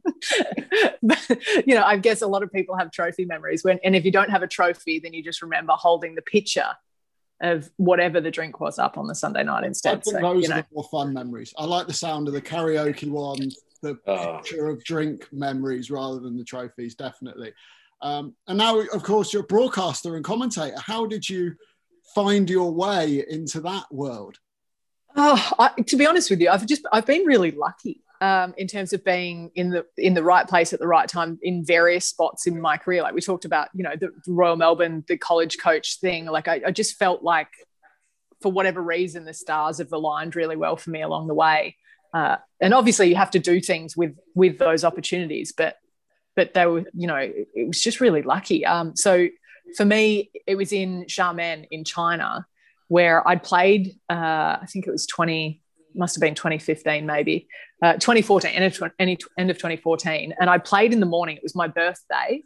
but, 1.01 1.29
you 1.65 1.73
know, 1.73 1.83
I 1.83 1.97
guess 1.97 2.21
a 2.21 2.27
lot 2.27 2.43
of 2.43 2.51
people 2.51 2.77
have 2.77 2.91
trophy 2.91 3.25
memories. 3.25 3.63
When 3.63 3.79
and 3.83 3.95
if 3.95 4.05
you 4.05 4.11
don't 4.11 4.29
have 4.29 4.43
a 4.43 4.47
trophy, 4.47 4.99
then 4.99 5.13
you 5.13 5.23
just 5.23 5.41
remember 5.41 5.73
holding 5.73 6.13
the 6.13 6.21
picture 6.21 6.69
of 7.41 7.69
whatever 7.77 8.21
the 8.21 8.31
drink 8.31 8.59
was 8.59 8.79
up 8.79 8.97
on 8.97 9.07
the 9.07 9.15
Sunday 9.15 9.43
night 9.43 9.63
instead. 9.63 9.97
I 9.97 10.01
think 10.01 10.17
so, 10.17 10.21
those 10.21 10.43
you 10.43 10.49
know. 10.49 10.55
are 10.55 10.61
the 10.61 10.67
more 10.73 10.83
fun 10.85 11.13
memories. 11.13 11.53
I 11.57 11.65
like 11.65 11.87
the 11.87 11.93
sound 11.93 12.27
of 12.27 12.33
the 12.33 12.41
karaoke 12.41 13.09
one, 13.09 13.49
the 13.81 13.97
oh. 14.07 14.37
picture 14.37 14.67
of 14.67 14.83
drink 14.83 15.27
memories 15.31 15.91
rather 15.91 16.19
than 16.19 16.37
the 16.37 16.43
trophies, 16.43 16.95
definitely. 16.95 17.53
Um, 18.01 18.35
and 18.47 18.57
now, 18.57 18.79
of 18.79 19.03
course, 19.03 19.33
you're 19.33 19.43
a 19.43 19.47
broadcaster 19.47 20.15
and 20.15 20.23
commentator. 20.23 20.77
How 20.79 21.05
did 21.05 21.27
you 21.27 21.55
find 22.13 22.49
your 22.49 22.71
way 22.71 23.25
into 23.29 23.61
that 23.61 23.85
world? 23.91 24.37
Oh, 25.15 25.51
I, 25.57 25.69
to 25.81 25.95
be 25.95 26.05
honest 26.05 26.29
with 26.29 26.41
you, 26.41 26.49
I've 26.49 26.65
just 26.65 26.85
I've 26.91 27.05
been 27.05 27.25
really 27.25 27.51
lucky 27.51 28.01
um, 28.21 28.53
in 28.57 28.67
terms 28.67 28.93
of 28.93 29.03
being 29.03 29.51
in 29.55 29.69
the 29.69 29.85
in 29.97 30.13
the 30.13 30.23
right 30.23 30.47
place 30.47 30.73
at 30.73 30.79
the 30.79 30.87
right 30.87 31.07
time 31.07 31.39
in 31.41 31.65
various 31.65 32.07
spots 32.07 32.47
in 32.47 32.59
my 32.59 32.77
career. 32.77 33.01
Like 33.01 33.13
we 33.13 33.21
talked 33.21 33.45
about, 33.45 33.69
you 33.73 33.83
know, 33.83 33.95
the 33.95 34.11
Royal 34.27 34.55
Melbourne, 34.55 35.03
the 35.07 35.17
college 35.17 35.57
coach 35.57 35.99
thing. 35.99 36.25
Like 36.25 36.47
I, 36.47 36.61
I 36.67 36.71
just 36.71 36.97
felt 36.97 37.23
like, 37.23 37.49
for 38.41 38.51
whatever 38.51 38.81
reason, 38.81 39.25
the 39.25 39.33
stars 39.33 39.77
have 39.79 39.91
aligned 39.91 40.35
really 40.35 40.55
well 40.55 40.77
for 40.77 40.89
me 40.89 41.01
along 41.01 41.27
the 41.27 41.33
way. 41.33 41.75
Uh, 42.13 42.37
and 42.61 42.73
obviously, 42.73 43.09
you 43.09 43.15
have 43.15 43.31
to 43.31 43.39
do 43.39 43.59
things 43.59 43.97
with 43.97 44.15
with 44.33 44.57
those 44.57 44.83
opportunities, 44.83 45.51
but 45.51 45.77
but 46.35 46.53
they 46.53 46.65
were, 46.65 46.83
you 46.93 47.07
know, 47.07 47.17
it 47.17 47.67
was 47.67 47.81
just 47.81 48.01
really 48.01 48.21
lucky. 48.21 48.65
Um, 48.65 48.95
so 48.95 49.27
for 49.75 49.85
me, 49.85 50.31
it 50.45 50.55
was 50.55 50.71
in 50.71 51.05
Xiamen 51.05 51.67
in 51.71 51.83
China 51.83 52.45
where 52.87 53.27
I'd 53.27 53.43
played, 53.43 53.97
uh, 54.09 54.57
I 54.61 54.65
think 54.67 54.85
it 54.87 54.91
was 54.91 55.07
20, 55.07 55.61
must 55.95 56.15
have 56.15 56.21
been 56.21 56.35
2015 56.35 57.05
maybe, 57.05 57.47
uh, 57.81 57.93
2014, 57.93 58.51
end 58.51 58.65
of, 58.65 58.91
end 59.37 59.49
of 59.49 59.57
2014. 59.57 60.33
And 60.39 60.49
I 60.49 60.57
played 60.57 60.93
in 60.93 60.99
the 60.99 61.05
morning. 61.05 61.37
It 61.37 61.43
was 61.43 61.55
my 61.55 61.67
birthday. 61.67 62.43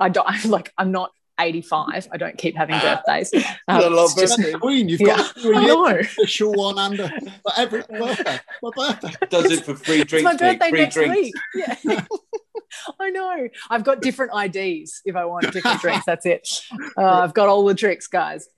I 0.00 0.08
don't, 0.08 0.26
I'm 0.28 0.50
like, 0.50 0.72
I'm 0.78 0.92
not 0.92 1.12
85. 1.38 2.08
I 2.12 2.16
don't 2.16 2.36
keep 2.36 2.56
having 2.56 2.78
birthdays. 2.78 3.32
Um, 3.68 3.94
love 3.94 4.16
just, 4.16 4.40
Queen, 4.60 4.88
you've 4.88 5.00
yeah, 5.00 5.16
got 5.16 5.36
a 5.36 5.50
know. 5.52 5.86
official 5.86 6.52
one 6.52 6.76
under 6.76 7.08
for 7.08 7.52
every 7.56 7.82
birthday. 7.82 8.40
My 8.60 8.70
birthday. 8.74 9.12
Does 9.28 9.52
it 9.52 9.64
for 9.64 9.76
free 9.76 10.02
drinks. 10.02 10.12
It's 10.14 10.22
my 10.24 10.36
birthday 10.36 10.70
free 10.70 10.80
next 10.80 10.94
drinks. 10.94 11.16
week. 11.16 11.34
Yeah. 11.54 12.04
I 12.98 13.10
know. 13.10 13.48
I've 13.70 13.84
got 13.84 14.02
different 14.02 14.32
IDs 14.34 15.02
if 15.04 15.14
I 15.14 15.24
want 15.24 15.52
different 15.52 15.80
drinks. 15.80 16.04
That's 16.04 16.26
it. 16.26 16.48
Uh, 16.98 17.04
I've 17.04 17.34
got 17.34 17.48
all 17.48 17.64
the 17.64 17.74
tricks, 17.76 18.08
guys. 18.08 18.48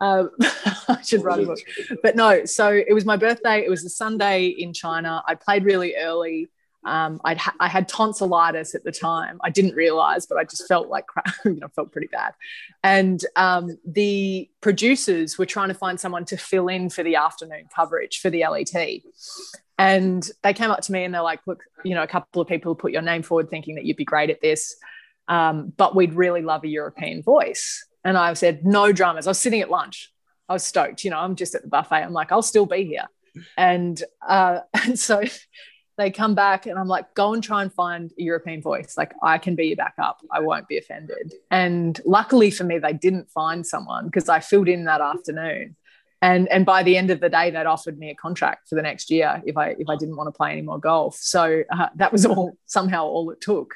Um, 0.00 0.30
I 0.88 1.00
should 1.02 1.24
write 1.24 1.40
a 1.40 1.46
book. 1.46 1.58
But 2.02 2.16
no, 2.16 2.44
so 2.44 2.70
it 2.72 2.92
was 2.92 3.04
my 3.04 3.16
birthday. 3.16 3.64
It 3.64 3.70
was 3.70 3.84
a 3.84 3.90
Sunday 3.90 4.46
in 4.46 4.72
China. 4.72 5.22
I 5.26 5.34
played 5.34 5.64
really 5.64 5.94
early. 5.96 6.48
Um, 6.84 7.20
I'd 7.24 7.38
ha- 7.38 7.56
I 7.60 7.68
had 7.68 7.88
tonsillitis 7.88 8.74
at 8.74 8.84
the 8.84 8.92
time. 8.92 9.38
I 9.42 9.50
didn't 9.50 9.74
realize, 9.74 10.26
but 10.26 10.38
I 10.38 10.44
just 10.44 10.66
felt 10.68 10.88
like 10.88 11.06
crap, 11.08 11.34
you 11.44 11.56
know, 11.56 11.68
felt 11.68 11.92
pretty 11.92 12.06
bad. 12.06 12.34
And 12.82 13.22
um, 13.36 13.76
the 13.84 14.48
producers 14.60 15.36
were 15.36 15.46
trying 15.46 15.68
to 15.68 15.74
find 15.74 15.98
someone 15.98 16.24
to 16.26 16.36
fill 16.36 16.68
in 16.68 16.88
for 16.88 17.02
the 17.02 17.16
afternoon 17.16 17.64
coverage 17.74 18.20
for 18.20 18.30
the 18.30 18.44
LET. 18.48 19.02
And 19.78 20.28
they 20.42 20.54
came 20.54 20.70
up 20.70 20.80
to 20.82 20.92
me 20.92 21.04
and 21.04 21.14
they're 21.14 21.22
like, 21.22 21.40
look, 21.46 21.62
you 21.84 21.94
know, 21.94 22.02
a 22.02 22.08
couple 22.08 22.42
of 22.42 22.48
people 22.48 22.74
put 22.74 22.92
your 22.92 23.02
name 23.02 23.22
forward 23.22 23.50
thinking 23.50 23.74
that 23.76 23.84
you'd 23.84 23.96
be 23.96 24.04
great 24.04 24.30
at 24.30 24.40
this. 24.40 24.76
Um, 25.28 25.72
but 25.76 25.94
we'd 25.94 26.14
really 26.14 26.42
love 26.42 26.64
a 26.64 26.68
European 26.68 27.22
voice. 27.22 27.86
And 28.08 28.16
I 28.16 28.32
said, 28.32 28.64
no 28.64 28.90
dramas. 28.90 29.26
I 29.26 29.30
was 29.30 29.38
sitting 29.38 29.60
at 29.60 29.68
lunch. 29.68 30.10
I 30.48 30.54
was 30.54 30.64
stoked. 30.64 31.04
You 31.04 31.10
know, 31.10 31.18
I'm 31.18 31.36
just 31.36 31.54
at 31.54 31.60
the 31.60 31.68
buffet. 31.68 31.96
I'm 31.96 32.14
like, 32.14 32.32
I'll 32.32 32.40
still 32.40 32.64
be 32.64 32.84
here. 32.84 33.06
And 33.58 34.02
uh, 34.26 34.60
and 34.74 34.98
so 34.98 35.22
they 35.98 36.10
come 36.10 36.34
back 36.34 36.64
and 36.64 36.78
I'm 36.78 36.88
like, 36.88 37.12
go 37.14 37.34
and 37.34 37.44
try 37.44 37.60
and 37.60 37.70
find 37.70 38.10
a 38.18 38.22
European 38.22 38.62
voice. 38.62 38.94
Like 38.96 39.12
I 39.22 39.36
can 39.36 39.56
be 39.56 39.66
your 39.66 39.76
backup. 39.76 40.20
I 40.32 40.40
won't 40.40 40.68
be 40.68 40.78
offended. 40.78 41.34
And 41.50 42.00
luckily 42.06 42.50
for 42.50 42.64
me, 42.64 42.78
they 42.78 42.94
didn't 42.94 43.30
find 43.30 43.66
someone 43.66 44.06
because 44.06 44.30
I 44.30 44.40
filled 44.40 44.68
in 44.68 44.84
that 44.84 45.02
afternoon. 45.02 45.76
And 46.22 46.48
and 46.48 46.64
by 46.64 46.82
the 46.82 46.96
end 46.96 47.10
of 47.10 47.20
the 47.20 47.28
day, 47.28 47.50
they'd 47.50 47.66
offered 47.66 47.98
me 47.98 48.08
a 48.08 48.14
contract 48.14 48.70
for 48.70 48.74
the 48.74 48.82
next 48.82 49.10
year 49.10 49.42
if 49.44 49.58
I 49.58 49.76
if 49.78 49.88
I 49.88 49.96
didn't 49.96 50.16
want 50.16 50.28
to 50.28 50.36
play 50.36 50.52
any 50.52 50.62
more 50.62 50.78
golf. 50.78 51.16
So 51.16 51.62
uh, 51.70 51.88
that 51.96 52.10
was 52.10 52.24
all 52.24 52.56
somehow 52.64 53.04
all 53.04 53.30
it 53.30 53.42
took, 53.42 53.74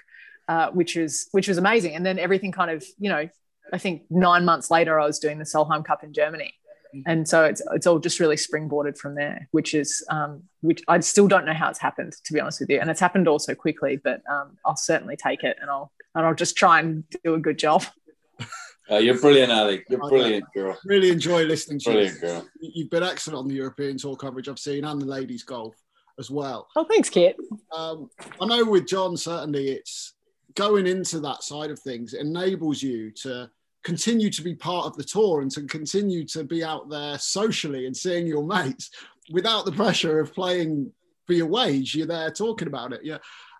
uh, 0.48 0.70
which 0.70 0.96
is 0.96 1.28
which 1.32 1.48
was 1.48 1.58
amazing. 1.58 1.94
And 1.96 2.06
then 2.06 2.18
everything 2.18 2.50
kind 2.50 2.70
of 2.70 2.82
you 2.98 3.10
know 3.10 3.28
I 3.72 3.78
think 3.78 4.02
nine 4.10 4.44
months 4.44 4.70
later, 4.70 5.00
I 5.00 5.06
was 5.06 5.18
doing 5.18 5.38
the 5.38 5.44
Solheim 5.44 5.84
Cup 5.84 6.04
in 6.04 6.12
Germany. 6.12 6.52
Mm-hmm. 6.94 7.10
And 7.10 7.28
so 7.28 7.44
it's, 7.44 7.62
it's 7.72 7.86
all 7.86 7.98
just 7.98 8.20
really 8.20 8.36
springboarded 8.36 8.98
from 8.98 9.14
there, 9.14 9.48
which 9.52 9.72
is, 9.74 10.04
um, 10.10 10.42
which 10.60 10.82
I 10.88 11.00
still 11.00 11.26
don't 11.26 11.46
know 11.46 11.54
how 11.54 11.70
it's 11.70 11.78
happened, 11.78 12.12
to 12.24 12.32
be 12.32 12.40
honest 12.40 12.60
with 12.60 12.68
you. 12.68 12.80
And 12.80 12.90
it's 12.90 13.00
happened 13.00 13.28
all 13.28 13.38
so 13.38 13.54
quickly, 13.54 13.96
but 13.96 14.22
um, 14.30 14.58
I'll 14.66 14.76
certainly 14.76 15.16
take 15.16 15.42
it 15.42 15.56
and 15.60 15.70
I'll, 15.70 15.90
and 16.14 16.26
I'll 16.26 16.34
just 16.34 16.56
try 16.56 16.80
and 16.80 17.04
do 17.24 17.34
a 17.34 17.38
good 17.38 17.58
job. 17.58 17.84
Uh, 18.90 18.98
you're 18.98 19.18
brilliant, 19.18 19.50
Ali. 19.50 19.82
You're 19.88 20.06
brilliant, 20.06 20.44
girl. 20.52 20.76
Really 20.84 21.10
enjoy 21.10 21.44
listening 21.44 21.78
to 21.78 21.90
brilliant, 21.92 22.14
you. 22.16 22.20
Girl. 22.20 22.48
You've 22.60 22.90
been 22.90 23.04
excellent 23.04 23.38
on 23.38 23.48
the 23.48 23.54
European 23.54 23.96
Tour 23.96 24.16
coverage 24.16 24.48
I've 24.48 24.58
seen 24.58 24.84
and 24.84 25.00
the 25.00 25.06
ladies' 25.06 25.44
golf 25.44 25.74
as 26.18 26.30
well. 26.30 26.68
Oh, 26.76 26.84
thanks, 26.84 27.08
Kit. 27.08 27.36
Um, 27.74 28.10
I 28.38 28.44
know 28.44 28.64
with 28.66 28.86
John, 28.86 29.16
certainly 29.16 29.70
it's 29.70 30.12
going 30.56 30.86
into 30.86 31.20
that 31.20 31.42
side 31.42 31.70
of 31.70 31.78
things, 31.78 32.12
it 32.12 32.20
enables 32.20 32.82
you 32.82 33.12
to 33.22 33.48
continue 33.82 34.30
to 34.30 34.42
be 34.42 34.54
part 34.54 34.86
of 34.86 34.96
the 34.96 35.04
tour 35.04 35.40
and 35.40 35.50
to 35.52 35.62
continue 35.62 36.24
to 36.26 36.44
be 36.44 36.62
out 36.62 36.88
there 36.88 37.18
socially 37.18 37.86
and 37.86 37.96
seeing 37.96 38.26
your 38.26 38.44
mates 38.44 38.90
without 39.30 39.64
the 39.64 39.72
pressure 39.72 40.20
of 40.20 40.34
playing 40.34 40.90
for 41.26 41.32
your 41.32 41.46
wage. 41.46 41.94
You're 41.94 42.06
there 42.06 42.30
talking 42.30 42.68
about 42.68 42.92
it. 42.92 43.00
Yeah. 43.02 43.18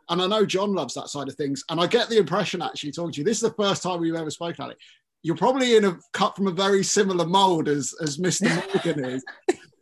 And 0.08 0.20
I 0.20 0.26
know 0.26 0.44
John 0.44 0.74
loves 0.74 0.94
that 0.94 1.08
side 1.08 1.28
of 1.28 1.34
things. 1.34 1.64
And 1.68 1.80
I 1.80 1.86
get 1.86 2.08
the 2.08 2.18
impression 2.18 2.62
actually 2.62 2.92
talking 2.92 3.12
to 3.12 3.18
you, 3.18 3.24
this 3.24 3.42
is 3.42 3.48
the 3.48 3.62
first 3.62 3.82
time 3.82 4.00
we've 4.00 4.14
ever 4.14 4.30
spoken 4.30 4.56
about 4.62 4.72
it. 4.72 4.78
You're 5.22 5.36
probably 5.36 5.76
in 5.76 5.84
a 5.84 5.98
cut 6.12 6.34
from 6.34 6.48
a 6.48 6.52
very 6.52 6.82
similar 6.82 7.24
mold 7.24 7.68
as, 7.68 7.94
as 8.02 8.18
Mr. 8.18 8.54
Morgan 8.74 9.04
is 9.10 9.24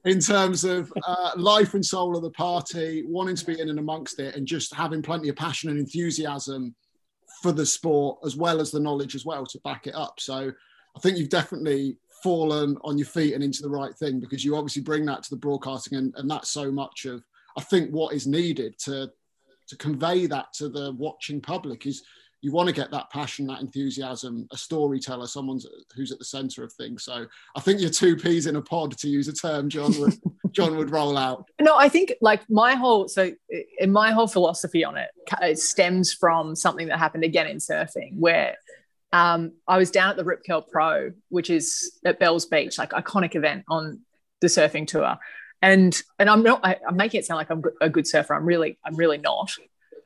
in 0.04 0.20
terms 0.20 0.64
of 0.64 0.92
uh, 1.06 1.32
life 1.36 1.74
and 1.74 1.84
soul 1.84 2.16
of 2.16 2.22
the 2.22 2.30
party, 2.30 3.04
wanting 3.06 3.36
to 3.36 3.46
be 3.46 3.58
in 3.58 3.70
and 3.70 3.78
amongst 3.78 4.18
it 4.18 4.36
and 4.36 4.46
just 4.46 4.74
having 4.74 5.02
plenty 5.02 5.28
of 5.28 5.36
passion 5.36 5.70
and 5.70 5.78
enthusiasm 5.78 6.74
for 7.42 7.52
the 7.52 7.66
sport 7.66 8.18
as 8.24 8.36
well 8.36 8.60
as 8.60 8.70
the 8.70 8.80
knowledge 8.80 9.14
as 9.14 9.24
well 9.24 9.46
to 9.46 9.60
back 9.60 9.86
it 9.86 9.94
up. 9.94 10.20
So 10.20 10.52
I 10.96 11.00
think 11.00 11.16
you've 11.16 11.28
definitely 11.28 11.96
fallen 12.22 12.76
on 12.84 12.98
your 12.98 13.06
feet 13.06 13.34
and 13.34 13.42
into 13.42 13.62
the 13.62 13.70
right 13.70 13.94
thing 13.94 14.20
because 14.20 14.44
you 14.44 14.56
obviously 14.56 14.82
bring 14.82 15.06
that 15.06 15.22
to 15.22 15.30
the 15.30 15.36
broadcasting 15.36 15.96
and, 15.96 16.14
and 16.16 16.30
that's 16.30 16.50
so 16.50 16.70
much 16.70 17.06
of 17.06 17.22
I 17.56 17.62
think 17.62 17.90
what 17.90 18.14
is 18.14 18.26
needed 18.26 18.78
to 18.80 19.10
to 19.68 19.76
convey 19.76 20.26
that 20.26 20.52
to 20.54 20.68
the 20.68 20.92
watching 20.92 21.40
public 21.40 21.86
is 21.86 22.02
you 22.42 22.52
want 22.52 22.68
to 22.68 22.74
get 22.74 22.90
that 22.90 23.10
passion, 23.10 23.46
that 23.46 23.60
enthusiasm, 23.60 24.48
a 24.50 24.56
storyteller, 24.56 25.26
someone 25.26 25.60
who's 25.94 26.10
at 26.10 26.18
the 26.18 26.24
center 26.24 26.64
of 26.64 26.72
things. 26.72 27.04
So 27.04 27.26
I 27.54 27.60
think 27.60 27.80
you're 27.80 27.90
two 27.90 28.16
peas 28.16 28.46
in 28.46 28.56
a 28.56 28.62
pod, 28.62 28.96
to 28.98 29.08
use 29.08 29.28
a 29.28 29.32
term 29.32 29.68
John 29.68 29.92
John 30.52 30.76
would 30.76 30.90
roll 30.90 31.16
out. 31.16 31.46
No, 31.60 31.76
I 31.76 31.88
think 31.88 32.12
like 32.20 32.48
my 32.48 32.74
whole 32.74 33.08
so 33.08 33.32
in 33.78 33.92
my 33.92 34.12
whole 34.12 34.26
philosophy 34.26 34.84
on 34.84 34.96
it, 34.96 35.10
it 35.42 35.58
stems 35.58 36.12
from 36.12 36.54
something 36.54 36.88
that 36.88 36.98
happened 36.98 37.24
again 37.24 37.46
in 37.46 37.58
surfing, 37.58 38.16
where 38.18 38.56
um, 39.12 39.52
I 39.66 39.78
was 39.78 39.90
down 39.90 40.10
at 40.10 40.16
the 40.16 40.24
Rip 40.24 40.42
Curl 40.46 40.62
Pro, 40.62 41.12
which 41.28 41.50
is 41.50 41.98
at 42.04 42.18
Bells 42.18 42.46
Beach, 42.46 42.78
like 42.78 42.90
iconic 42.90 43.34
event 43.34 43.64
on 43.68 44.00
the 44.40 44.46
surfing 44.46 44.86
tour. 44.86 45.16
And 45.62 46.00
and 46.18 46.30
I'm 46.30 46.42
not 46.42 46.60
I, 46.64 46.76
am 46.86 46.96
making 46.96 47.20
it 47.20 47.26
sound 47.26 47.38
like 47.38 47.50
I'm 47.50 47.62
a 47.80 47.90
good 47.90 48.06
surfer. 48.06 48.34
I'm 48.34 48.44
really 48.46 48.78
I'm 48.84 48.96
really 48.96 49.18
not 49.18 49.50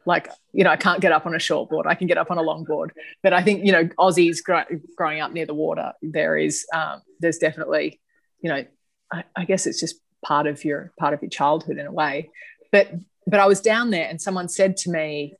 like 0.06 0.28
you 0.52 0.64
know 0.64 0.70
i 0.70 0.76
can't 0.76 1.00
get 1.00 1.12
up 1.12 1.26
on 1.26 1.34
a 1.34 1.38
short 1.38 1.70
board 1.70 1.86
i 1.86 1.94
can 1.94 2.06
get 2.06 2.18
up 2.18 2.30
on 2.30 2.38
a 2.38 2.42
long 2.42 2.64
board 2.64 2.92
but 3.22 3.32
i 3.32 3.42
think 3.42 3.64
you 3.64 3.72
know 3.72 3.84
aussies 3.98 4.42
grow, 4.42 4.62
growing 4.96 5.20
up 5.20 5.32
near 5.32 5.46
the 5.46 5.54
water 5.54 5.92
there 6.02 6.36
is 6.36 6.66
um, 6.74 7.00
there's 7.20 7.38
definitely 7.38 8.00
you 8.40 8.50
know 8.50 8.64
I, 9.10 9.24
I, 9.36 9.44
guess 9.44 9.66
it's 9.66 9.80
just 9.80 9.96
part 10.24 10.46
of 10.46 10.64
your 10.64 10.92
part 10.98 11.14
of 11.14 11.22
your 11.22 11.30
childhood 11.30 11.78
in 11.78 11.86
a 11.86 11.92
way. 11.92 12.30
But 12.72 12.90
but 13.26 13.40
i 13.40 13.46
was 13.46 13.60
down 13.60 13.90
there 13.90 14.08
and 14.08 14.20
someone 14.20 14.48
said 14.48 14.76
to 14.76 14.90
me 14.90 15.34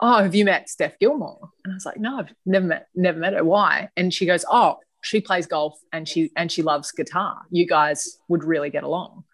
oh 0.00 0.22
have 0.22 0.34
you 0.34 0.44
met 0.44 0.68
steph 0.68 0.98
gilmore? 0.98 1.50
And 1.64 1.72
i 1.72 1.76
was 1.76 1.86
like 1.86 1.98
no 1.98 2.18
i've 2.18 2.34
never 2.44 2.66
met 2.66 2.88
never 2.94 3.18
met 3.18 3.34
her. 3.34 3.44
Why? 3.44 3.88
And 3.96 4.12
she 4.12 4.26
goes 4.26 4.44
oh 4.50 4.78
she 5.02 5.20
plays 5.20 5.46
golf 5.46 5.78
and 5.92 6.08
she 6.08 6.30
and 6.36 6.50
she 6.50 6.62
loves 6.62 6.90
guitar. 6.90 7.42
You 7.50 7.66
guys 7.66 8.18
would 8.28 8.42
really 8.42 8.70
get 8.70 8.84
along. 8.84 9.24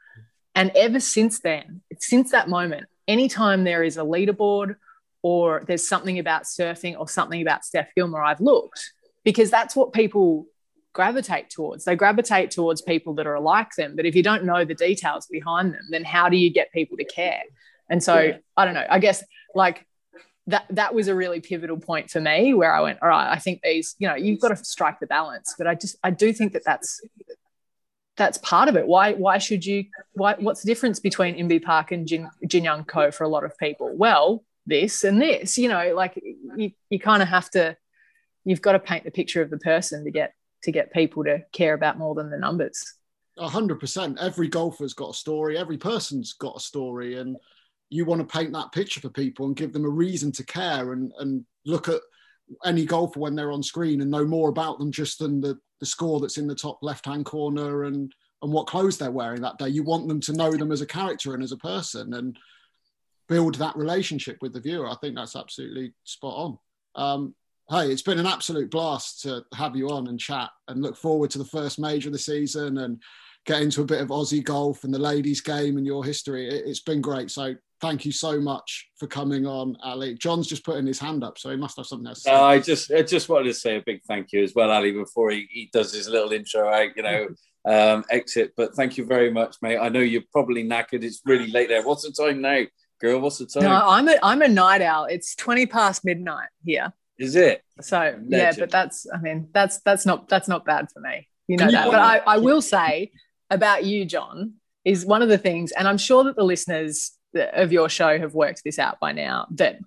And 0.54 0.72
ever 0.74 1.00
since 1.00 1.40
then 1.40 1.82
since 1.98 2.32
that 2.32 2.48
moment 2.48 2.86
anytime 3.06 3.64
there 3.64 3.82
is 3.82 3.96
a 3.96 4.02
leaderboard 4.02 4.76
or 5.22 5.62
there's 5.66 5.86
something 5.86 6.18
about 6.18 6.44
surfing 6.44 6.98
or 6.98 7.08
something 7.08 7.42
about 7.42 7.64
Steph 7.64 7.94
Gilmore, 7.94 8.22
I've 8.22 8.40
looked 8.40 8.92
because 9.24 9.50
that's 9.50 9.76
what 9.76 9.92
people 9.92 10.46
gravitate 10.92 11.50
towards. 11.50 11.84
They 11.84 11.96
gravitate 11.96 12.50
towards 12.50 12.82
people 12.82 13.14
that 13.14 13.26
are 13.26 13.40
like 13.40 13.74
them. 13.76 13.96
But 13.96 14.06
if 14.06 14.14
you 14.14 14.22
don't 14.22 14.44
know 14.44 14.64
the 14.64 14.74
details 14.74 15.26
behind 15.26 15.72
them, 15.72 15.82
then 15.90 16.04
how 16.04 16.28
do 16.28 16.36
you 16.36 16.50
get 16.50 16.72
people 16.72 16.96
to 16.96 17.04
care? 17.04 17.42
And 17.88 18.02
so 18.02 18.18
yeah. 18.18 18.38
I 18.56 18.64
don't 18.64 18.74
know. 18.74 18.86
I 18.88 18.98
guess 18.98 19.24
like 19.54 19.86
that 20.46 20.64
that 20.70 20.94
was 20.94 21.08
a 21.08 21.14
really 21.14 21.40
pivotal 21.40 21.78
point 21.78 22.10
for 22.10 22.20
me 22.20 22.54
where 22.54 22.72
I 22.72 22.80
went, 22.80 22.98
all 23.02 23.08
right, 23.08 23.30
I 23.30 23.38
think 23.38 23.60
these, 23.62 23.94
you 23.98 24.08
know, 24.08 24.14
you've 24.14 24.40
got 24.40 24.48
to 24.48 24.56
strike 24.56 25.00
the 25.00 25.06
balance. 25.06 25.54
But 25.56 25.66
I 25.66 25.74
just 25.74 25.96
I 26.02 26.10
do 26.10 26.32
think 26.32 26.52
that 26.54 26.64
that's 26.64 27.00
that's 28.16 28.38
part 28.38 28.68
of 28.68 28.76
it. 28.76 28.86
Why 28.86 29.14
why 29.14 29.38
should 29.38 29.64
you 29.64 29.84
why 30.12 30.36
what's 30.38 30.62
the 30.62 30.66
difference 30.66 31.00
between 31.00 31.36
Inbee 31.36 31.62
Park 31.62 31.92
and 31.92 32.06
Jin, 32.06 32.28
Jin 32.46 32.64
Young 32.64 32.84
Ko 32.84 33.10
for 33.10 33.24
a 33.24 33.28
lot 33.28 33.44
of 33.44 33.56
people? 33.58 33.96
Well, 33.96 34.44
this 34.66 35.04
and 35.04 35.20
this, 35.20 35.56
you 35.56 35.68
know, 35.68 35.94
like 35.94 36.20
you, 36.56 36.72
you 36.90 36.98
kind 36.98 37.22
of 37.22 37.28
have 37.28 37.50
to 37.50 37.76
you've 38.44 38.62
got 38.62 38.72
to 38.72 38.78
paint 38.78 39.04
the 39.04 39.10
picture 39.10 39.42
of 39.42 39.50
the 39.50 39.58
person 39.58 40.04
to 40.04 40.10
get 40.10 40.34
to 40.62 40.72
get 40.72 40.92
people 40.92 41.24
to 41.24 41.44
care 41.52 41.74
about 41.74 41.98
more 41.98 42.14
than 42.14 42.30
the 42.30 42.38
numbers. 42.38 42.94
A 43.38 43.48
hundred 43.48 43.80
percent. 43.80 44.18
Every 44.20 44.48
golfer's 44.48 44.92
got 44.92 45.14
a 45.14 45.18
story, 45.18 45.56
every 45.56 45.78
person's 45.78 46.32
got 46.34 46.56
a 46.56 46.60
story, 46.60 47.18
and 47.18 47.36
you 47.88 48.04
want 48.04 48.20
to 48.20 48.38
paint 48.38 48.52
that 48.52 48.72
picture 48.72 49.00
for 49.00 49.08
people 49.08 49.46
and 49.46 49.56
give 49.56 49.72
them 49.72 49.84
a 49.84 49.90
reason 49.90 50.32
to 50.32 50.44
care 50.44 50.92
and 50.92 51.12
and 51.18 51.44
look 51.64 51.88
at 51.88 52.00
any 52.64 52.84
golfer 52.84 53.20
when 53.20 53.34
they're 53.34 53.52
on 53.52 53.62
screen 53.62 54.00
and 54.00 54.10
know 54.10 54.24
more 54.24 54.48
about 54.48 54.78
them 54.78 54.90
just 54.90 55.18
than 55.18 55.40
the 55.40 55.58
the 55.80 55.86
score 55.86 56.20
that's 56.20 56.38
in 56.38 56.46
the 56.46 56.54
top 56.54 56.78
left 56.82 57.06
hand 57.06 57.24
corner 57.24 57.84
and 57.84 58.14
and 58.42 58.52
what 58.52 58.66
clothes 58.66 58.98
they're 58.98 59.10
wearing 59.10 59.42
that 59.42 59.58
day. 59.58 59.68
You 59.68 59.82
want 59.82 60.08
them 60.08 60.20
to 60.20 60.32
know 60.32 60.52
them 60.52 60.72
as 60.72 60.80
a 60.80 60.86
character 60.86 61.34
and 61.34 61.42
as 61.42 61.52
a 61.52 61.58
person 61.58 62.14
and 62.14 62.38
build 63.28 63.56
that 63.56 63.76
relationship 63.76 64.38
with 64.40 64.52
the 64.52 64.60
viewer. 64.60 64.88
I 64.88 64.96
think 64.96 65.14
that's 65.14 65.36
absolutely 65.36 65.92
spot 66.04 66.34
on. 66.34 66.58
Um, 66.94 67.34
hey, 67.70 67.90
it's 67.90 68.02
been 68.02 68.18
an 68.18 68.26
absolute 68.26 68.70
blast 68.70 69.22
to 69.22 69.44
have 69.54 69.76
you 69.76 69.90
on 69.90 70.08
and 70.08 70.18
chat 70.18 70.50
and 70.68 70.82
look 70.82 70.96
forward 70.96 71.30
to 71.30 71.38
the 71.38 71.44
first 71.44 71.78
major 71.78 72.08
of 72.08 72.12
the 72.12 72.18
season 72.18 72.78
and 72.78 73.00
get 73.46 73.62
into 73.62 73.82
a 73.82 73.86
bit 73.86 74.00
of 74.00 74.08
Aussie 74.08 74.44
golf 74.44 74.82
and 74.84 74.92
the 74.92 74.98
ladies' 74.98 75.40
game 75.40 75.76
and 75.76 75.86
your 75.86 76.04
history. 76.04 76.48
It, 76.48 76.66
has 76.66 76.80
been 76.80 77.00
great. 77.00 77.30
So 77.30 77.54
thank 77.80 78.04
you 78.04 78.10
so 78.10 78.40
much 78.40 78.88
for 78.98 79.06
coming 79.06 79.46
on, 79.46 79.76
Ali. 79.84 80.14
John's 80.14 80.48
just 80.48 80.64
putting 80.64 80.86
his 80.86 80.98
hand 80.98 81.22
up, 81.22 81.38
so 81.38 81.50
he 81.50 81.56
must 81.56 81.76
have 81.76 81.86
something 81.86 82.08
else. 82.08 82.26
No, 82.26 82.42
I 82.42 82.58
just 82.58 82.90
I 82.90 83.02
just 83.02 83.28
wanted 83.28 83.44
to 83.44 83.54
say 83.54 83.76
a 83.76 83.82
big 83.82 84.02
thank 84.06 84.32
you 84.32 84.42
as 84.42 84.52
well, 84.54 84.70
Ali, 84.70 84.90
before 84.90 85.30
he, 85.30 85.46
he 85.50 85.70
does 85.72 85.92
his 85.92 86.08
little 86.08 86.32
intro 86.32 86.68
out, 86.68 86.96
you 86.96 87.02
know, 87.02 87.28
um, 87.66 88.04
exit. 88.10 88.52
But 88.56 88.74
thank 88.74 88.98
you 88.98 89.04
very 89.04 89.30
much, 89.30 89.56
mate. 89.62 89.78
I 89.78 89.88
know 89.88 90.00
you're 90.00 90.22
probably 90.32 90.64
knackered. 90.64 91.04
It's 91.04 91.22
really 91.24 91.50
late 91.50 91.68
there. 91.68 91.84
What's 91.84 92.02
the 92.02 92.12
time 92.12 92.40
now, 92.40 92.64
girl? 93.00 93.20
What's 93.20 93.38
the 93.38 93.46
time? 93.46 93.62
No, 93.62 93.88
I'm 93.88 94.08
a 94.08 94.16
I'm 94.24 94.42
a 94.42 94.48
night 94.48 94.82
owl. 94.82 95.04
It's 95.04 95.36
twenty 95.36 95.66
past 95.66 96.04
midnight 96.04 96.48
here. 96.64 96.92
Is 97.20 97.36
it? 97.36 97.62
So 97.82 97.98
Legend. 97.98 98.30
yeah, 98.30 98.52
but 98.58 98.70
that's 98.70 99.06
I 99.12 99.20
mean 99.20 99.48
that's 99.52 99.80
that's 99.82 100.06
not 100.06 100.28
that's 100.28 100.48
not 100.48 100.64
bad 100.64 100.88
for 100.90 101.00
me. 101.00 101.28
You 101.46 101.58
know 101.58 101.70
that. 101.70 101.90
but 101.90 102.00
I, 102.00 102.18
I 102.26 102.38
will 102.38 102.62
say 102.62 103.12
about 103.50 103.84
you, 103.84 104.06
John, 104.06 104.54
is 104.84 105.04
one 105.04 105.20
of 105.20 105.28
the 105.28 105.38
things, 105.38 105.70
and 105.72 105.86
I'm 105.86 105.98
sure 105.98 106.24
that 106.24 106.36
the 106.36 106.44
listeners 106.44 107.12
of 107.34 107.72
your 107.72 107.88
show 107.90 108.18
have 108.18 108.34
worked 108.34 108.62
this 108.64 108.78
out 108.78 108.98
by 109.00 109.12
now 109.12 109.46
that 109.52 109.78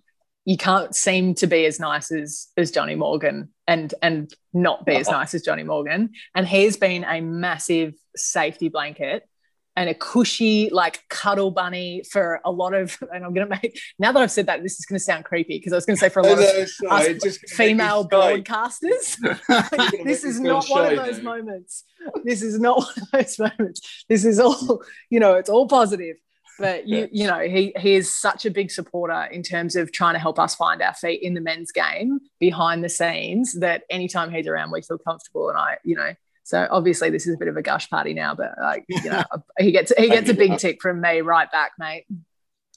you 0.45 0.57
can't 0.57 0.95
seem 0.95 1.33
to 1.35 1.47
be 1.47 1.65
as 1.65 1.79
nice 1.79 2.11
as 2.11 2.47
as 2.55 2.69
Johnny 2.69 2.95
Morgan 2.95 3.49
and 3.67 3.93
and 4.03 4.31
not 4.53 4.85
be 4.85 4.95
as 4.95 5.09
nice 5.09 5.33
as 5.33 5.41
Johnny 5.41 5.63
Morgan. 5.63 6.11
And 6.35 6.47
he's 6.47 6.77
been 6.77 7.03
a 7.03 7.19
massive 7.19 7.95
safety 8.15 8.69
blanket 8.69 9.27
and 9.75 9.89
a 9.89 9.93
cushy 9.93 10.69
like 10.71 11.03
cuddle 11.09 11.51
bunny 11.51 12.03
for 12.09 12.39
a 12.45 12.51
lot 12.51 12.73
of 12.73 12.97
and 13.13 13.25
i'm 13.25 13.33
going 13.33 13.47
to 13.47 13.59
make 13.61 13.79
now 13.99 14.11
that 14.11 14.21
i've 14.21 14.31
said 14.31 14.45
that 14.45 14.61
this 14.63 14.79
is 14.79 14.85
going 14.85 14.97
to 14.97 15.03
sound 15.03 15.25
creepy 15.25 15.57
because 15.57 15.73
i 15.73 15.75
was 15.75 15.85
going 15.85 15.95
to 15.95 15.99
say 15.99 16.09
for 16.09 16.19
a 16.19 16.23
lot 16.23 16.39
of 16.39 16.69
sorry, 16.69 17.19
female 17.47 18.07
broadcasters. 18.07 19.17
This 20.03 20.23
is 20.23 20.39
not 20.39 20.67
one 20.67 20.93
of 20.93 21.05
those 21.05 21.21
moments. 21.21 21.85
This 22.23 22.41
is 22.41 22.59
not 22.59 22.77
one 22.77 22.93
of 23.01 23.11
those 23.11 23.39
moments. 23.39 24.05
This 24.09 24.25
is 24.25 24.39
all 24.39 24.83
you 25.09 25.19
know 25.19 25.33
it's 25.33 25.49
all 25.49 25.67
positive. 25.67 26.17
But 26.59 26.87
you 26.87 27.07
you 27.11 27.27
know 27.27 27.39
he 27.39 27.73
he 27.77 27.95
is 27.95 28.13
such 28.13 28.45
a 28.45 28.51
big 28.51 28.69
supporter 28.69 29.23
in 29.31 29.41
terms 29.41 29.75
of 29.75 29.91
trying 29.91 30.13
to 30.13 30.19
help 30.19 30.37
us 30.39 30.55
find 30.55 30.81
our 30.81 30.93
feet 30.93 31.21
in 31.23 31.33
the 31.33 31.41
men's 31.41 31.71
game 31.71 32.19
behind 32.39 32.83
the 32.83 32.89
scenes 32.89 33.53
that 33.59 33.83
anytime 33.89 34.31
he's 34.31 34.47
around 34.47 34.71
we 34.71 34.81
feel 34.81 34.99
comfortable 34.99 35.49
and 35.49 35.57
i 35.57 35.77
you 35.83 35.95
know 35.95 36.13
so 36.53 36.67
obviously 36.69 37.09
this 37.09 37.25
is 37.25 37.33
a 37.33 37.37
bit 37.37 37.47
of 37.47 37.57
a 37.57 37.63
gush 37.63 37.89
party 37.89 38.13
now, 38.13 38.35
but 38.35 38.51
like 38.61 38.85
you 38.87 39.09
know, 39.09 39.23
he 39.59 39.71
gets 39.71 39.91
he 39.97 40.07
gets 40.07 40.29
a 40.29 40.35
big 40.35 40.59
tick 40.59 40.83
from 40.83 41.01
me 41.01 41.21
right 41.21 41.51
back, 41.51 41.71
mate. 41.79 42.05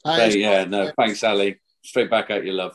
Hey, 0.03 0.39
yeah, 0.39 0.65
no, 0.65 0.91
thanks, 0.97 1.23
Ali. 1.23 1.61
Straight 1.85 2.09
back 2.09 2.31
at 2.31 2.47
you, 2.47 2.53
love. 2.53 2.75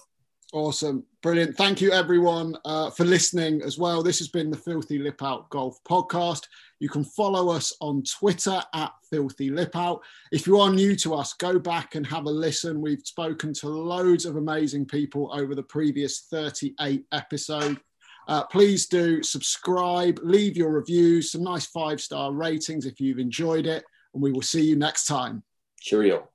Awesome, 0.53 1.03
brilliant. 1.23 1.57
Thank 1.57 1.81
you, 1.81 1.91
everyone, 1.91 2.55
uh, 2.65 2.91
for 2.91 3.03
listening 3.03 3.63
as 3.63 3.79
well. 3.79 4.03
This 4.03 4.19
has 4.19 4.27
been 4.27 4.51
the 4.51 4.57
Filthy 4.57 4.99
Lip 4.99 5.23
Out 5.23 5.49
Golf 5.49 5.83
Podcast. 5.85 6.43
You 6.79 6.89
can 6.89 7.03
follow 7.03 7.49
us 7.49 7.73
on 7.81 8.03
Twitter 8.03 8.61
at 8.75 8.91
Filthy 9.09 9.49
Lip 9.49 9.75
Out. 9.75 10.01
If 10.31 10.45
you 10.45 10.59
are 10.59 10.69
new 10.69 10.95
to 10.97 11.15
us, 11.15 11.33
go 11.33 11.57
back 11.57 11.95
and 11.95 12.05
have 12.05 12.25
a 12.25 12.29
listen. 12.29 12.79
We've 12.79 13.01
spoken 13.03 13.55
to 13.55 13.69
loads 13.69 14.25
of 14.25 14.35
amazing 14.35 14.85
people 14.85 15.31
over 15.33 15.55
the 15.55 15.63
previous 15.63 16.27
38 16.29 17.05
episodes. 17.11 17.79
Uh, 18.27 18.43
please 18.45 18.87
do 18.87 19.23
subscribe, 19.23 20.19
leave 20.23 20.55
your 20.55 20.69
reviews, 20.69 21.31
some 21.31 21.43
nice 21.43 21.65
five 21.65 21.99
star 21.99 22.31
ratings 22.31 22.85
if 22.85 22.99
you've 22.99 23.19
enjoyed 23.19 23.65
it, 23.65 23.83
and 24.13 24.21
we 24.21 24.31
will 24.31 24.41
see 24.41 24.61
you 24.61 24.75
next 24.75 25.05
time. 25.05 25.43
Cheerio. 25.79 26.29